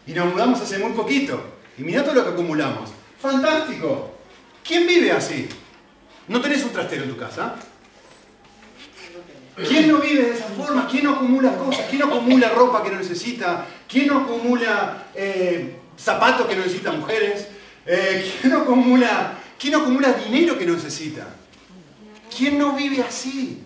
Y 0.07 0.13
nos 0.13 0.33
mudamos 0.33 0.59
hace 0.59 0.79
muy 0.79 0.93
poquito. 0.93 1.41
Y 1.77 1.83
mira 1.83 2.03
todo 2.03 2.15
lo 2.15 2.23
que 2.23 2.31
acumulamos. 2.31 2.89
¡Fantástico! 3.19 4.15
¿Quién 4.63 4.87
vive 4.87 5.11
así? 5.11 5.47
¿No 6.27 6.41
tenés 6.41 6.63
un 6.63 6.71
trastero 6.71 7.03
en 7.03 7.11
tu 7.11 7.17
casa? 7.17 7.55
¿Quién 9.55 9.87
no 9.87 9.97
vive 9.97 10.23
de 10.23 10.33
esa 10.33 10.45
forma? 10.45 10.87
¿Quién 10.87 11.03
no 11.03 11.15
acumula 11.15 11.55
cosas? 11.57 11.85
¿Quién 11.89 12.01
no 12.01 12.07
acumula 12.07 12.49
ropa 12.49 12.83
que 12.83 12.89
no 12.89 12.97
necesita? 12.97 13.65
¿Quién 13.87 14.07
no 14.07 14.19
acumula 14.19 15.07
eh, 15.13 15.75
zapatos 15.97 16.47
que 16.47 16.55
no 16.55 16.61
necesitan 16.61 16.99
mujeres? 16.99 17.47
Eh, 17.85 18.33
¿quién, 18.39 18.53
no 18.53 18.61
acumula, 18.61 19.33
¿Quién 19.59 19.73
no 19.73 19.79
acumula 19.79 20.13
dinero 20.13 20.57
que 20.57 20.65
no 20.65 20.73
necesita? 20.73 21.27
¿Quién 22.35 22.57
no 22.57 22.73
vive 22.73 23.01
así? 23.01 23.63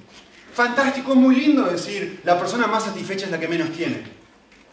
Fantástico, 0.53 1.11
es 1.11 1.17
muy 1.17 1.35
lindo 1.35 1.63
decir, 1.63 2.21
la 2.23 2.39
persona 2.39 2.65
más 2.65 2.85
satisfecha 2.85 3.25
es 3.25 3.31
la 3.31 3.39
que 3.39 3.47
menos 3.47 3.71
tiene. 3.71 4.03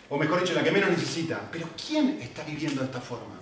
O 0.09 0.17
mejor 0.17 0.41
dicho, 0.41 0.55
la 0.55 0.63
que 0.63 0.71
menos 0.71 0.91
necesita. 0.91 1.41
Pero 1.51 1.69
¿quién 1.87 2.19
está 2.21 2.43
viviendo 2.45 2.81
de 2.81 2.87
esta 2.87 3.01
forma? 3.01 3.42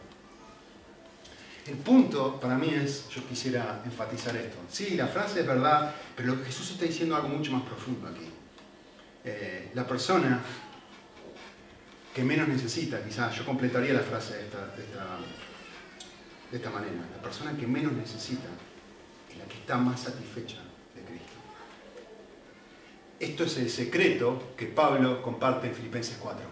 El 1.67 1.77
punto 1.77 2.41
para 2.41 2.57
mí 2.57 2.71
es, 2.75 3.09
yo 3.11 3.27
quisiera 3.27 3.83
enfatizar 3.85 4.35
esto. 4.37 4.57
Sí, 4.71 4.97
la 4.97 5.07
frase 5.07 5.41
es 5.41 5.47
verdad, 5.47 5.95
pero 6.17 6.35
lo 6.35 6.39
que 6.41 6.47
Jesús 6.47 6.71
está 6.71 6.85
diciendo 6.85 7.17
es 7.17 7.23
algo 7.23 7.37
mucho 7.37 7.53
más 7.53 7.63
profundo 7.63 8.09
aquí. 8.09 8.27
Eh, 9.25 9.71
la 9.75 9.87
persona 9.87 10.41
que 12.15 12.25
menos 12.25 12.49
necesita, 12.49 13.03
quizás 13.05 13.37
yo 13.37 13.45
completaría 13.45 13.93
la 13.93 14.01
frase 14.01 14.35
de 14.37 14.43
esta, 14.45 14.67
de 16.51 16.57
esta 16.57 16.71
manera, 16.71 16.95
la 17.15 17.23
persona 17.23 17.57
que 17.57 17.67
menos 17.67 17.93
necesita 17.93 18.49
es 19.31 19.37
la 19.39 19.45
que 19.45 19.55
está 19.55 19.77
más 19.77 20.01
satisfecha 20.01 20.57
de 20.95 21.03
Cristo. 21.03 21.33
Esto 23.21 23.45
es 23.45 23.59
el 23.59 23.71
secreto 23.71 24.55
que 24.57 24.67
Pablo 24.67 25.23
comparte 25.23 25.69
en 25.69 25.75
Filipenses 25.75 26.17
4. 26.21 26.43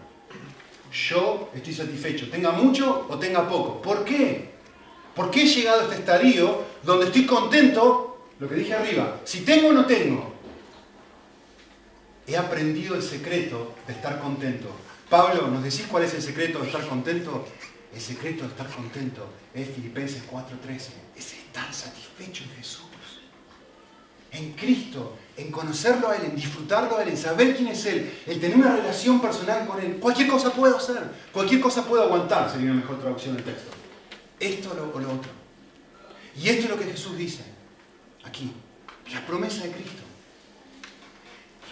Yo 0.92 1.50
estoy 1.54 1.74
satisfecho, 1.74 2.30
tenga 2.30 2.52
mucho 2.52 3.06
o 3.08 3.18
tenga 3.18 3.48
poco. 3.48 3.82
¿Por 3.82 4.04
qué? 4.04 4.57
¿Por 5.18 5.32
qué 5.32 5.42
he 5.42 5.46
llegado 5.46 5.80
a 5.80 5.82
este 5.82 5.96
estadio 5.96 6.62
donde 6.84 7.06
estoy 7.06 7.26
contento? 7.26 8.28
Lo 8.38 8.48
que 8.48 8.54
dije 8.54 8.72
arriba, 8.72 9.20
si 9.24 9.40
tengo 9.40 9.70
o 9.70 9.72
no 9.72 9.84
tengo. 9.84 10.32
He 12.24 12.36
aprendido 12.36 12.94
el 12.94 13.02
secreto 13.02 13.74
de 13.84 13.94
estar 13.94 14.20
contento. 14.20 14.70
Pablo, 15.10 15.48
¿nos 15.48 15.64
decís 15.64 15.86
cuál 15.90 16.04
es 16.04 16.14
el 16.14 16.22
secreto 16.22 16.60
de 16.60 16.66
estar 16.68 16.86
contento? 16.86 17.48
El 17.92 18.00
secreto 18.00 18.44
de 18.44 18.50
estar 18.50 18.68
contento 18.68 19.26
es 19.52 19.68
Filipenses 19.70 20.22
4:13. 20.30 20.90
Es 21.16 21.32
estar 21.32 21.74
satisfecho 21.74 22.44
en 22.44 22.50
Jesús. 22.50 22.84
En 24.30 24.52
Cristo, 24.52 25.16
en 25.36 25.50
conocerlo 25.50 26.10
a 26.10 26.16
Él, 26.16 26.26
en 26.26 26.36
disfrutarlo 26.36 26.96
a 26.96 27.02
Él, 27.02 27.08
en 27.08 27.16
saber 27.16 27.56
quién 27.56 27.70
es 27.70 27.84
Él, 27.86 28.08
en 28.24 28.40
tener 28.40 28.56
una 28.56 28.76
relación 28.76 29.20
personal 29.20 29.66
con 29.66 29.80
Él. 29.80 29.96
Cualquier 29.96 30.28
cosa 30.28 30.52
puedo 30.52 30.76
hacer, 30.76 31.02
cualquier 31.32 31.60
cosa 31.60 31.84
puedo 31.84 32.04
aguantar, 32.04 32.48
sería 32.48 32.70
una 32.70 32.82
mejor 32.82 33.00
traducción 33.00 33.34
del 33.34 33.44
texto 33.44 33.77
esto 34.40 34.70
o 34.70 35.00
lo 35.00 35.12
otro. 35.12 35.30
Y 36.36 36.48
esto 36.48 36.64
es 36.64 36.70
lo 36.70 36.78
que 36.78 36.84
Jesús 36.84 37.16
dice 37.16 37.42
aquí, 38.24 38.52
la 39.12 39.26
promesa 39.26 39.64
de 39.64 39.72
Cristo. 39.72 40.02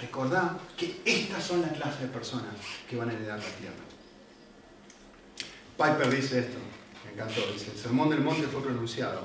Recordad 0.00 0.52
que 0.76 1.00
estas 1.04 1.44
son 1.44 1.62
las 1.62 1.72
clases 1.72 2.00
de 2.02 2.08
personas 2.08 2.54
que 2.88 2.96
van 2.96 3.10
a 3.10 3.12
heredar 3.12 3.38
la 3.38 3.44
tierra. 3.44 3.74
Piper 5.76 6.14
dice 6.14 6.40
esto, 6.40 6.58
me 7.04 7.12
encantó, 7.12 7.40
dice, 7.52 7.70
el 7.70 7.78
sermón 7.78 8.10
del 8.10 8.20
monte 8.20 8.46
fue 8.46 8.62
pronunciado 8.62 9.22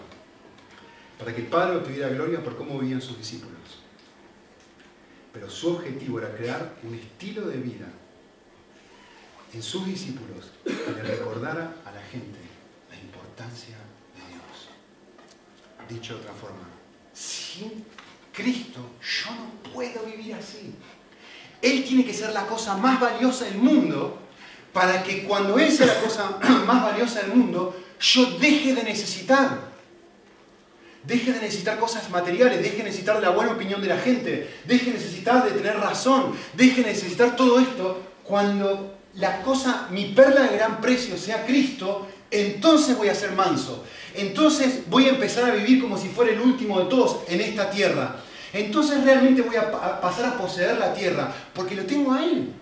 para 1.17 1.33
que 1.33 1.41
el 1.41 1.47
Padre 1.47 1.77
obtuviera 1.77 2.09
gloria 2.09 2.43
por 2.43 2.57
cómo 2.57 2.79
vivían 2.79 3.01
sus 3.01 3.17
discípulos. 3.17 3.57
Pero 5.33 5.49
su 5.49 5.75
objetivo 5.75 6.19
era 6.19 6.35
crear 6.35 6.73
un 6.83 6.93
estilo 6.95 7.47
de 7.47 7.57
vida 7.57 7.87
en 9.53 9.61
sus 9.61 9.85
discípulos 9.85 10.51
que 10.63 10.91
le 10.93 11.03
recordara 11.03 11.75
a 11.85 11.91
la 11.91 12.01
gente 12.01 12.40
de 13.49 14.21
Dios. 14.29 14.69
Dicho 15.89 16.13
de 16.13 16.19
otra 16.21 16.33
forma, 16.33 16.67
sin 17.13 17.85
Cristo 18.31 18.79
yo 19.01 19.31
no 19.31 19.71
puedo 19.73 20.03
vivir 20.05 20.35
así. 20.35 20.73
Él 21.61 21.83
tiene 21.83 22.05
que 22.05 22.13
ser 22.13 22.31
la 22.33 22.47
cosa 22.47 22.75
más 22.77 22.99
valiosa 22.99 23.45
del 23.45 23.57
mundo 23.57 24.19
para 24.73 25.03
que 25.03 25.23
cuando 25.23 25.59
Él 25.59 25.71
sea 25.71 25.87
la 25.87 25.99
cosa 26.01 26.37
más 26.65 26.83
valiosa 26.83 27.21
del 27.21 27.35
mundo, 27.35 27.75
yo 27.99 28.25
deje 28.37 28.73
de 28.73 28.83
necesitar. 28.83 29.71
Deje 31.03 31.33
de 31.33 31.39
necesitar 31.39 31.79
cosas 31.79 32.09
materiales, 32.11 32.61
deje 32.61 32.77
de 32.77 32.83
necesitar 32.83 33.19
la 33.21 33.31
buena 33.31 33.53
opinión 33.53 33.81
de 33.81 33.87
la 33.87 33.97
gente, 33.97 34.53
deje 34.65 34.91
de 34.91 34.97
necesitar 34.97 35.43
de 35.43 35.51
tener 35.51 35.77
razón, 35.77 36.35
deje 36.53 36.83
de 36.83 36.89
necesitar 36.89 37.35
todo 37.35 37.59
esto 37.59 38.03
cuando 38.23 38.97
la 39.15 39.41
cosa, 39.41 39.87
mi 39.89 40.05
perla 40.13 40.43
de 40.43 40.55
gran 40.55 40.79
precio 40.79 41.17
sea 41.17 41.45
Cristo 41.45 42.07
entonces 42.31 42.97
voy 42.97 43.09
a 43.09 43.15
ser 43.15 43.33
manso. 43.33 43.83
Entonces 44.15 44.89
voy 44.89 45.05
a 45.05 45.09
empezar 45.09 45.49
a 45.49 45.53
vivir 45.53 45.81
como 45.81 45.97
si 45.97 46.07
fuera 46.07 46.31
el 46.31 46.41
último 46.41 46.79
de 46.79 46.85
todos 46.85 47.17
en 47.27 47.41
esta 47.41 47.69
tierra. 47.69 48.15
Entonces 48.53 49.03
realmente 49.03 49.41
voy 49.41 49.55
a 49.55 50.01
pasar 50.01 50.25
a 50.25 50.37
poseer 50.37 50.77
la 50.77 50.93
tierra 50.93 51.33
porque 51.53 51.75
lo 51.75 51.83
tengo 51.85 52.13
a 52.13 52.23
Él. 52.23 52.53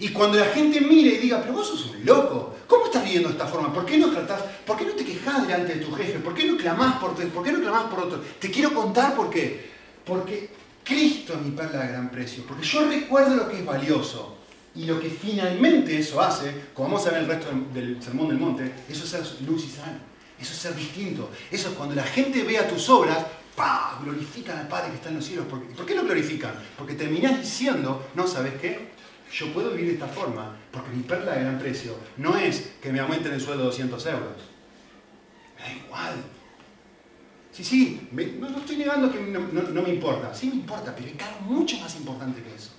Y 0.00 0.08
cuando 0.08 0.38
la 0.38 0.46
gente 0.46 0.80
mire 0.80 1.16
y 1.16 1.18
diga, 1.18 1.40
pero 1.42 1.52
vos 1.52 1.68
sos 1.68 1.90
un 1.90 2.04
loco, 2.06 2.56
¿cómo 2.66 2.86
estás 2.86 3.04
viviendo 3.04 3.28
de 3.28 3.34
esta 3.34 3.46
forma? 3.46 3.72
¿Por 3.72 3.84
qué 3.84 3.98
no 3.98 4.10
tratás, 4.10 4.40
por 4.66 4.78
qué 4.78 4.86
no 4.86 4.92
te 4.92 5.04
quejas 5.04 5.46
delante 5.46 5.74
de 5.74 5.84
tu 5.84 5.92
jefe? 5.92 6.18
¿Por 6.20 6.34
qué 6.34 6.46
no 6.46 6.56
clamás 6.56 6.96
por, 6.96 7.14
por 7.14 7.44
qué 7.44 7.52
no 7.52 7.60
clamás 7.60 7.84
por 7.84 8.00
otro? 8.00 8.22
Te 8.38 8.50
quiero 8.50 8.72
contar 8.72 9.14
por 9.14 9.28
qué. 9.28 9.68
Porque 10.06 10.48
Cristo 10.82 11.34
es 11.34 11.42
mi 11.42 11.50
perla 11.50 11.82
de 11.82 11.88
gran 11.88 12.10
precio. 12.10 12.44
Porque 12.48 12.64
yo 12.64 12.86
recuerdo 12.86 13.36
lo 13.36 13.48
que 13.48 13.58
es 13.58 13.66
valioso. 13.66 14.38
Y 14.74 14.84
lo 14.84 15.00
que 15.00 15.10
finalmente 15.10 15.98
eso 15.98 16.20
hace, 16.20 16.54
como 16.74 16.90
vamos 16.90 17.06
a 17.06 17.10
ver 17.10 17.22
el 17.22 17.28
resto 17.28 17.48
del 17.74 18.02
Sermón 18.02 18.28
del 18.28 18.38
Monte, 18.38 18.72
eso 18.88 19.04
es 19.04 19.10
ser 19.10 19.42
luz 19.46 19.64
y 19.64 19.68
sal. 19.68 20.00
Eso 20.40 20.52
es 20.52 20.58
ser 20.58 20.74
distinto. 20.74 21.30
Eso 21.50 21.70
es 21.70 21.74
cuando 21.74 21.94
la 21.94 22.04
gente 22.04 22.42
vea 22.44 22.68
tus 22.68 22.88
obras, 22.88 23.26
¡pah! 23.56 23.98
glorifican 24.02 24.58
al 24.58 24.68
Padre 24.68 24.90
que 24.90 24.96
está 24.96 25.08
en 25.08 25.16
los 25.16 25.24
cielos. 25.24 25.46
¿Por, 25.46 25.62
¿Por 25.62 25.84
qué 25.84 25.94
lo 25.94 26.04
glorifican? 26.04 26.54
Porque 26.78 26.94
terminás 26.94 27.40
diciendo, 27.40 28.10
no, 28.14 28.26
¿sabes 28.26 28.54
qué? 28.60 28.90
Yo 29.32 29.52
puedo 29.52 29.70
vivir 29.70 29.86
de 29.86 29.92
esta 29.94 30.08
forma 30.08 30.56
porque 30.72 30.90
mi 30.90 31.02
perla 31.02 31.34
de 31.34 31.42
gran 31.42 31.58
precio 31.58 31.94
no 32.16 32.36
es 32.36 32.72
que 32.82 32.92
me 32.92 33.00
aumenten 33.00 33.32
el 33.32 33.40
sueldo 33.40 33.64
200 33.64 34.06
euros. 34.06 34.28
Me 35.56 35.62
da 35.62 35.72
igual. 35.72 36.14
Sí, 37.52 37.64
sí, 37.64 38.08
no, 38.12 38.58
estoy 38.58 38.76
negando 38.76 39.12
que 39.12 39.20
no, 39.20 39.40
no, 39.40 39.82
me 39.82 39.90
importa. 39.90 40.34
Sí 40.34 40.48
me 40.48 40.54
importa, 40.56 40.94
pero 40.94 41.08
hay 41.08 41.16
algo 41.20 41.40
mucho 41.42 41.78
más 41.78 41.94
importante 41.96 42.42
que 42.42 42.54
eso. 42.54 42.70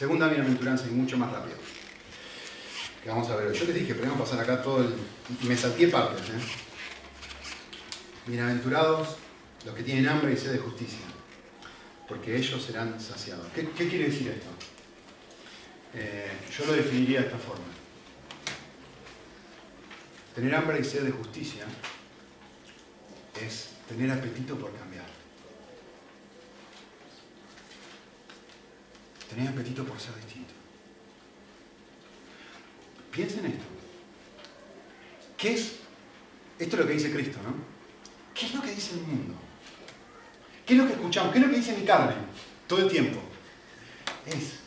Segunda 0.00 0.28
bienaventuranza 0.28 0.86
y 0.88 0.92
mucho 0.92 1.18
más 1.18 1.30
rápido. 1.30 1.58
Vamos 3.06 3.28
a 3.28 3.36
ver. 3.36 3.52
Yo 3.52 3.66
les 3.66 3.74
dije, 3.74 3.94
podemos 3.94 4.18
pasar 4.18 4.40
acá 4.40 4.62
todo 4.62 4.80
el... 4.80 4.94
Me 5.46 5.54
salté 5.54 5.88
partes. 5.88 6.26
¿eh? 6.30 6.40
Bienaventurados 8.26 9.18
los 9.66 9.74
que 9.74 9.82
tienen 9.82 10.08
hambre 10.08 10.32
y 10.32 10.38
sed 10.38 10.52
de 10.52 10.58
justicia, 10.58 11.04
porque 12.08 12.34
ellos 12.34 12.62
serán 12.64 12.98
saciados. 12.98 13.44
¿Qué, 13.54 13.66
quiere 13.66 14.06
decir 14.06 14.28
esto? 14.28 14.48
Eh, 15.92 16.32
yo 16.56 16.64
lo 16.64 16.72
definiría 16.72 17.20
de 17.20 17.26
esta 17.26 17.38
forma. 17.38 17.66
Tener 20.34 20.54
hambre 20.54 20.80
y 20.80 20.84
sed 20.84 21.02
de 21.02 21.10
justicia 21.10 21.66
es 23.38 23.72
tener 23.86 24.10
apetito 24.10 24.56
por 24.56 24.74
cambiar. 24.74 24.89
Tener 29.30 29.48
apetito 29.48 29.84
por 29.84 29.98
ser 30.00 30.14
distinto. 30.16 30.52
Piensen 33.12 33.46
esto. 33.46 33.64
¿Qué 35.36 35.54
es? 35.54 35.76
Esto 36.58 36.76
es 36.76 36.82
lo 36.82 36.86
que 36.86 36.94
dice 36.94 37.12
Cristo, 37.12 37.38
¿no? 37.44 37.54
¿Qué 38.34 38.46
es 38.46 38.54
lo 38.54 38.60
que 38.60 38.74
dice 38.74 38.94
el 38.94 39.02
mundo? 39.02 39.34
¿Qué 40.66 40.74
es 40.74 40.78
lo 40.80 40.86
que 40.86 40.94
escuchamos? 40.94 41.32
¿Qué 41.32 41.38
es 41.38 41.44
lo 41.44 41.50
que 41.50 41.58
dice 41.58 41.76
mi 41.76 41.84
carne 41.84 42.14
todo 42.66 42.80
el 42.80 42.90
tiempo? 42.90 43.20
Es 44.26 44.58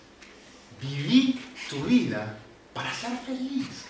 vivir 0.82 1.42
tu 1.70 1.84
vida 1.84 2.38
para 2.74 2.94
ser 2.94 3.18
feliz, 3.18 3.86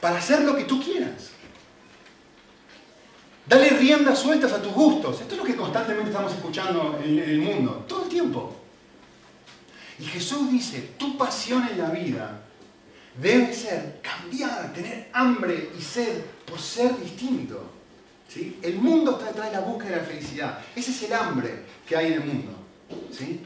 para 0.00 0.16
hacer 0.16 0.42
lo 0.42 0.56
que 0.56 0.64
tú 0.64 0.82
quieras. 0.82 1.30
Dale 3.46 3.70
riendas 3.70 4.18
sueltas 4.18 4.52
a 4.52 4.62
tus 4.62 4.72
gustos. 4.72 5.20
Esto 5.20 5.34
es 5.34 5.40
lo 5.40 5.46
que 5.46 5.56
constantemente 5.56 6.10
estamos 6.10 6.32
escuchando 6.32 7.00
en 7.04 7.18
el 7.18 7.40
mundo, 7.40 7.84
todo 7.86 8.04
el 8.04 8.08
tiempo. 8.08 8.57
Y 9.98 10.04
Jesús 10.04 10.50
dice, 10.50 10.90
tu 10.96 11.16
pasión 11.16 11.66
en 11.68 11.78
la 11.78 11.90
vida 11.90 12.40
debe 13.20 13.52
ser 13.52 14.00
cambiada, 14.00 14.72
tener 14.72 15.08
hambre 15.12 15.70
y 15.76 15.82
sed 15.82 16.22
por 16.46 16.60
ser 16.60 16.96
distinto. 17.00 17.72
¿sí? 18.28 18.58
El 18.62 18.76
mundo 18.76 19.12
está 19.12 19.26
detrás 19.26 19.50
de 19.50 19.56
la 19.56 19.60
búsqueda 19.60 19.90
de 19.90 19.96
la 19.96 20.04
felicidad. 20.04 20.58
Ese 20.76 20.92
es 20.92 21.02
el 21.02 21.12
hambre 21.14 21.64
que 21.86 21.96
hay 21.96 22.12
en 22.12 22.12
el 22.14 22.24
mundo. 22.24 22.52
¿sí? 23.10 23.40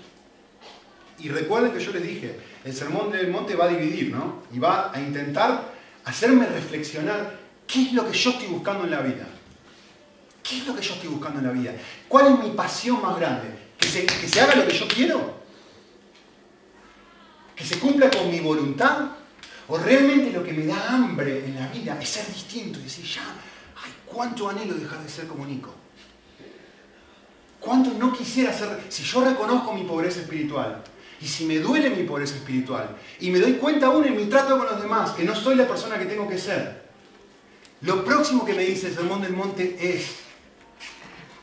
Y 1.19 1.29
recuerden 1.29 1.73
que 1.73 1.81
yo 1.81 1.93
les 1.93 2.03
dije, 2.03 2.39
el 2.65 2.75
sermón 2.75 3.11
del 3.11 3.31
monte 3.31 3.55
va 3.55 3.67
a 3.67 3.69
dividir, 3.69 4.11
¿no? 4.11 4.43
Y 4.53 4.59
va 4.59 4.91
a 4.93 5.01
intentar 5.01 5.73
hacerme 6.05 6.47
reflexionar 6.47 7.39
qué 7.67 7.83
es 7.83 7.93
lo 7.93 8.11
que 8.11 8.17
yo 8.17 8.31
estoy 8.31 8.49
buscando 8.49 8.85
en 8.85 8.91
la 8.91 9.01
vida. 9.01 9.27
¿Qué 10.43 10.59
es 10.59 10.67
lo 10.67 10.75
que 10.75 10.83
yo 10.83 10.95
estoy 10.95 11.09
buscando 11.09 11.39
en 11.39 11.47
la 11.47 11.53
vida? 11.53 11.73
¿Cuál 12.09 12.35
es 12.35 12.39
mi 12.41 12.51
pasión 12.51 13.01
más 13.01 13.17
grande? 13.17 13.49
¿Que 13.79 13.89
se, 13.89 14.05
que 14.05 14.29
se 14.29 14.41
haga 14.41 14.57
lo 14.57 14.67
que 14.67 14.77
yo 14.77 14.89
quiero? 14.89 15.41
¿Que 17.63 17.69
se 17.69 17.79
cumpla 17.79 18.11
con 18.11 18.29
mi 18.29 18.41
voluntad? 18.41 19.07
¿O 19.69 19.79
realmente 19.79 20.33
lo 20.33 20.43
que 20.43 20.53
me 20.53 20.67
da 20.67 20.89
hambre 20.89 21.47
en 21.47 21.55
la 21.55 21.69
vida 21.69 21.97
es 22.03 22.09
ser 22.09 22.27
distinto 22.27 22.81
y 22.81 22.83
decir, 22.83 23.05
ya, 23.05 23.23
ay, 23.85 23.93
cuánto 24.05 24.49
anhelo 24.49 24.75
dejar 24.75 25.01
de 25.01 25.09
ser 25.09 25.29
como 25.29 25.47
Nico? 25.47 25.73
¿Cuánto 27.61 27.93
no 27.97 28.13
quisiera 28.13 28.53
ser, 28.53 28.87
si 28.89 29.05
yo 29.05 29.25
reconozco 29.25 29.73
mi 29.75 29.85
pobreza 29.85 30.23
espiritual, 30.23 30.83
y 31.21 31.29
si 31.29 31.45
me 31.45 31.61
duele 31.61 31.91
mi 31.91 32.03
pobreza 32.03 32.35
espiritual, 32.35 32.97
y 33.21 33.31
me 33.31 33.39
doy 33.39 33.53
cuenta 33.53 33.87
aún 33.87 34.07
en 34.07 34.17
mi 34.17 34.25
trato 34.25 34.59
con 34.59 34.67
los 34.67 34.83
demás, 34.83 35.13
que 35.13 35.23
no 35.23 35.37
soy 35.37 35.55
la 35.55 35.69
persona 35.69 35.97
que 36.01 36.07
tengo 36.07 36.29
que 36.29 36.39
ser, 36.39 36.83
lo 37.83 38.05
próximo 38.05 38.45
que 38.45 38.55
me 38.55 38.65
dice 38.65 38.89
el 38.89 38.95
Sermón 38.97 39.23
del 39.23 39.35
Monte 39.35 39.77
es, 39.79 40.17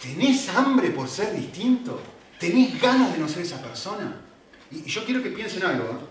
¿tenés 0.01 0.49
hambre 0.49 0.89
por 0.89 1.07
ser 1.07 1.34
distinto? 1.34 2.01
¿Tenés 2.38 2.82
ganas 2.82 3.13
de 3.13 3.20
no 3.20 3.30
ser 3.30 3.43
esa 3.43 3.61
persona? 3.61 4.20
Y 4.70 4.84
yo 4.84 5.03
quiero 5.05 5.24
que 5.24 5.30
piensen 5.30 5.63
algo. 5.63 5.86
¿eh? 5.86 6.09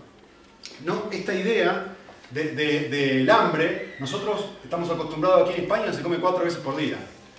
¿No? 0.85 1.09
Esta 1.11 1.33
idea 1.33 1.95
del 2.31 3.29
hambre, 3.29 3.95
nosotros 3.99 4.45
estamos 4.63 4.89
acostumbrados 4.89 5.49
aquí 5.49 5.57
en 5.57 5.63
España, 5.63 5.91
se 5.91 6.01
come 6.01 6.17
cuatro 6.17 6.43
veces 6.43 6.59
por 6.59 6.75
día. 6.75 6.97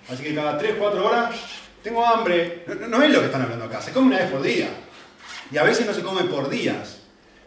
Así 0.09 0.23
que 0.23 0.35
cada 0.35 0.59
tres, 0.59 0.75
cuatro 0.79 1.07
horas, 1.07 1.35
tengo 1.83 2.05
hambre. 2.05 2.65
No, 2.89 3.03
es 3.03 3.13
lo 3.13 3.21
que 3.21 3.27
están 3.27 3.43
hablando 3.43 3.65
acá, 3.67 3.81
se 3.81 3.93
come 3.93 4.09
una 4.09 4.19
vez 4.19 4.31
por 4.31 4.43
día. 4.43 4.69
Y 5.53 5.59
a 5.59 5.63
veces 5.63 5.87
no 5.87 5.95
se 5.95 6.03
come 6.03 6.25
por 6.25 6.49
días. 6.49 6.99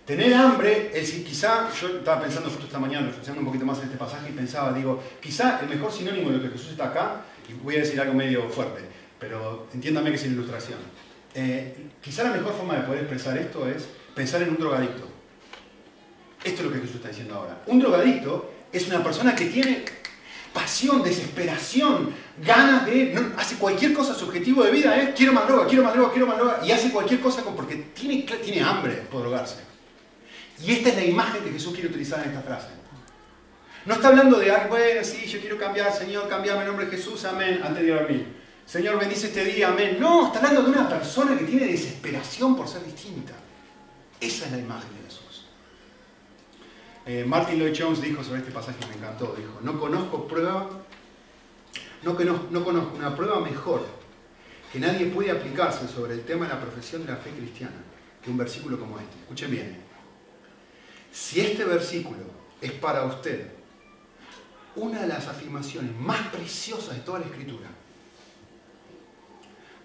Tener 0.06 0.34
hambre, 0.34 0.92
es, 0.94 1.12
quizá, 1.12 1.70
yo 1.80 2.00
estaba 2.00 2.22
pensando 2.22 2.50
justo 2.50 2.66
esta 2.66 2.80
mañana, 2.80 3.08
reflexionando 3.08 3.40
un 3.40 3.48
poquito 3.48 3.66
más 3.66 3.78
en 3.80 3.86
este 3.86 3.98
pasaje 3.98 4.30
y 4.30 4.34
pensaba, 4.34 4.74
digo, 4.74 5.02
quizá 5.22 5.62
el 5.62 5.70
mejor 5.70 5.92
sinónimo 5.94 6.30
de 6.30 6.38
lo 6.38 6.44
que 6.44 6.50
Jesús 6.50 6.72
está 6.72 6.90
acá, 6.90 7.22
y 7.48 7.54
voy 7.54 7.76
a 7.76 7.80
decir 7.80 8.00
algo 8.02 8.14
medio 8.14 8.50
fuerte, 8.50 8.82
pero 9.18 9.68
entiéndame 9.74 10.10
que 10.10 10.18
es 10.18 10.24
una 10.24 10.34
ilustración. 10.34 10.80
Eh, 11.34 11.88
quizá 12.02 12.24
la 12.24 12.32
mejor 12.32 12.54
forma 12.54 12.76
de 12.76 12.82
poder 12.82 13.00
expresar 13.02 13.38
esto 13.38 13.68
es 13.68 13.88
pensar 14.14 14.42
en 14.42 14.50
un 14.50 14.58
drogadicto. 14.58 15.08
Esto 16.44 16.62
es 16.62 16.66
lo 16.68 16.72
que 16.74 16.80
Jesús 16.80 16.96
está 16.98 17.10
diciendo 17.10 17.36
ahora. 17.36 17.62
Un 17.68 17.80
drogadicto 17.80 18.52
es 18.72 18.88
una 18.88 19.04
persona 19.04 19.36
que 19.36 19.46
tiene 19.46 19.86
pasión, 20.54 21.02
desesperación, 21.02 22.14
ganas 22.44 22.86
de... 22.86 23.32
hace 23.38 23.56
cualquier 23.56 23.94
cosa, 23.94 24.14
su 24.14 24.26
objetivo 24.26 24.64
de 24.64 24.72
vida 24.72 24.96
es 25.02 25.16
quiero 25.16 25.34
más 25.34 25.48
droga, 25.48 25.68
quiero 25.68 25.84
más 25.84 25.94
droga, 25.94 26.12
quiero 26.12 26.28
más 26.28 26.38
droga, 26.38 26.60
y 26.64 26.72
hace 26.72 26.92
cualquier 26.92 27.20
cosa 27.20 27.44
porque 27.44 27.76
tiene, 27.94 28.22
tiene 28.44 28.62
hambre 28.62 29.04
por 29.12 29.22
drogarse. 29.22 29.58
Y 30.64 30.72
esta 30.72 30.90
es 30.90 30.96
la 30.96 31.06
imagen 31.06 31.44
que 31.44 31.52
Jesús 31.52 31.74
quiere 31.74 31.90
utilizar 31.90 32.24
en 32.24 32.30
esta 32.30 32.42
frase. 32.42 32.68
No 33.86 33.96
está 33.96 34.10
hablando 34.10 34.40
de, 34.40 34.52
ay, 34.52 34.68
bueno, 34.70 35.04
sí, 35.04 35.26
yo 35.28 35.40
quiero 35.42 35.58
cambiar, 35.58 35.94
Señor, 35.94 36.30
cambiame 36.30 36.62
el 36.62 36.68
nombre 36.68 36.86
de 36.86 36.96
Jesús, 36.96 37.26
amén, 37.26 37.62
antes 37.64 37.84
de 37.84 37.92
dormir. 37.92 38.28
Señor, 38.66 38.98
bendice 38.98 39.28
este 39.28 39.44
día, 39.44 39.70
amén. 39.70 39.98
No, 40.00 40.28
está 40.28 40.40
hablando 40.40 40.64
de 40.64 40.70
una 40.70 40.88
persona 40.88 41.38
que 41.38 41.44
tiene 41.44 41.68
desesperación 41.68 42.56
por 42.56 42.68
ser 42.68 42.86
distinta. 42.86 43.34
Esa 44.22 44.46
es 44.46 44.52
la 44.54 44.58
imagen 44.58 44.90
de 44.96 45.04
Jesús. 45.10 45.23
Eh, 47.06 47.26
Martin 47.26 47.60
Lloyd 47.60 47.76
Jones 47.78 48.02
dijo 48.02 48.24
sobre 48.24 48.40
este 48.40 48.52
pasaje, 48.52 48.80
me 48.88 48.96
encantó, 48.96 49.36
dijo, 49.38 49.60
no 49.62 49.78
conozco 49.78 50.26
prueba, 50.26 50.70
no, 52.02 52.14
no 52.50 52.64
conozco 52.64 52.96
una 52.96 53.14
prueba 53.16 53.42
mejor 53.42 53.86
que 54.72 54.80
nadie 54.80 55.08
puede 55.08 55.32
aplicarse 55.32 55.88
sobre 55.88 56.14
el 56.14 56.24
tema 56.24 56.48
de 56.48 56.54
la 56.54 56.62
profesión 56.62 57.06
de 57.06 57.12
la 57.12 57.18
fe 57.18 57.32
cristiana 57.32 57.76
que 58.22 58.32
un 58.32 58.38
versículo 58.38 58.80
como 58.80 58.98
este. 58.98 59.20
Escuchen 59.20 59.52
bien. 59.52 59.82
Si 61.12 61.42
este 61.42 61.66
versículo 61.66 62.24
es 62.62 62.72
para 62.72 63.04
usted 63.04 63.52
una 64.76 65.02
de 65.02 65.08
las 65.08 65.28
afirmaciones 65.28 65.96
más 66.00 66.30
preciosas 66.30 66.96
de 66.96 67.02
toda 67.02 67.20
la 67.20 67.26
Escritura, 67.26 67.68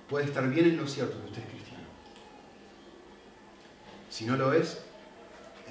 puede 0.09 0.27
estar 0.27 0.49
bien 0.49 0.67
en 0.67 0.77
lo 0.77 0.87
cierto 0.87 1.21
que 1.21 1.27
usted 1.27 1.43
es 1.43 1.49
cristiano. 1.51 1.85
Si 4.09 4.25
no 4.25 4.37
lo 4.37 4.53
es, 4.53 4.79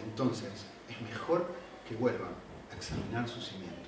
entonces 0.06 0.68
es 0.90 1.02
mejor 1.02 1.54
que 1.88 1.96
vuelva 1.96 2.30
a 2.72 2.76
examinar 2.76 3.28
sus 3.28 3.48
cimientos. 3.48 3.88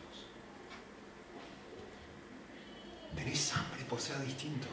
Tenés 3.15 3.53
hambre 3.53 3.83
por 3.89 3.99
ser 3.99 4.19
distinto. 4.21 4.67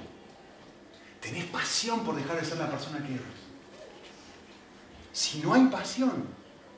Tenés 1.20 1.44
pasión 1.46 2.04
por 2.04 2.14
dejar 2.14 2.38
de 2.38 2.44
ser 2.44 2.58
la 2.58 2.70
persona 2.70 2.98
que 2.98 3.14
eres. 3.14 3.26
Si 5.12 5.38
no 5.38 5.54
hay 5.54 5.66
pasión, 5.66 6.26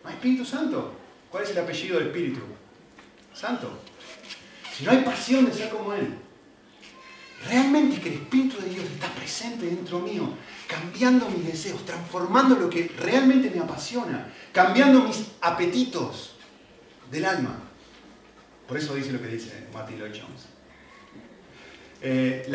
no 0.02 0.08
hay 0.08 0.14
Espíritu 0.14 0.44
Santo. 0.44 0.94
¿Cuál 1.30 1.42
es 1.44 1.50
el 1.50 1.58
apellido 1.58 1.98
del 1.98 2.08
Espíritu? 2.08 2.40
Santo. 3.34 3.78
Si 4.72 4.84
no 4.84 4.92
hay 4.92 5.02
pasión 5.02 5.44
de 5.44 5.52
ser 5.52 5.68
como 5.70 5.92
Él, 5.92 6.16
realmente 7.48 8.00
que 8.00 8.08
el 8.08 8.14
Espíritu 8.16 8.60
de 8.60 8.68
Dios 8.68 8.84
está 8.84 9.08
presente 9.08 9.66
dentro 9.66 10.00
mío, 10.00 10.34
cambiando 10.66 11.28
mis 11.28 11.46
deseos, 11.46 11.84
transformando 11.84 12.56
lo 12.56 12.68
que 12.68 12.90
realmente 12.98 13.50
me 13.50 13.60
apasiona, 13.60 14.32
cambiando 14.52 15.02
mis 15.02 15.28
apetitos 15.40 16.36
del 17.10 17.24
alma. 17.24 17.58
Por 18.66 18.76
eso 18.76 18.94
dice 18.94 19.12
lo 19.12 19.20
que 19.20 19.28
dice 19.28 19.66
Martin 19.72 19.98
Lloyd 19.98 20.12
Jones. 20.12 20.46
Eh, 22.00 22.46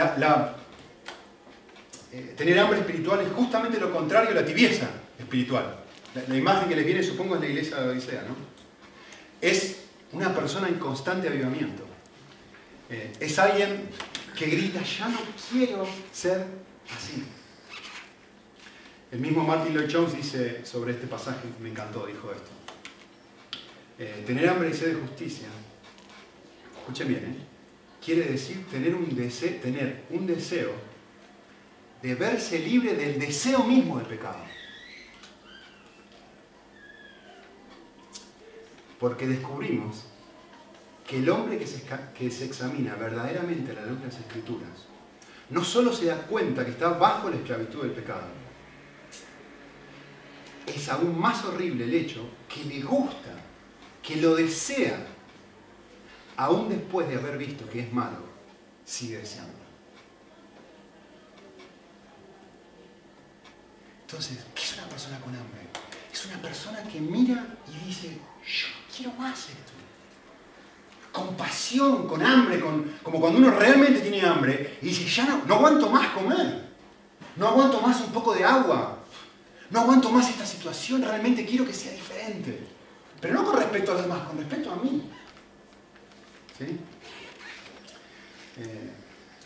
eh, 2.11 2.33
tener 2.37 2.59
hambre 2.59 2.79
espiritual 2.79 3.21
es 3.21 3.31
justamente 3.33 3.79
lo 3.79 3.91
contrario 3.91 4.29
a 4.29 4.33
la 4.35 4.45
tibieza 4.45 4.87
espiritual. 5.17 5.79
La, 6.27 6.37
imagen 6.37 6.69
que 6.69 6.75
les 6.75 6.85
viene, 6.85 7.01
supongo, 7.01 7.35
es 7.35 7.41
la 7.41 7.47
iglesia 7.47 7.77
de 7.77 7.89
Odisea, 7.89 8.21
¿no? 8.21 8.35
Es 9.41 9.85
una 10.11 10.33
persona 10.33 10.67
en 10.67 10.75
constante 10.75 11.27
avivamiento. 11.27 11.83
Eh, 12.89 13.11
es 13.19 13.39
alguien 13.39 13.89
que 14.37 14.47
grita, 14.47 14.81
ya 14.81 15.07
no 15.09 15.19
quiero 15.51 15.85
ser 16.11 16.45
así. 16.95 17.23
El 19.11 19.19
mismo 19.19 19.43
Martin 19.43 19.75
Lloyd 19.75 19.89
Jones 19.91 20.15
dice 20.15 20.65
sobre 20.65 20.93
este 20.93 21.07
pasaje, 21.07 21.47
me 21.61 21.69
encantó, 21.69 22.07
dijo 22.07 22.31
esto. 22.31 22.49
Eh, 23.99 24.23
tener 24.25 24.49
hambre 24.49 24.71
y 24.71 24.73
sed 24.73 24.95
de 24.95 25.01
justicia, 25.01 25.47
escuchen 26.79 27.07
bien, 27.07 27.23
¿eh? 27.25 27.53
quiere 28.03 28.23
decir 28.23 28.65
tener 28.69 28.95
un, 28.95 29.15
deseo, 29.15 29.61
tener 29.61 30.03
un 30.09 30.25
deseo 30.25 30.71
de 32.01 32.15
verse 32.15 32.59
libre 32.59 32.95
del 32.95 33.19
deseo 33.19 33.63
mismo 33.63 33.97
del 33.97 34.07
pecado. 34.07 34.39
Porque 38.99 39.27
descubrimos 39.27 40.05
que 41.05 41.19
el 41.19 41.29
hombre 41.29 41.57
que 41.57 41.67
se, 41.67 41.83
que 42.17 42.31
se 42.31 42.45
examina 42.45 42.95
verdaderamente 42.95 43.73
la 43.73 43.85
luz 43.85 43.99
de 43.99 44.07
las 44.07 44.17
escrituras, 44.17 44.69
no 45.49 45.63
solo 45.63 45.93
se 45.93 46.05
da 46.05 46.17
cuenta 46.17 46.63
que 46.63 46.71
está 46.71 46.89
bajo 46.89 47.29
la 47.29 47.35
esclavitud 47.35 47.81
del 47.81 47.91
pecado, 47.91 48.43
es 50.65 50.89
aún 50.89 51.19
más 51.19 51.43
horrible 51.43 51.83
el 51.83 51.93
hecho 51.93 52.25
que 52.47 52.63
le 52.63 52.81
gusta, 52.81 53.35
que 54.01 54.15
lo 54.17 54.35
desea, 54.35 55.05
aún 56.37 56.69
después 56.69 57.07
de 57.07 57.15
haber 57.15 57.37
visto 57.37 57.69
que 57.69 57.81
es 57.81 57.91
malo, 57.91 58.23
sigue 58.85 59.17
deseando. 59.17 59.63
Entonces, 64.01 64.45
¿qué 64.53 64.61
es 64.61 64.77
una 64.77 64.87
persona 64.87 65.19
con 65.19 65.35
hambre? 65.35 65.61
Es 66.11 66.25
una 66.27 66.41
persona 66.41 66.83
que 66.83 66.99
mira 66.99 67.57
y 67.67 67.87
dice, 67.87 68.09
yo 68.45 68.67
quiero 68.95 69.11
más 69.13 69.49
esto. 69.49 69.72
Con 71.13 71.37
pasión, 71.37 72.07
con 72.07 72.21
hambre, 72.21 72.59
con, 72.59 72.95
como 73.01 73.21
cuando 73.21 73.39
uno 73.39 73.51
realmente 73.51 74.01
tiene 74.01 74.21
hambre 74.21 74.79
y 74.81 74.87
dice, 74.87 75.05
ya 75.05 75.25
no, 75.25 75.45
no 75.45 75.55
aguanto 75.55 75.89
más 75.89 76.09
comer. 76.09 76.73
No 77.37 77.47
aguanto 77.47 77.79
más 77.79 78.01
un 78.01 78.11
poco 78.11 78.33
de 78.33 78.43
agua. 78.43 78.99
No 79.69 79.79
aguanto 79.79 80.11
más 80.11 80.29
esta 80.29 80.45
situación, 80.45 81.01
realmente 81.01 81.45
quiero 81.45 81.65
que 81.65 81.73
sea 81.73 81.93
diferente. 81.93 82.67
Pero 83.21 83.35
no 83.35 83.45
con 83.45 83.55
respecto 83.55 83.91
a 83.91 83.93
los 83.93 84.03
demás, 84.03 84.27
con 84.27 84.37
respecto 84.37 84.71
a 84.71 84.75
mí. 84.75 85.09
¿Sí? 86.57 86.79
Eh, 88.57 88.91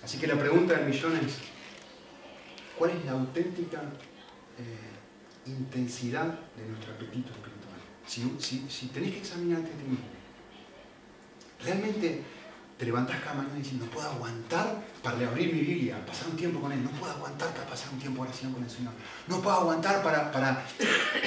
así 0.04 0.18
que 0.18 0.26
la 0.26 0.40
pregunta 0.40 0.74
del 0.74 0.88
millón 0.88 1.16
es, 1.18 1.36
¿cuál 2.76 2.90
es 2.90 3.06
la 3.06 3.12
auténtica 3.12 3.84
eh, 4.58 4.98
intensidad 5.48 6.40
de 6.56 6.68
nuestro 6.68 6.94
apetito 6.94 7.32
espiritual. 7.32 7.80
Si, 8.06 8.66
si, 8.70 8.88
tenés 8.88 9.12
que 9.12 9.20
examinarte 9.20 9.70
a 9.70 9.78
ti 9.78 9.84
mismo, 9.84 10.06
realmente 11.64 12.24
te 12.78 12.86
levantás 12.86 13.20
cada 13.22 13.36
mañana 13.36 13.56
y 13.56 13.64
dices, 13.64 13.74
no 13.74 13.86
puedo 13.86 14.08
aguantar 14.08 14.84
para 15.02 15.28
abrir 15.28 15.52
mi 15.52 15.62
Biblia, 15.62 16.06
pasar 16.06 16.30
un 16.30 16.38
tiempo 16.38 16.62
con 16.62 16.72
Él, 16.72 16.84
no 16.84 16.92
puedo 16.92 17.12
aguantar 17.12 17.50
para 17.50 17.66
pasar 17.66 17.92
un 17.92 18.00
tiempo 18.00 18.22
de 18.22 18.30
oración 18.30 18.54
con 18.54 18.64
el 18.64 18.70
Señor, 18.70 18.94
no 19.28 19.42
puedo 19.42 19.56
aguantar 19.58 20.04
para, 20.04 20.32
para 20.32 20.64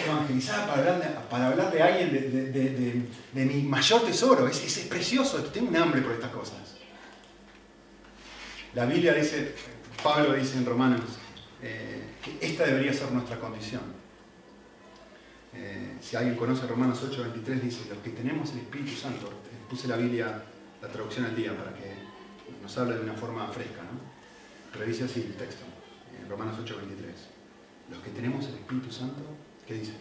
evangelizar, 0.06 0.66
para 0.68 0.78
hablarle, 0.78 1.06
para 1.28 1.48
hablarle 1.48 1.82
a 1.82 1.86
alguien 1.86 2.12
de, 2.12 3.08
de, 3.32 3.44
mi 3.44 3.62
mayor 3.62 4.02
tesoro, 4.02 4.46
es, 4.46 4.62
es, 4.64 4.86
precioso, 4.86 5.42
tengo 5.44 5.70
un 5.70 5.76
hambre 5.76 6.02
por 6.02 6.12
estas 6.12 6.30
cosas. 6.30 6.76
La 8.74 8.84
Biblia 8.86 9.12
dice, 9.14 9.52
Pablo 10.04 10.34
dice 10.34 10.56
en 10.56 10.66
Romanos, 10.66 11.18
eh, 11.60 12.04
que 12.22 12.46
esta 12.46 12.64
debería 12.64 12.92
ser 12.92 13.10
nuestra 13.10 13.40
condición. 13.40 13.82
Eh, 15.52 15.96
si 16.00 16.14
alguien 16.14 16.36
conoce 16.36 16.64
Romanos 16.68 17.02
8:23, 17.02 17.60
dice, 17.60 17.80
los 17.88 17.98
que 17.98 18.10
tenemos 18.10 18.52
el 18.52 18.58
Espíritu 18.58 18.92
Santo, 18.92 19.28
puse 19.70 19.86
la 19.86 19.96
Biblia, 19.96 20.42
la 20.82 20.88
traducción 20.88 21.24
al 21.24 21.36
día 21.36 21.56
para 21.56 21.72
que 21.72 21.94
nos 22.60 22.76
hable 22.76 22.96
de 22.96 23.02
una 23.02 23.14
forma 23.14 23.46
fresca, 23.48 23.82
¿no? 23.82 24.10
dice 24.84 25.04
así 25.04 25.20
el 25.20 25.36
texto, 25.36 25.64
Romanos 26.28 26.56
8:23, 26.58 26.70
los 27.90 28.00
que 28.00 28.10
tenemos 28.10 28.46
el 28.46 28.54
Espíritu 28.54 28.90
Santo, 28.90 29.22
¿qué 29.66 29.74
dice? 29.74 29.92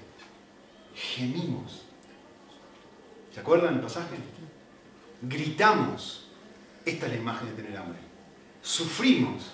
Gemimos. 0.96 1.84
¿Se 3.34 3.40
acuerdan 3.42 3.76
el 3.76 3.82
pasaje? 3.82 4.16
Gritamos. 5.22 6.30
Esta 6.86 7.06
es 7.06 7.12
la 7.14 7.18
imagen 7.20 7.50
de 7.50 7.62
tener 7.62 7.78
hambre. 7.78 8.00
Sufrimos 8.62 9.52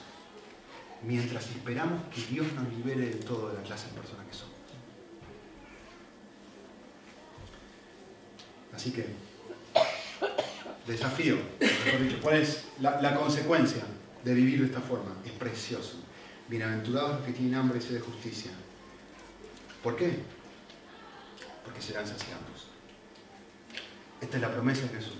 mientras 1.04 1.50
esperamos 1.50 2.02
que 2.14 2.22
Dios 2.22 2.54
nos 2.54 2.72
libere 2.72 3.08
de 3.08 3.16
todo 3.16 3.50
de 3.50 3.56
la 3.56 3.64
clase 3.64 3.88
de 3.90 4.00
personas 4.00 4.26
que 4.28 4.34
somos. 4.34 4.56
Así 8.74 8.92
que, 8.92 9.08
desafío, 10.88 11.38
mejor 11.60 12.02
dicho, 12.02 12.20
¿cuál 12.22 12.38
es 12.38 12.66
la, 12.80 13.16
consecuencia 13.16 13.84
de 14.24 14.34
vivir 14.34 14.60
de 14.60 14.66
esta 14.68 14.82
forma? 14.82 15.16
Es 15.26 15.32
precioso. 15.32 15.98
Bienaventurados 16.48 17.18
los 17.18 17.26
que 17.26 17.32
tienen 17.32 17.56
hambre 17.56 17.80
y 17.80 17.82
sed 17.82 17.96
de 17.96 18.00
justicia. 18.02 18.52
¿Por 19.84 19.96
qué? 19.96 20.20
Porque 21.64 21.82
serán 21.82 22.06
saciados. 22.06 22.70
Esta 24.22 24.38
es 24.38 24.42
la 24.42 24.52
promesa 24.52 24.84
de 24.84 24.90
Jesús. 24.90 25.16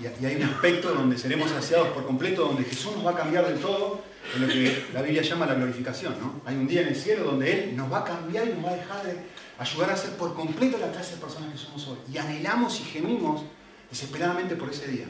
Y 0.00 0.24
hay 0.24 0.36
un 0.36 0.42
aspecto 0.42 0.92
donde 0.92 1.16
seremos 1.16 1.50
saciados 1.50 1.88
por 1.88 2.04
completo, 2.04 2.46
donde 2.46 2.64
Jesús 2.64 2.96
nos 2.96 3.06
va 3.06 3.12
a 3.12 3.16
cambiar 3.16 3.46
de 3.46 3.54
todo 3.60 4.02
es 4.32 4.40
lo 4.40 4.48
que 4.48 4.86
la 4.92 5.02
Biblia 5.02 5.22
llama 5.22 5.46
la 5.46 5.54
glorificación. 5.54 6.14
Hay 6.44 6.56
un 6.56 6.66
día 6.66 6.82
en 6.82 6.88
el 6.88 6.96
cielo 6.96 7.24
donde 7.24 7.52
Él 7.52 7.76
nos 7.76 7.92
va 7.92 8.00
a 8.00 8.04
cambiar 8.04 8.48
y 8.48 8.52
nos 8.52 8.64
va 8.64 8.70
a 8.70 8.76
dejar 8.76 9.04
de 9.04 9.16
ayudar 9.58 9.90
a 9.90 9.96
ser 9.96 10.10
por 10.16 10.34
completo 10.34 10.78
la 10.78 10.90
clase 10.90 11.14
de 11.14 11.20
personas 11.20 11.52
que 11.52 11.58
somos 11.58 11.86
hoy. 11.88 11.98
Y 12.12 12.18
anhelamos 12.18 12.80
y 12.80 12.84
gemimos 12.84 13.42
desesperadamente 13.90 14.56
por 14.56 14.70
ese 14.70 14.88
día. 14.88 15.06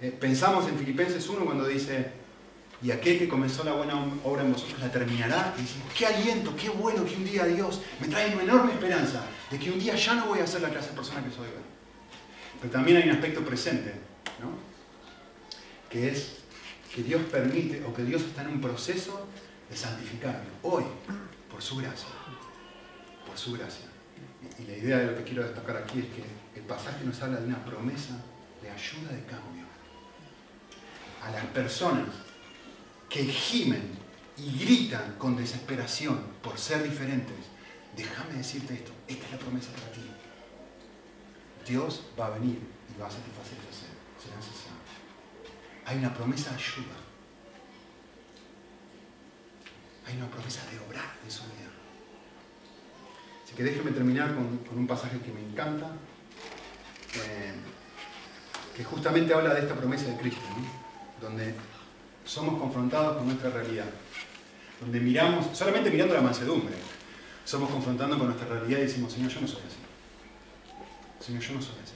Eh, 0.00 0.16
pensamos 0.18 0.68
en 0.68 0.78
Filipenses 0.78 1.28
1 1.28 1.44
cuando 1.44 1.66
dice, 1.66 2.10
y 2.82 2.90
aquel 2.90 3.18
que 3.18 3.28
comenzó 3.28 3.62
la 3.62 3.72
buena 3.72 3.94
obra 4.24 4.42
en 4.42 4.52
vosotros 4.52 4.80
la 4.80 4.90
terminará. 4.90 5.54
Y 5.56 5.62
decimos, 5.62 5.88
qué 5.96 6.06
aliento, 6.06 6.54
qué 6.56 6.68
bueno 6.68 7.04
que 7.04 7.14
un 7.14 7.24
día 7.24 7.44
Dios 7.44 7.80
me 8.00 8.08
trae 8.08 8.34
una 8.34 8.42
enorme 8.42 8.72
esperanza 8.72 9.24
de 9.50 9.58
que 9.58 9.70
un 9.70 9.78
día 9.78 9.94
ya 9.94 10.14
no 10.14 10.26
voy 10.26 10.40
a 10.40 10.46
ser 10.46 10.62
la 10.62 10.70
clase 10.70 10.90
de 10.90 10.96
persona 10.96 11.22
que 11.22 11.30
soy 11.30 11.46
hoy. 11.46 11.62
Pero 12.60 12.72
también 12.72 12.96
hay 12.96 13.08
un 13.08 13.14
aspecto 13.14 13.44
presente, 13.44 13.92
¿no? 14.40 14.72
que 15.92 16.08
es 16.08 16.38
que 16.92 17.02
Dios 17.02 17.20
permite 17.30 17.84
o 17.84 17.92
que 17.92 18.02
Dios 18.02 18.22
está 18.22 18.42
en 18.42 18.48
un 18.48 18.60
proceso 18.60 19.26
de 19.68 19.76
santificarlo. 19.76 20.50
Hoy, 20.62 20.84
por 21.50 21.62
su 21.62 21.76
gracia. 21.76 22.08
Por 23.26 23.36
su 23.36 23.52
gracia. 23.52 23.86
Y 24.58 24.64
la 24.64 24.76
idea 24.76 24.98
de 24.98 25.06
lo 25.06 25.16
que 25.16 25.22
quiero 25.22 25.42
destacar 25.42 25.76
aquí 25.76 26.00
es 26.00 26.06
que 26.06 26.22
el 26.62 26.68
pasaje 26.68 27.04
nos 27.04 27.20
habla 27.20 27.40
de 27.40 27.46
una 27.46 27.64
promesa 27.64 28.14
de 28.62 28.70
ayuda 28.70 29.12
de 29.12 29.24
cambio. 29.24 29.66
A 31.22 31.30
las 31.30 31.44
personas 31.46 32.08
que 33.08 33.24
gimen 33.24 33.98
y 34.36 34.58
gritan 34.58 35.16
con 35.18 35.36
desesperación 35.36 36.22
por 36.40 36.58
ser 36.58 36.82
diferentes, 36.82 37.36
déjame 37.96 38.34
decirte 38.34 38.74
esto, 38.74 38.92
esta 39.08 39.26
es 39.26 39.32
la 39.32 39.38
promesa 39.38 39.72
para 39.72 39.92
ti. 39.92 40.00
Dios 41.66 42.02
va 42.18 42.26
a 42.26 42.30
venir 42.30 42.58
y 42.58 43.00
va 43.00 43.08
a 43.08 43.10
satisfacer 43.10 43.58
esa 43.58 43.80
sed, 43.80 43.92
será 44.22 44.40
hay 45.84 45.98
una 45.98 46.14
promesa 46.14 46.50
de 46.50 46.56
ayuda. 46.56 46.94
Hay 50.06 50.16
una 50.16 50.30
promesa 50.30 50.60
de 50.70 50.78
obrar 50.78 51.16
en 51.24 51.30
su 51.30 51.42
vida. 51.42 51.70
Así 53.44 53.54
que 53.54 53.64
déjeme 53.64 53.90
terminar 53.90 54.34
con, 54.34 54.60
un 54.78 54.86
pasaje 54.86 55.18
que 55.20 55.32
me 55.32 55.40
encanta, 55.40 55.90
eh, 57.14 57.52
que 58.76 58.84
justamente 58.84 59.34
habla 59.34 59.54
de 59.54 59.60
esta 59.60 59.74
promesa 59.74 60.06
de 60.06 60.16
Cristo, 60.16 60.40
donde 61.20 61.54
somos 62.24 62.58
confrontados 62.60 63.18
con 63.18 63.26
nuestra 63.26 63.50
realidad, 63.50 63.86
donde 64.80 65.00
miramos, 65.00 65.56
solamente 65.56 65.90
mirando 65.90 66.14
la 66.14 66.22
mansedumbre, 66.22 66.74
somos 67.44 67.70
confrontando 67.70 68.16
con 68.18 68.28
nuestra 68.28 68.48
realidad 68.48 68.78
y 68.78 68.82
decimos, 68.82 69.12
Señor, 69.12 69.30
yo 69.30 69.40
no 69.40 69.48
soy 69.48 69.62
así. 69.66 71.24
Señor, 71.24 71.42
yo 71.42 71.54
no 71.54 71.62
soy 71.62 71.74
así. 71.82 71.92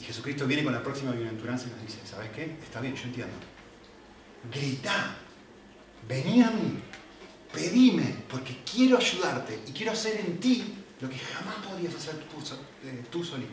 Y 0.00 0.04
Jesucristo 0.04 0.46
viene 0.46 0.62
con 0.62 0.72
la 0.72 0.82
próxima 0.82 1.12
bienaventuranza 1.12 1.66
y 1.66 1.70
nos 1.70 1.82
dice, 1.82 1.98
¿sabes 2.04 2.30
qué? 2.30 2.56
Está 2.62 2.80
bien, 2.80 2.94
yo 2.94 3.04
entiendo. 3.04 3.34
Grita, 4.52 5.16
vení 6.06 6.42
a 6.42 6.50
mí, 6.50 6.80
pedime, 7.52 8.14
porque 8.28 8.58
quiero 8.70 8.98
ayudarte 8.98 9.60
y 9.66 9.72
quiero 9.72 9.92
hacer 9.92 10.20
en 10.20 10.38
ti 10.38 10.74
lo 11.00 11.08
que 11.08 11.18
jamás 11.18 11.56
podrías 11.66 11.94
hacer 11.94 12.14
tú, 12.14 12.36
eh, 12.84 13.04
tú 13.10 13.24
solito. 13.24 13.52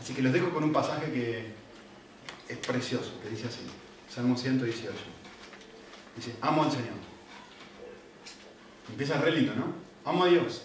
Así 0.00 0.14
que 0.14 0.22
los 0.22 0.32
dejo 0.32 0.50
con 0.50 0.64
un 0.64 0.72
pasaje 0.72 1.10
que 1.12 1.52
es 2.48 2.58
precioso, 2.58 3.12
que 3.22 3.30
dice 3.30 3.48
así, 3.48 3.60
Salmo 4.08 4.36
118. 4.36 4.92
Dice, 6.16 6.34
amo 6.40 6.64
al 6.64 6.70
Señor. 6.70 6.98
Empieza 8.88 9.20
re 9.20 9.32
lindo, 9.32 9.54
¿no? 9.54 9.74
Amo 10.04 10.24
a 10.24 10.28
Dios. 10.28 10.62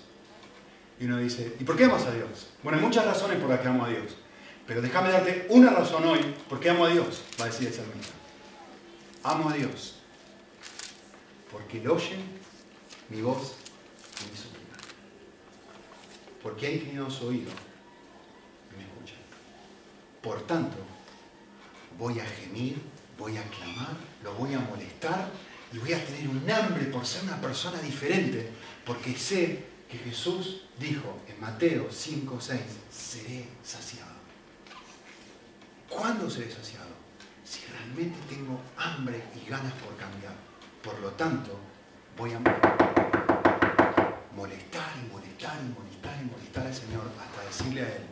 Y 1.00 1.06
uno 1.06 1.18
dice, 1.18 1.56
¿y 1.60 1.64
por 1.64 1.76
qué 1.76 1.86
amas 1.86 2.06
a 2.06 2.12
Dios? 2.14 2.50
Bueno, 2.64 2.78
hay 2.78 2.86
muchas 2.86 3.06
razones 3.06 3.38
por 3.40 3.50
las 3.50 3.60
que 3.60 3.68
amo 3.68 3.86
a 3.86 3.90
Dios. 3.90 4.16
Pero 4.66 4.82
déjame 4.82 5.12
darte 5.12 5.48
una 5.50 5.72
razón 5.72 6.06
hoy 6.06 6.20
por 6.48 6.60
qué 6.60 6.70
amo 6.70 6.86
a 6.86 6.90
Dios, 6.90 7.22
va 7.40 7.46
a 7.46 7.48
decir 7.48 7.68
el 7.68 7.74
salmista. 7.74 8.14
Amo 9.24 9.50
a 9.50 9.54
Dios 9.54 9.96
porque 11.54 11.78
Él 11.78 11.88
oye 11.88 12.18
mi 13.10 13.22
voz 13.22 13.54
y 14.20 14.32
mi 14.32 14.38
súplica. 14.38 14.76
Porque 16.42 16.66
ha 16.66 16.72
inclinado 16.72 17.10
su 17.12 17.28
oído. 17.28 17.52
Por 20.24 20.42
tanto, 20.48 20.78
voy 22.00 22.18
a 22.18 22.26
gemir, 22.26 22.82
voy 23.18 23.38
a 23.38 23.44
clamar, 23.44 23.98
lo 24.24 24.34
voy 24.36 24.54
a 24.54 24.60
molestar 24.60 25.30
y 25.74 25.78
voy 25.80 25.92
a 25.92 26.06
tener 26.06 26.30
un 26.30 26.50
hambre 26.50 26.86
por 26.86 27.06
ser 27.06 27.24
una 27.24 27.42
persona 27.42 27.80
diferente, 27.82 28.50
porque 28.86 29.18
sé 29.18 29.66
que 29.90 29.98
Jesús 29.98 30.62
dijo 30.80 31.20
en 31.28 31.42
Mateo 31.42 31.90
5, 31.92 32.40
6, 32.40 32.62
seré 32.90 33.48
saciado. 33.64 34.14
¿Cuándo 35.90 36.30
seré 36.30 36.50
saciado? 36.50 36.94
Si 37.44 37.60
realmente 37.66 38.18
tengo 38.30 38.62
hambre 38.78 39.22
y 39.36 39.50
ganas 39.50 39.74
por 39.74 39.96
cambiar. 39.98 40.36
Por 40.82 41.00
lo 41.00 41.10
tanto, 41.12 41.60
voy 42.18 42.32
a 42.32 42.40
molestar 44.34 44.94
y 45.04 45.12
molestar 45.12 45.60
y 45.60 45.68
molestar 45.78 46.22
y 46.22 46.32
molestar 46.32 46.68
al 46.68 46.74
Señor 46.74 47.12
hasta 47.20 47.44
decirle 47.44 47.82
a 47.82 47.88
Él, 47.88 48.04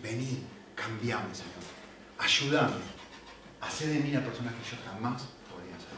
vení, 0.00 0.46
cambiame, 0.76 1.34
Señor. 1.34 1.64
Ayúdame. 2.18 2.84
Hacé 3.60 3.88
de 3.88 3.98
mí 3.98 4.12
la 4.12 4.24
persona 4.24 4.52
que 4.52 4.70
yo 4.70 4.76
jamás 4.84 5.22
podría 5.50 5.76
ser. 5.76 5.96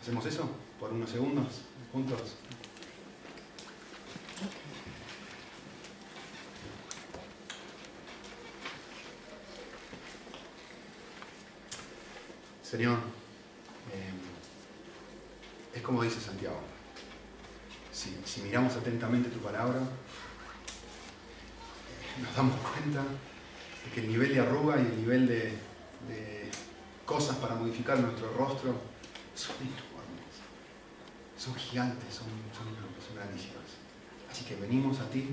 ¿Hacemos 0.00 0.24
eso? 0.26 0.48
por 0.78 0.92
unos 0.92 1.10
segundos 1.10 1.62
juntos? 1.92 2.36
Señor, 12.62 12.98
eh, 13.92 14.12
es 15.74 15.82
como 15.82 16.02
dice 16.02 16.20
Santiago. 16.20 16.60
Si, 17.92 18.42
miramos 18.42 18.76
atentamente 18.76 19.30
tu 19.30 19.38
palabra, 19.38 19.80
nos 22.22 22.34
damos 22.34 22.56
cuenta 22.60 23.02
de 23.02 23.90
que 23.94 24.00
el 24.00 24.08
nivel 24.08 24.34
de 24.34 24.40
arruga 24.40 24.76
y 24.76 24.86
el 24.86 24.96
nivel 24.96 25.26
de, 25.26 25.66
cosas 27.04 27.36
para 27.36 27.54
modificar 27.54 28.00
nuestro 28.00 28.32
rostro 28.32 28.74
son 29.36 29.56
enormes, 29.60 30.34
son 31.38 31.54
gigantes, 31.54 32.12
son, 32.12 32.26
son, 32.52 32.66
son 33.06 33.14
grandísimas. 33.14 33.78
Así 34.28 34.44
que 34.44 34.56
venimos 34.56 34.98
a 34.98 35.08
ti, 35.08 35.28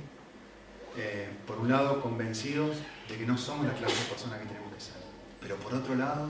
eh, 0.95 1.29
por 1.47 1.57
un 1.57 1.69
lado, 1.69 1.99
convencidos 1.99 2.77
de 3.09 3.17
que 3.17 3.25
no 3.25 3.37
somos 3.39 3.65
la 3.65 3.73
clase 3.73 4.03
de 4.03 4.09
persona 4.09 4.37
que 4.37 4.45
tenemos 4.45 4.71
que 4.71 4.79
ser, 4.79 5.01
pero 5.41 5.55
por 5.57 5.73
otro 5.73 5.95
lado, 5.95 6.29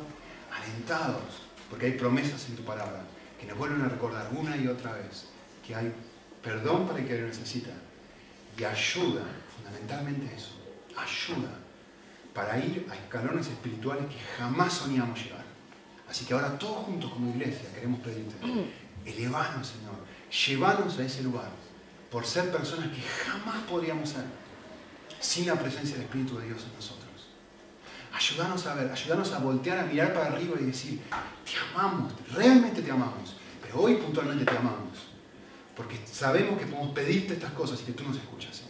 alentados, 0.50 1.44
porque 1.70 1.88
hay 1.88 1.92
promesas 1.94 2.48
en 2.48 2.56
tu 2.56 2.64
palabra 2.64 3.04
que 3.38 3.46
nos 3.46 3.58
vuelven 3.58 3.82
a 3.82 3.90
recordar 3.90 4.30
una 4.34 4.56
y 4.56 4.68
otra 4.68 4.94
vez 4.94 5.26
que 5.68 5.76
hay 5.76 5.94
perdón 6.42 6.88
para 6.88 7.00
el 7.00 7.08
que 7.08 7.20
lo 7.20 7.28
necesita 7.28 7.72
y 8.58 8.64
ayuda, 8.64 9.24
fundamentalmente 9.64 10.36
eso, 10.36 10.52
ayuda 10.98 11.50
para 12.34 12.58
ir 12.58 12.88
a 12.92 12.96
escalones 12.96 13.48
espirituales 13.48 14.06
que 14.08 14.20
jamás 14.38 14.74
soñamos 14.74 15.24
llegar. 15.24 15.44
Así 16.10 16.26
que 16.26 16.34
ahora 16.34 16.58
todos 16.58 16.86
juntos 16.86 17.12
como 17.12 17.30
iglesia 17.30 17.72
queremos 17.74 18.00
pedirte, 18.02 18.36
elevanos 19.06 19.68
Señor, 19.68 19.96
llevanos 20.48 21.00
a 21.00 21.04
ese 21.04 21.24
lugar 21.24 21.50
por 22.12 22.26
ser 22.26 22.52
personas 22.52 22.90
que 22.90 23.02
jamás 23.02 23.62
podríamos 23.64 24.10
ser 24.10 24.26
sin 25.20 25.48
la 25.48 25.56
presencia 25.56 25.96
del 25.96 26.06
Espíritu 26.06 26.38
de 26.38 26.48
Dios 26.48 26.64
en 26.64 26.76
nosotros. 26.76 27.04
Ayúdanos 28.14 28.68
a 28.68 28.76
ver, 28.76 28.92
ayúdanos 28.92 29.32
a 29.32 29.40
voltear, 29.40 29.80
a 29.80 29.86
mirar 29.86 30.14
para 30.14 30.28
arriba 30.28 30.56
y 30.60 30.66
decir, 30.66 31.02
te 31.10 31.54
amamos, 31.72 32.14
realmente 32.32 32.82
te 32.82 32.92
amamos, 32.92 33.36
pero 33.62 33.82
hoy 33.82 33.96
puntualmente 33.96 34.46
te 34.46 34.56
amamos, 34.56 35.08
porque 35.76 36.00
sabemos 36.06 36.60
que 36.60 36.68
podemos 36.68 36.94
pedirte 36.94 37.34
estas 37.34 37.52
cosas 37.54 37.82
y 37.82 37.86
que 37.86 37.94
tú 37.94 38.04
nos 38.04 38.18
escuchas. 38.18 38.64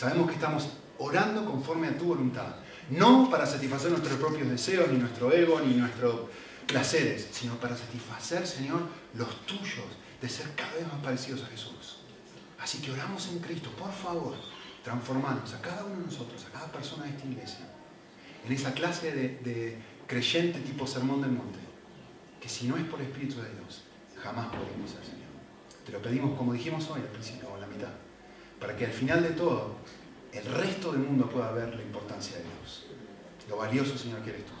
Sabemos 0.00 0.28
que 0.28 0.36
estamos 0.36 0.66
orando 0.96 1.44
conforme 1.44 1.86
a 1.86 1.98
tu 1.98 2.06
voluntad, 2.06 2.54
no 2.88 3.28
para 3.28 3.44
satisfacer 3.44 3.90
nuestros 3.90 4.18
propios 4.18 4.48
deseos, 4.48 4.90
ni 4.90 4.96
nuestro 4.96 5.30
ego, 5.30 5.60
ni 5.60 5.74
nuestros 5.74 6.22
placeres, 6.66 7.28
sino 7.32 7.56
para 7.56 7.76
satisfacer, 7.76 8.46
Señor, 8.46 8.80
los 9.12 9.44
tuyos, 9.44 9.84
de 10.22 10.26
ser 10.26 10.54
cada 10.56 10.72
vez 10.72 10.86
más 10.86 11.02
parecidos 11.02 11.42
a 11.42 11.48
Jesús. 11.48 11.98
Así 12.58 12.78
que 12.78 12.92
oramos 12.92 13.28
en 13.28 13.40
Cristo, 13.40 13.68
por 13.78 13.92
favor, 13.92 14.36
transformanos 14.82 15.52
a 15.52 15.60
cada 15.60 15.84
uno 15.84 15.96
de 15.96 16.06
nosotros, 16.06 16.46
a 16.46 16.50
cada 16.50 16.72
persona 16.72 17.04
de 17.04 17.10
esta 17.10 17.26
iglesia, 17.26 17.66
en 18.46 18.52
esa 18.54 18.72
clase 18.72 19.12
de, 19.12 19.82
creyente 20.06 20.60
tipo 20.60 20.86
sermón 20.86 21.20
del 21.20 21.32
monte, 21.32 21.58
que 22.40 22.48
si 22.48 22.66
no 22.66 22.78
es 22.78 22.84
por 22.84 23.00
el 23.00 23.08
Espíritu 23.08 23.42
de 23.42 23.50
Dios, 23.50 23.82
jamás 24.22 24.46
podremos 24.46 24.92
ser, 24.92 25.04
Señor. 25.04 25.28
Te 25.84 25.92
lo 25.92 26.00
pedimos 26.00 26.38
como 26.38 26.54
dijimos 26.54 26.88
hoy 26.88 27.02
al 27.02 27.08
principio, 27.08 27.50
o 27.50 27.56
en 27.56 27.60
la 27.60 27.66
mitad, 27.66 27.90
para 28.60 28.76
que 28.76 28.84
al 28.84 28.92
final 28.92 29.22
de 29.22 29.30
todo 29.30 29.74
el 30.32 30.44
resto 30.44 30.92
del 30.92 31.00
mundo 31.00 31.28
pueda 31.28 31.50
ver 31.52 31.74
la 31.74 31.82
importancia 31.82 32.36
de 32.36 32.42
Dios. 32.42 32.86
Lo 33.48 33.56
valioso, 33.56 33.96
Señor, 33.98 34.22
que 34.22 34.30
eres 34.30 34.46
tú. 34.46 34.52